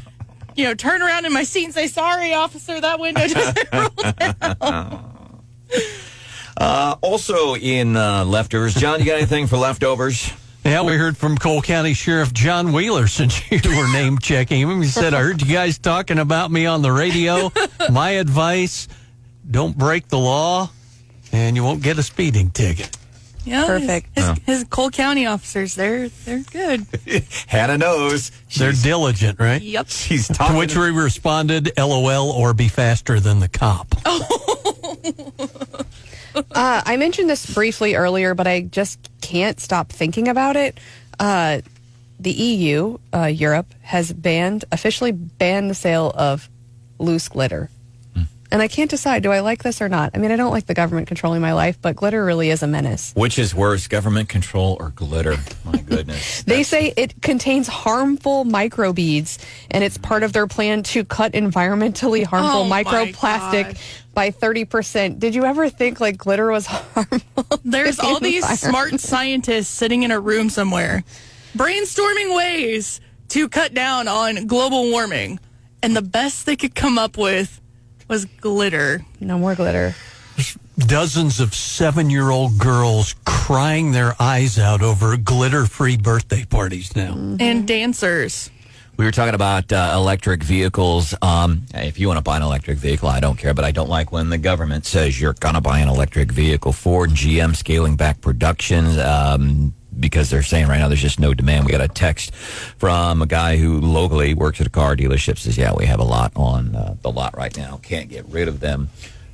you 0.58 0.65
know, 0.65 0.73
turn 0.73 1.01
around 1.01 1.25
in 1.25 1.32
my 1.32 1.45
seat 1.45 1.63
and 1.63 1.73
say, 1.73 1.88
"Sorry, 1.88 2.34
officer, 2.34 2.82
that 2.82 2.99
window 2.99 3.25
doesn't 3.25 3.69
roll 3.71 4.13
down." 4.19 5.41
Uh, 6.58 6.95
also 7.01 7.56
in 7.56 7.95
uh, 7.95 8.25
leftovers, 8.25 8.73
John, 8.73 8.99
you 8.99 9.06
got 9.06 9.15
anything 9.15 9.47
for 9.47 9.56
leftovers? 9.56 10.34
Yeah, 10.63 10.82
we 10.84 10.95
heard 10.95 11.17
from 11.17 11.38
Cole 11.38 11.62
County 11.62 11.93
Sheriff 11.93 12.32
John 12.34 12.71
Wheeler 12.71 13.08
since 13.08 13.52
you 13.52 13.60
were 13.76 13.91
name 13.91 14.17
checking 14.19 14.62
him. 14.62 14.82
He 14.82 14.88
said, 14.88 15.13
I 15.13 15.21
heard 15.21 15.41
you 15.41 15.54
guys 15.54 15.78
talking 15.78 16.19
about 16.19 16.52
me 16.52 16.65
on 16.65 16.82
the 16.82 16.91
radio. 16.91 17.52
My 17.91 18.12
advice 18.12 18.88
don't 19.49 19.78
break 19.78 20.08
the 20.08 20.17
law, 20.19 20.69
and 21.34 21.56
you 21.58 21.63
won't 21.63 21.84
get 21.84 21.97
a 21.97 22.04
speeding 22.04 22.49
ticket. 22.49 22.95
Yeah, 23.45 23.65
Perfect. 23.67 24.08
His, 24.17 24.30
his 24.45 24.63
Cole 24.69 24.89
County 24.89 25.26
officers, 25.26 25.76
they're 25.76 26.08
they're 26.08 26.43
good. 26.49 26.86
Hannah 27.47 27.78
knows. 27.78 28.30
They're 28.56 28.71
She's, 28.71 28.84
diligent, 28.84 29.38
right? 29.38 29.62
Yep. 29.62 29.89
she's 29.89 30.28
To 30.30 30.34
talking. 30.34 30.56
which 30.56 30.78
we 30.78 30.91
responded, 30.91 31.73
LOL, 31.78 32.32
or 32.32 32.54
be 32.54 32.69
faster 32.69 33.19
than 33.19 33.41
the 33.41 33.49
cop. 33.49 33.88
Oh. 34.06 34.26
Uh, 36.56 36.82
I 36.86 36.98
mentioned 36.98 37.30
this 37.30 37.46
briefly 37.54 37.96
earlier, 37.96 38.34
but 38.36 38.48
I 38.48 38.62
just 38.62 39.10
can't 39.22 39.60
stop 39.60 39.89
thinking 39.89 40.28
about 40.28 40.56
it. 40.56 40.80
Uh, 41.19 41.62
the 42.19 42.32
EU, 42.32 42.98
uh, 43.13 43.26
Europe, 43.26 43.67
has 43.82 44.12
banned, 44.13 44.65
officially 44.72 45.12
banned 45.12 45.69
the 45.69 45.76
sale 45.76 46.12
of 46.15 46.50
loose 47.00 47.28
glitter. 47.28 47.69
And 48.52 48.62
I 48.62 48.67
can't 48.67 48.89
decide, 48.89 49.24
do 49.24 49.32
I 49.32 49.39
like 49.39 49.63
this 49.63 49.82
or 49.82 49.89
not? 49.89 50.12
I 50.13 50.19
mean, 50.19 50.32
I 50.32 50.36
don't 50.36 50.52
like 50.52 50.67
the 50.67 50.76
government 50.76 51.08
controlling 51.08 51.41
my 51.41 51.54
life, 51.54 51.80
but 51.82 51.96
glitter 51.96 52.24
really 52.24 52.52
is 52.52 52.62
a 52.62 52.67
menace. 52.67 53.12
Which 53.15 53.39
is 53.39 53.56
worse, 53.56 53.88
government 53.88 54.30
control 54.30 54.78
or 54.80 54.89
glitter? 54.91 55.38
My 55.65 55.78
goodness. 55.88 56.43
They 56.43 56.62
say 56.62 56.93
it 56.96 57.19
contains 57.24 57.67
harmful 57.67 58.46
microbeads, 58.46 59.43
and 59.72 59.84
it's 59.84 59.98
part 59.98 60.22
of 60.22 60.34
their 60.34 60.46
plan 60.46 60.84
to 60.84 61.04
cut 61.04 61.32
environmentally 61.32 62.24
harmful 62.24 62.62
Oh, 62.62 62.69
microplastic 62.69 63.74
gosh. 63.74 64.03
By 64.13 64.32
30%. 64.32 65.19
Did 65.19 65.36
you 65.36 65.45
ever 65.45 65.69
think 65.69 65.99
like 65.99 66.17
glitter 66.17 66.52
was 66.52 66.65
harmful? 66.67 67.45
There's 67.63 67.97
to 67.97 68.02
the 68.02 68.08
all 68.08 68.19
these 68.19 68.47
smart 68.60 68.99
scientists 68.99 69.69
sitting 69.69 70.04
in 70.04 70.12
a 70.12 70.19
room 70.19 70.49
somewhere 70.49 71.04
brainstorming 71.56 72.36
ways 72.36 72.99
to 73.30 73.47
cut 73.47 73.73
down 73.73 74.08
on 74.08 74.47
global 74.47 74.89
warming. 74.89 75.39
And 75.82 75.95
the 75.95 76.02
best 76.02 76.45
they 76.45 76.56
could 76.56 76.76
come 76.76 76.97
up 76.97 77.17
with 77.17 77.60
was 78.08 78.26
glitter. 78.26 79.06
No 79.19 79.38
more 79.38 79.56
glitter. 79.56 79.95
Dozens 80.78 81.39
of 81.39 81.54
seven 81.54 82.10
year 82.10 82.32
old 82.32 82.58
girls 82.58 83.15
crying 83.26 83.91
their 83.91 84.15
eyes 84.19 84.58
out 84.58 84.82
over 84.82 85.15
glitter 85.17 85.65
free 85.65 85.97
birthday 85.97 86.45
parties 86.45 86.95
now. 86.95 87.13
And 87.39 87.67
dancers. 87.67 88.49
We 88.95 89.06
were 89.06 89.12
talking 89.12 89.34
about 89.34 89.73
uh, 89.73 89.93
electric 89.95 90.43
vehicles. 90.43 91.15
Um, 91.19 91.65
if 91.73 91.99
you 91.99 92.08
want 92.08 92.19
to 92.19 92.21
buy 92.21 92.38
an 92.38 92.43
electric 92.43 92.77
vehicle, 92.77 93.10
I 93.10 93.19
don't 93.19 93.38
care, 93.38 93.56
but 93.56 93.65
I 93.65 93.71
don't 93.71 93.89
like 93.89 94.12
when 94.12 94.29
the 94.29 94.38
government 94.38 94.86
says 94.86 95.19
you're 95.19 95.34
going 95.34 95.56
to 95.56 95.62
buy 95.62 95.79
an 95.79 95.89
electric 95.89 96.32
vehicle. 96.32 96.73
Ford 96.73 97.10
GM 97.10 97.56
scaling 97.56 97.95
back 97.95 98.21
production 98.21 98.99
um, 98.99 99.73
because 99.99 100.29
they're 100.29 100.43
saying 100.43 100.67
right 100.67 100.77
now 100.77 100.89
there's 100.89 101.01
just 101.01 101.19
no 101.19 101.34
demand. 101.34 101.65
We 101.65 101.71
got 101.71 101.82
a 101.82 101.88
text 101.88 102.36
from 102.36 103.23
a 103.23 103.25
guy 103.25 103.58
who 103.58 103.82
locally 103.82 104.36
works 104.36 104.62
at 104.62 104.67
a 104.67 104.69
car 104.69 104.95
dealership 104.95 105.39
says, 105.39 105.58
"Yeah, 105.58 105.73
we 105.75 105.86
have 105.86 105.99
a 105.99 106.06
lot 106.06 106.32
on 106.36 106.75
uh, 106.75 106.95
the 107.01 107.12
lot 107.12 107.36
right 107.36 107.56
now. 107.58 107.79
Can't 107.82 108.10
get 108.10 108.27
rid 108.27 108.47
of 108.47 108.60
them." 108.60 108.89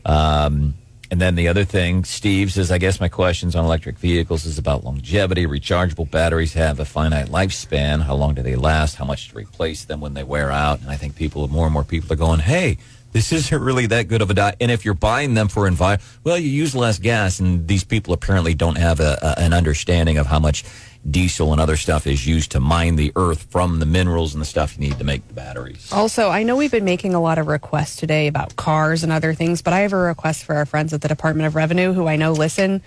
Um, 0.05 0.75
and 1.11 1.19
then 1.19 1.35
the 1.35 1.47
other 1.47 1.65
thing, 1.65 2.03
Steve 2.03 2.51
says, 2.51 2.71
I 2.71 2.77
guess 2.77 2.99
my 2.99 3.09
questions 3.09 3.55
on 3.55 3.65
electric 3.65 3.97
vehicles 3.97 4.45
is 4.45 4.59
about 4.59 4.83
longevity. 4.83 5.47
Rechargeable 5.47 6.09
batteries 6.09 6.53
have 6.53 6.79
a 6.79 6.85
finite 6.85 7.29
lifespan. 7.29 8.03
How 8.03 8.13
long 8.15 8.35
do 8.35 8.43
they 8.43 8.55
last? 8.55 8.95
How 8.95 9.05
much 9.05 9.29
to 9.29 9.35
replace 9.35 9.85
them 9.85 10.01
when 10.01 10.13
they 10.13 10.23
wear 10.23 10.51
out? 10.51 10.81
And 10.81 10.89
I 10.89 10.97
think 10.97 11.15
people, 11.15 11.47
more 11.47 11.65
and 11.65 11.73
more 11.73 11.83
people 11.83 12.13
are 12.13 12.15
going, 12.15 12.41
hey, 12.41 12.77
this 13.11 13.31
isn't 13.31 13.61
really 13.61 13.87
that 13.87 14.07
good 14.07 14.21
of 14.21 14.29
a 14.29 14.33
diet. 14.33 14.55
And 14.61 14.71
if 14.71 14.85
you're 14.85 14.93
buying 14.93 15.33
them 15.33 15.47
for 15.47 15.67
environment, 15.67 16.07
well, 16.23 16.37
you 16.37 16.49
use 16.49 16.75
less 16.75 16.99
gas, 16.99 17.39
and 17.39 17.67
these 17.67 17.83
people 17.83 18.13
apparently 18.13 18.53
don't 18.53 18.77
have 18.77 18.99
a, 18.99 19.17
a, 19.21 19.41
an 19.41 19.53
understanding 19.53 20.17
of 20.17 20.27
how 20.27 20.39
much 20.39 20.63
diesel 21.09 21.51
and 21.53 21.61
other 21.61 21.77
stuff 21.77 22.05
is 22.05 22.27
used 22.27 22.51
to 22.51 22.59
mine 22.59 22.95
the 22.97 23.11
earth 23.15 23.43
from 23.49 23.79
the 23.79 23.85
minerals 23.85 24.33
and 24.33 24.41
the 24.41 24.45
stuff 24.45 24.77
you 24.77 24.89
need 24.89 24.97
to 24.97 25.03
make 25.03 25.25
the 25.27 25.33
batteries. 25.33 25.91
Also, 25.93 26.29
I 26.29 26.43
know 26.43 26.57
we've 26.57 26.71
been 26.71 26.85
making 26.85 27.13
a 27.13 27.21
lot 27.21 27.37
of 27.37 27.47
requests 27.47 27.95
today 27.95 28.27
about 28.27 28.55
cars 28.57 29.03
and 29.03 29.11
other 29.11 29.33
things, 29.33 29.61
but 29.61 29.73
I 29.73 29.79
have 29.79 29.93
a 29.93 29.97
request 29.97 30.43
for 30.43 30.55
our 30.55 30.65
friends 30.65 30.93
at 30.93 31.01
the 31.01 31.07
Department 31.07 31.47
of 31.47 31.55
Revenue 31.55 31.93
who 31.93 32.07
I 32.07 32.17
know 32.17 32.33
listen. 32.33 32.81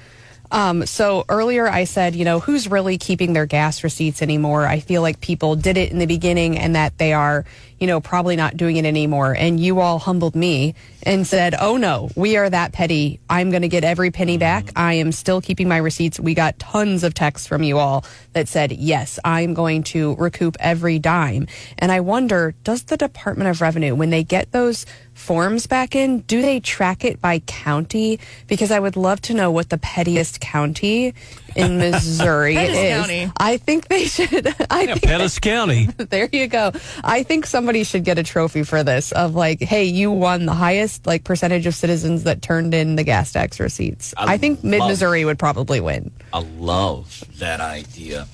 Um, 0.52 0.84
so 0.84 1.24
earlier 1.30 1.66
I 1.66 1.84
said, 1.84 2.14
you 2.14 2.26
know, 2.26 2.38
who's 2.38 2.68
really 2.68 2.98
keeping 2.98 3.32
their 3.32 3.46
gas 3.46 3.82
receipts 3.82 4.20
anymore? 4.20 4.66
I 4.66 4.80
feel 4.80 5.00
like 5.00 5.20
people 5.20 5.56
did 5.56 5.78
it 5.78 5.90
in 5.90 5.98
the 5.98 6.06
beginning 6.06 6.58
and 6.58 6.76
that 6.76 6.98
they 6.98 7.14
are, 7.14 7.46
you 7.80 7.86
know, 7.86 8.00
probably 8.00 8.36
not 8.36 8.58
doing 8.58 8.76
it 8.76 8.84
anymore. 8.84 9.34
And 9.34 9.58
you 9.58 9.80
all 9.80 9.98
humbled 9.98 10.36
me 10.36 10.74
and 11.04 11.26
said, 11.26 11.54
oh 11.58 11.78
no, 11.78 12.10
we 12.14 12.36
are 12.36 12.48
that 12.50 12.72
petty. 12.72 13.18
I'm 13.30 13.50
going 13.50 13.62
to 13.62 13.68
get 13.68 13.82
every 13.82 14.10
penny 14.10 14.36
back. 14.36 14.70
I 14.76 14.94
am 14.94 15.10
still 15.10 15.40
keeping 15.40 15.68
my 15.68 15.78
receipts. 15.78 16.20
We 16.20 16.34
got 16.34 16.58
tons 16.58 17.02
of 17.02 17.14
texts 17.14 17.46
from 17.46 17.62
you 17.62 17.78
all 17.78 18.04
that 18.34 18.46
said, 18.46 18.72
yes, 18.72 19.18
I'm 19.24 19.54
going 19.54 19.84
to 19.84 20.14
recoup 20.16 20.58
every 20.60 20.98
dime. 20.98 21.46
And 21.78 21.90
I 21.90 22.00
wonder, 22.00 22.54
does 22.62 22.84
the 22.84 22.98
Department 22.98 23.48
of 23.48 23.62
Revenue, 23.62 23.94
when 23.94 24.10
they 24.10 24.22
get 24.22 24.52
those 24.52 24.84
forms 25.22 25.66
back 25.66 25.94
in, 25.94 26.20
do 26.20 26.42
they 26.42 26.60
track 26.60 27.04
it 27.04 27.20
by 27.20 27.38
county? 27.40 28.18
Because 28.48 28.70
I 28.70 28.80
would 28.80 28.96
love 28.96 29.20
to 29.22 29.34
know 29.34 29.50
what 29.50 29.70
the 29.70 29.78
pettiest 29.78 30.40
county 30.40 31.14
in 31.54 31.78
Missouri 31.78 32.56
is. 32.56 32.76
County. 33.00 33.32
I 33.36 33.56
think 33.56 33.88
they 33.88 34.04
should. 34.06 34.48
I 34.70 34.82
Yeah, 34.82 34.94
think 34.94 35.02
Pettis 35.04 35.38
County. 35.38 35.86
there 35.96 36.28
you 36.32 36.48
go. 36.48 36.72
I 37.04 37.22
think 37.22 37.46
somebody 37.46 37.84
should 37.84 38.04
get 38.04 38.18
a 38.18 38.22
trophy 38.22 38.64
for 38.64 38.82
this 38.82 39.12
of 39.12 39.34
like, 39.34 39.60
hey, 39.60 39.84
you 39.84 40.10
won 40.10 40.44
the 40.46 40.54
highest 40.54 41.06
like 41.06 41.24
percentage 41.24 41.66
of 41.66 41.74
citizens 41.74 42.24
that 42.24 42.42
turned 42.42 42.74
in 42.74 42.96
the 42.96 43.04
gas 43.04 43.32
tax 43.32 43.60
receipts. 43.60 44.12
I 44.16 44.34
I, 44.34 44.38
think 44.38 44.64
Mid 44.64 44.80
Missouri 44.80 45.24
would 45.24 45.38
probably 45.38 45.80
win. 45.80 46.10
I 46.32 46.40
love 46.58 47.24
that 47.38 47.60
idea. 47.60 48.26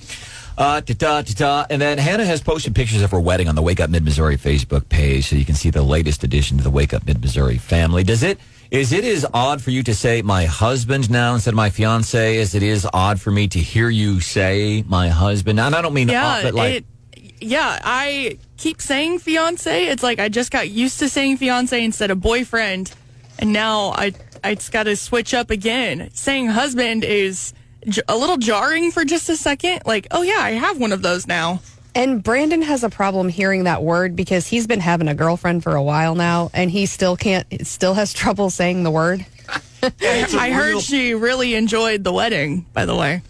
Uh, 0.59 0.81
da, 0.81 1.21
da. 1.21 1.65
And 1.69 1.81
then 1.81 1.97
Hannah 1.97 2.25
has 2.25 2.41
posted 2.41 2.75
pictures 2.75 3.01
of 3.01 3.11
her 3.11 3.19
wedding 3.19 3.47
on 3.47 3.55
the 3.55 3.61
Wake 3.61 3.79
Up 3.79 3.89
Mid 3.89 4.03
Missouri 4.03 4.35
Facebook 4.35 4.89
page, 4.89 5.27
so 5.27 5.37
you 5.37 5.45
can 5.45 5.55
see 5.55 5.69
the 5.69 5.81
latest 5.81 6.25
addition 6.25 6.57
to 6.57 6.63
the 6.65 6.69
Wake 6.69 6.93
Up 6.93 7.05
Mid 7.05 7.21
Missouri 7.21 7.57
family. 7.57 8.03
Does 8.03 8.23
it 8.23 8.37
is 8.69 8.91
it 8.91 9.05
as 9.05 9.25
odd 9.33 9.61
for 9.61 9.71
you 9.71 9.83
to 9.83 9.95
say 9.95 10.21
my 10.21 10.43
husband 10.43 11.09
now 11.09 11.33
instead 11.33 11.51
of 11.51 11.55
my 11.55 11.69
fiance 11.69 12.37
as 12.37 12.55
it 12.55 12.61
is 12.61 12.85
odd 12.93 13.21
for 13.21 13.31
me 13.31 13.47
to 13.47 13.57
hear 13.57 13.89
you 13.89 14.19
say 14.19 14.83
my 14.85 15.07
husband? 15.07 15.61
And 15.61 15.73
I 15.73 15.81
don't 15.81 15.93
mean 15.93 16.09
Yeah, 16.09 16.27
odd, 16.27 16.43
but 16.43 16.53
like 16.53 16.73
it, 16.73 16.85
yeah, 17.39 17.79
I 17.81 18.37
keep 18.57 18.81
saying 18.81 19.19
fiance. 19.19 19.85
It's 19.85 20.03
like 20.03 20.19
I 20.19 20.27
just 20.27 20.51
got 20.51 20.69
used 20.69 20.99
to 20.99 21.07
saying 21.07 21.37
fiance 21.37 21.81
instead 21.81 22.11
of 22.11 22.19
boyfriend, 22.19 22.93
and 23.39 23.53
now 23.53 23.91
I 23.91 24.11
I 24.43 24.55
just 24.55 24.73
got 24.73 24.83
to 24.83 24.97
switch 24.97 25.33
up 25.33 25.51
again. 25.51 26.09
Saying 26.11 26.47
husband 26.47 27.05
is 27.05 27.53
a 28.07 28.17
little 28.17 28.37
jarring 28.37 28.91
for 28.91 29.05
just 29.05 29.29
a 29.29 29.35
second. 29.35 29.81
Like, 29.85 30.07
oh 30.11 30.21
yeah, 30.21 30.39
I 30.39 30.51
have 30.51 30.79
one 30.79 30.91
of 30.91 31.01
those 31.01 31.27
now. 31.27 31.61
And 31.95 32.21
Brandon 32.23 32.61
has 32.61 32.83
a 32.83 32.89
problem 32.89 33.29
hearing 33.29 33.63
that 33.63 33.83
word 33.83 34.15
because 34.15 34.47
he's 34.47 34.67
been 34.67 34.79
having 34.79 35.07
a 35.07 35.15
girlfriend 35.15 35.63
for 35.63 35.75
a 35.75 35.83
while 35.83 36.15
now, 36.15 36.51
and 36.53 36.69
he 36.69 36.85
still 36.85 37.17
can't, 37.17 37.45
still 37.65 37.95
has 37.95 38.13
trouble 38.13 38.49
saying 38.49 38.83
the 38.83 38.91
word. 38.91 39.25
I 39.83 40.51
heard 40.51 40.81
she 40.81 41.13
really 41.13 41.55
enjoyed 41.55 42.03
the 42.03 42.13
wedding. 42.13 42.65
By 42.73 42.85
the 42.85 42.95
way, 42.95 43.21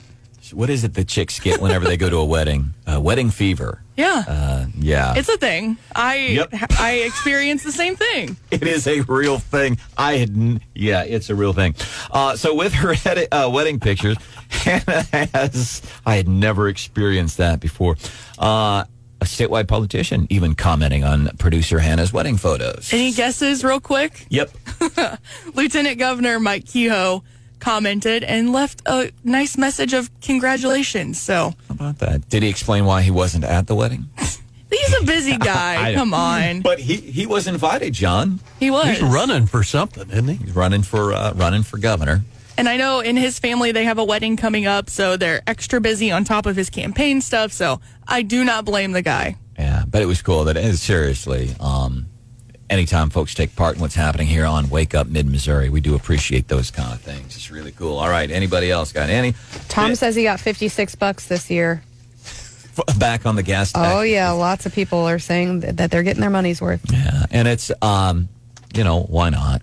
what 0.54 0.70
is 0.70 0.84
it 0.84 0.94
the 0.94 1.04
chicks 1.06 1.40
get 1.40 1.62
whenever 1.62 1.86
they 1.86 1.98
go 1.98 2.10
to 2.10 2.18
a 2.18 2.26
wedding? 2.26 2.74
Uh, 2.86 3.00
wedding 3.00 3.30
fever. 3.30 3.82
yeah, 3.96 4.24
Uh, 4.28 4.66
yeah. 4.78 5.14
it's 5.16 5.30
a 5.30 5.38
thing. 5.38 5.78
I 5.96 6.16
Yep. 6.18 6.50
I 6.80 6.92
experienced 7.06 7.66
the 7.66 7.72
same 7.72 7.96
thing. 7.96 8.38
It 8.52 8.64
is 8.64 8.88
a 8.88 9.02
real 9.02 9.38
thing. 9.40 9.78
I 9.98 10.18
had, 10.18 10.30
n- 10.30 10.62
yeah, 10.74 11.04
it's 11.04 11.30
a 11.30 11.36
real 11.36 11.54
thing. 11.54 11.76
Uh, 12.12 12.36
so 12.36 12.54
with 12.56 12.74
her 12.74 12.94
uh, 13.32 13.50
wedding 13.50 13.80
pictures, 13.80 14.18
Hannah 14.50 15.04
has, 15.34 15.82
I 16.06 16.16
had 16.16 16.28
never 16.28 16.68
experienced 16.68 17.38
that 17.38 17.60
before. 17.60 17.96
Uh, 18.38 18.86
a 19.22 19.26
statewide 19.26 19.68
politician 19.68 20.28
even 20.30 20.56
commenting 20.56 21.04
on 21.04 21.28
producer 21.38 21.80
Hannah's 21.80 22.14
wedding 22.14 22.38
photos. 22.38 22.94
Any 22.94 23.12
guesses, 23.12 23.66
real 23.66 23.82
quick? 23.82 24.26
Yep. 24.30 24.50
Lieutenant 25.54 26.00
Governor 26.00 26.40
Mike 26.40 26.64
Kehoe 26.66 27.22
commented 27.60 28.24
and 28.24 28.52
left 28.52 28.82
a 28.86 29.12
nice 29.24 29.58
message 29.58 29.94
of 29.94 30.10
congratulations. 30.22 31.20
So 31.20 31.54
How 31.68 31.76
about 31.76 32.00
that? 32.00 32.30
Did 32.30 32.44
he 32.44 32.50
explain 32.50 32.86
why 32.86 33.02
he 33.02 33.12
wasn't 33.12 33.44
at 33.44 33.68
the 33.68 33.76
wedding? 33.76 34.10
he's 34.18 35.02
a 35.02 35.06
busy 35.06 35.38
guy. 35.38 35.94
Come 35.94 36.14
on, 36.14 36.62
But 36.62 36.80
he, 36.80 36.96
he 36.98 37.26
was 37.26 37.48
invited, 37.48 37.94
John. 37.94 38.40
he 38.60 38.72
was. 38.72 38.88
He's 38.88 39.02
running 39.02 39.46
for 39.48 39.64
something, 39.64 40.10
isn't 40.10 40.28
he? 40.28 40.36
He's 40.36 40.56
running 40.56 40.82
for 40.84 41.14
uh, 41.14 41.34
running 41.34 41.64
for 41.64 41.78
governor. 41.78 42.22
And 42.58 42.68
I 42.68 42.76
know 42.76 43.00
in 43.00 43.16
his 43.16 43.40
family 43.40 43.72
they 43.72 43.86
have 43.86 43.98
a 44.00 44.04
wedding 44.04 44.36
coming 44.36 44.66
up, 44.66 44.90
so 44.90 45.16
they're 45.16 45.42
extra 45.48 45.80
busy 45.80 46.12
on 46.12 46.26
top 46.26 46.46
of 46.46 46.58
his 46.58 46.70
campaign 46.70 47.22
stuff. 47.22 47.54
So 47.54 47.80
I 48.08 48.22
do 48.22 48.44
not 48.44 48.66
blame 48.66 48.92
the 48.92 49.02
guy. 49.02 49.38
Yeah, 49.58 49.84
but 49.88 50.02
it 50.02 50.06
was 50.08 50.22
cool 50.22 50.44
that 50.46 50.58
it, 50.58 50.76
seriously, 50.78 51.56
um, 51.60 52.08
anytime 52.70 53.10
folks 53.10 53.34
take 53.34 53.56
part 53.56 53.76
in 53.76 53.82
what's 53.82 53.96
happening 53.96 54.28
here 54.28 54.46
on 54.46 54.70
Wake 54.70 54.94
Up 54.96 55.08
Mid 55.08 55.28
Missouri, 55.28 55.70
we 55.70 55.82
do 55.82 55.96
appreciate 55.96 56.48
those 56.48 56.72
kind 56.72 56.94
of 56.94 57.02
things. 57.02 57.36
It's 57.36 57.52
really 57.52 57.72
cool. 57.72 57.98
All 57.98 58.10
right, 58.10 58.30
anybody 58.30 58.72
else 58.72 58.92
got 58.92 59.10
any? 59.10 59.34
Tom 59.68 59.96
says 59.96 60.16
he 60.16 60.24
got 60.24 60.40
56 60.40 60.96
bucks 60.96 61.28
this 61.28 61.50
year. 61.50 61.84
Back 62.98 63.26
on 63.26 63.36
the 63.36 63.44
gas 63.44 63.74
tax. 63.74 63.94
Oh, 63.94 64.02
yeah. 64.02 64.32
Lots 64.32 64.66
of 64.66 64.74
people 64.74 65.00
are 65.00 65.20
saying 65.20 65.62
that 65.62 65.92
they're 65.92 66.04
getting 66.04 66.22
their 66.22 66.30
money's 66.30 66.62
worth. 66.62 66.82
Yeah, 66.92 67.26
and 67.32 67.48
it's, 67.48 67.72
um, 67.82 68.30
you 68.74 68.84
know, 68.84 69.02
why 69.02 69.30
not? 69.30 69.62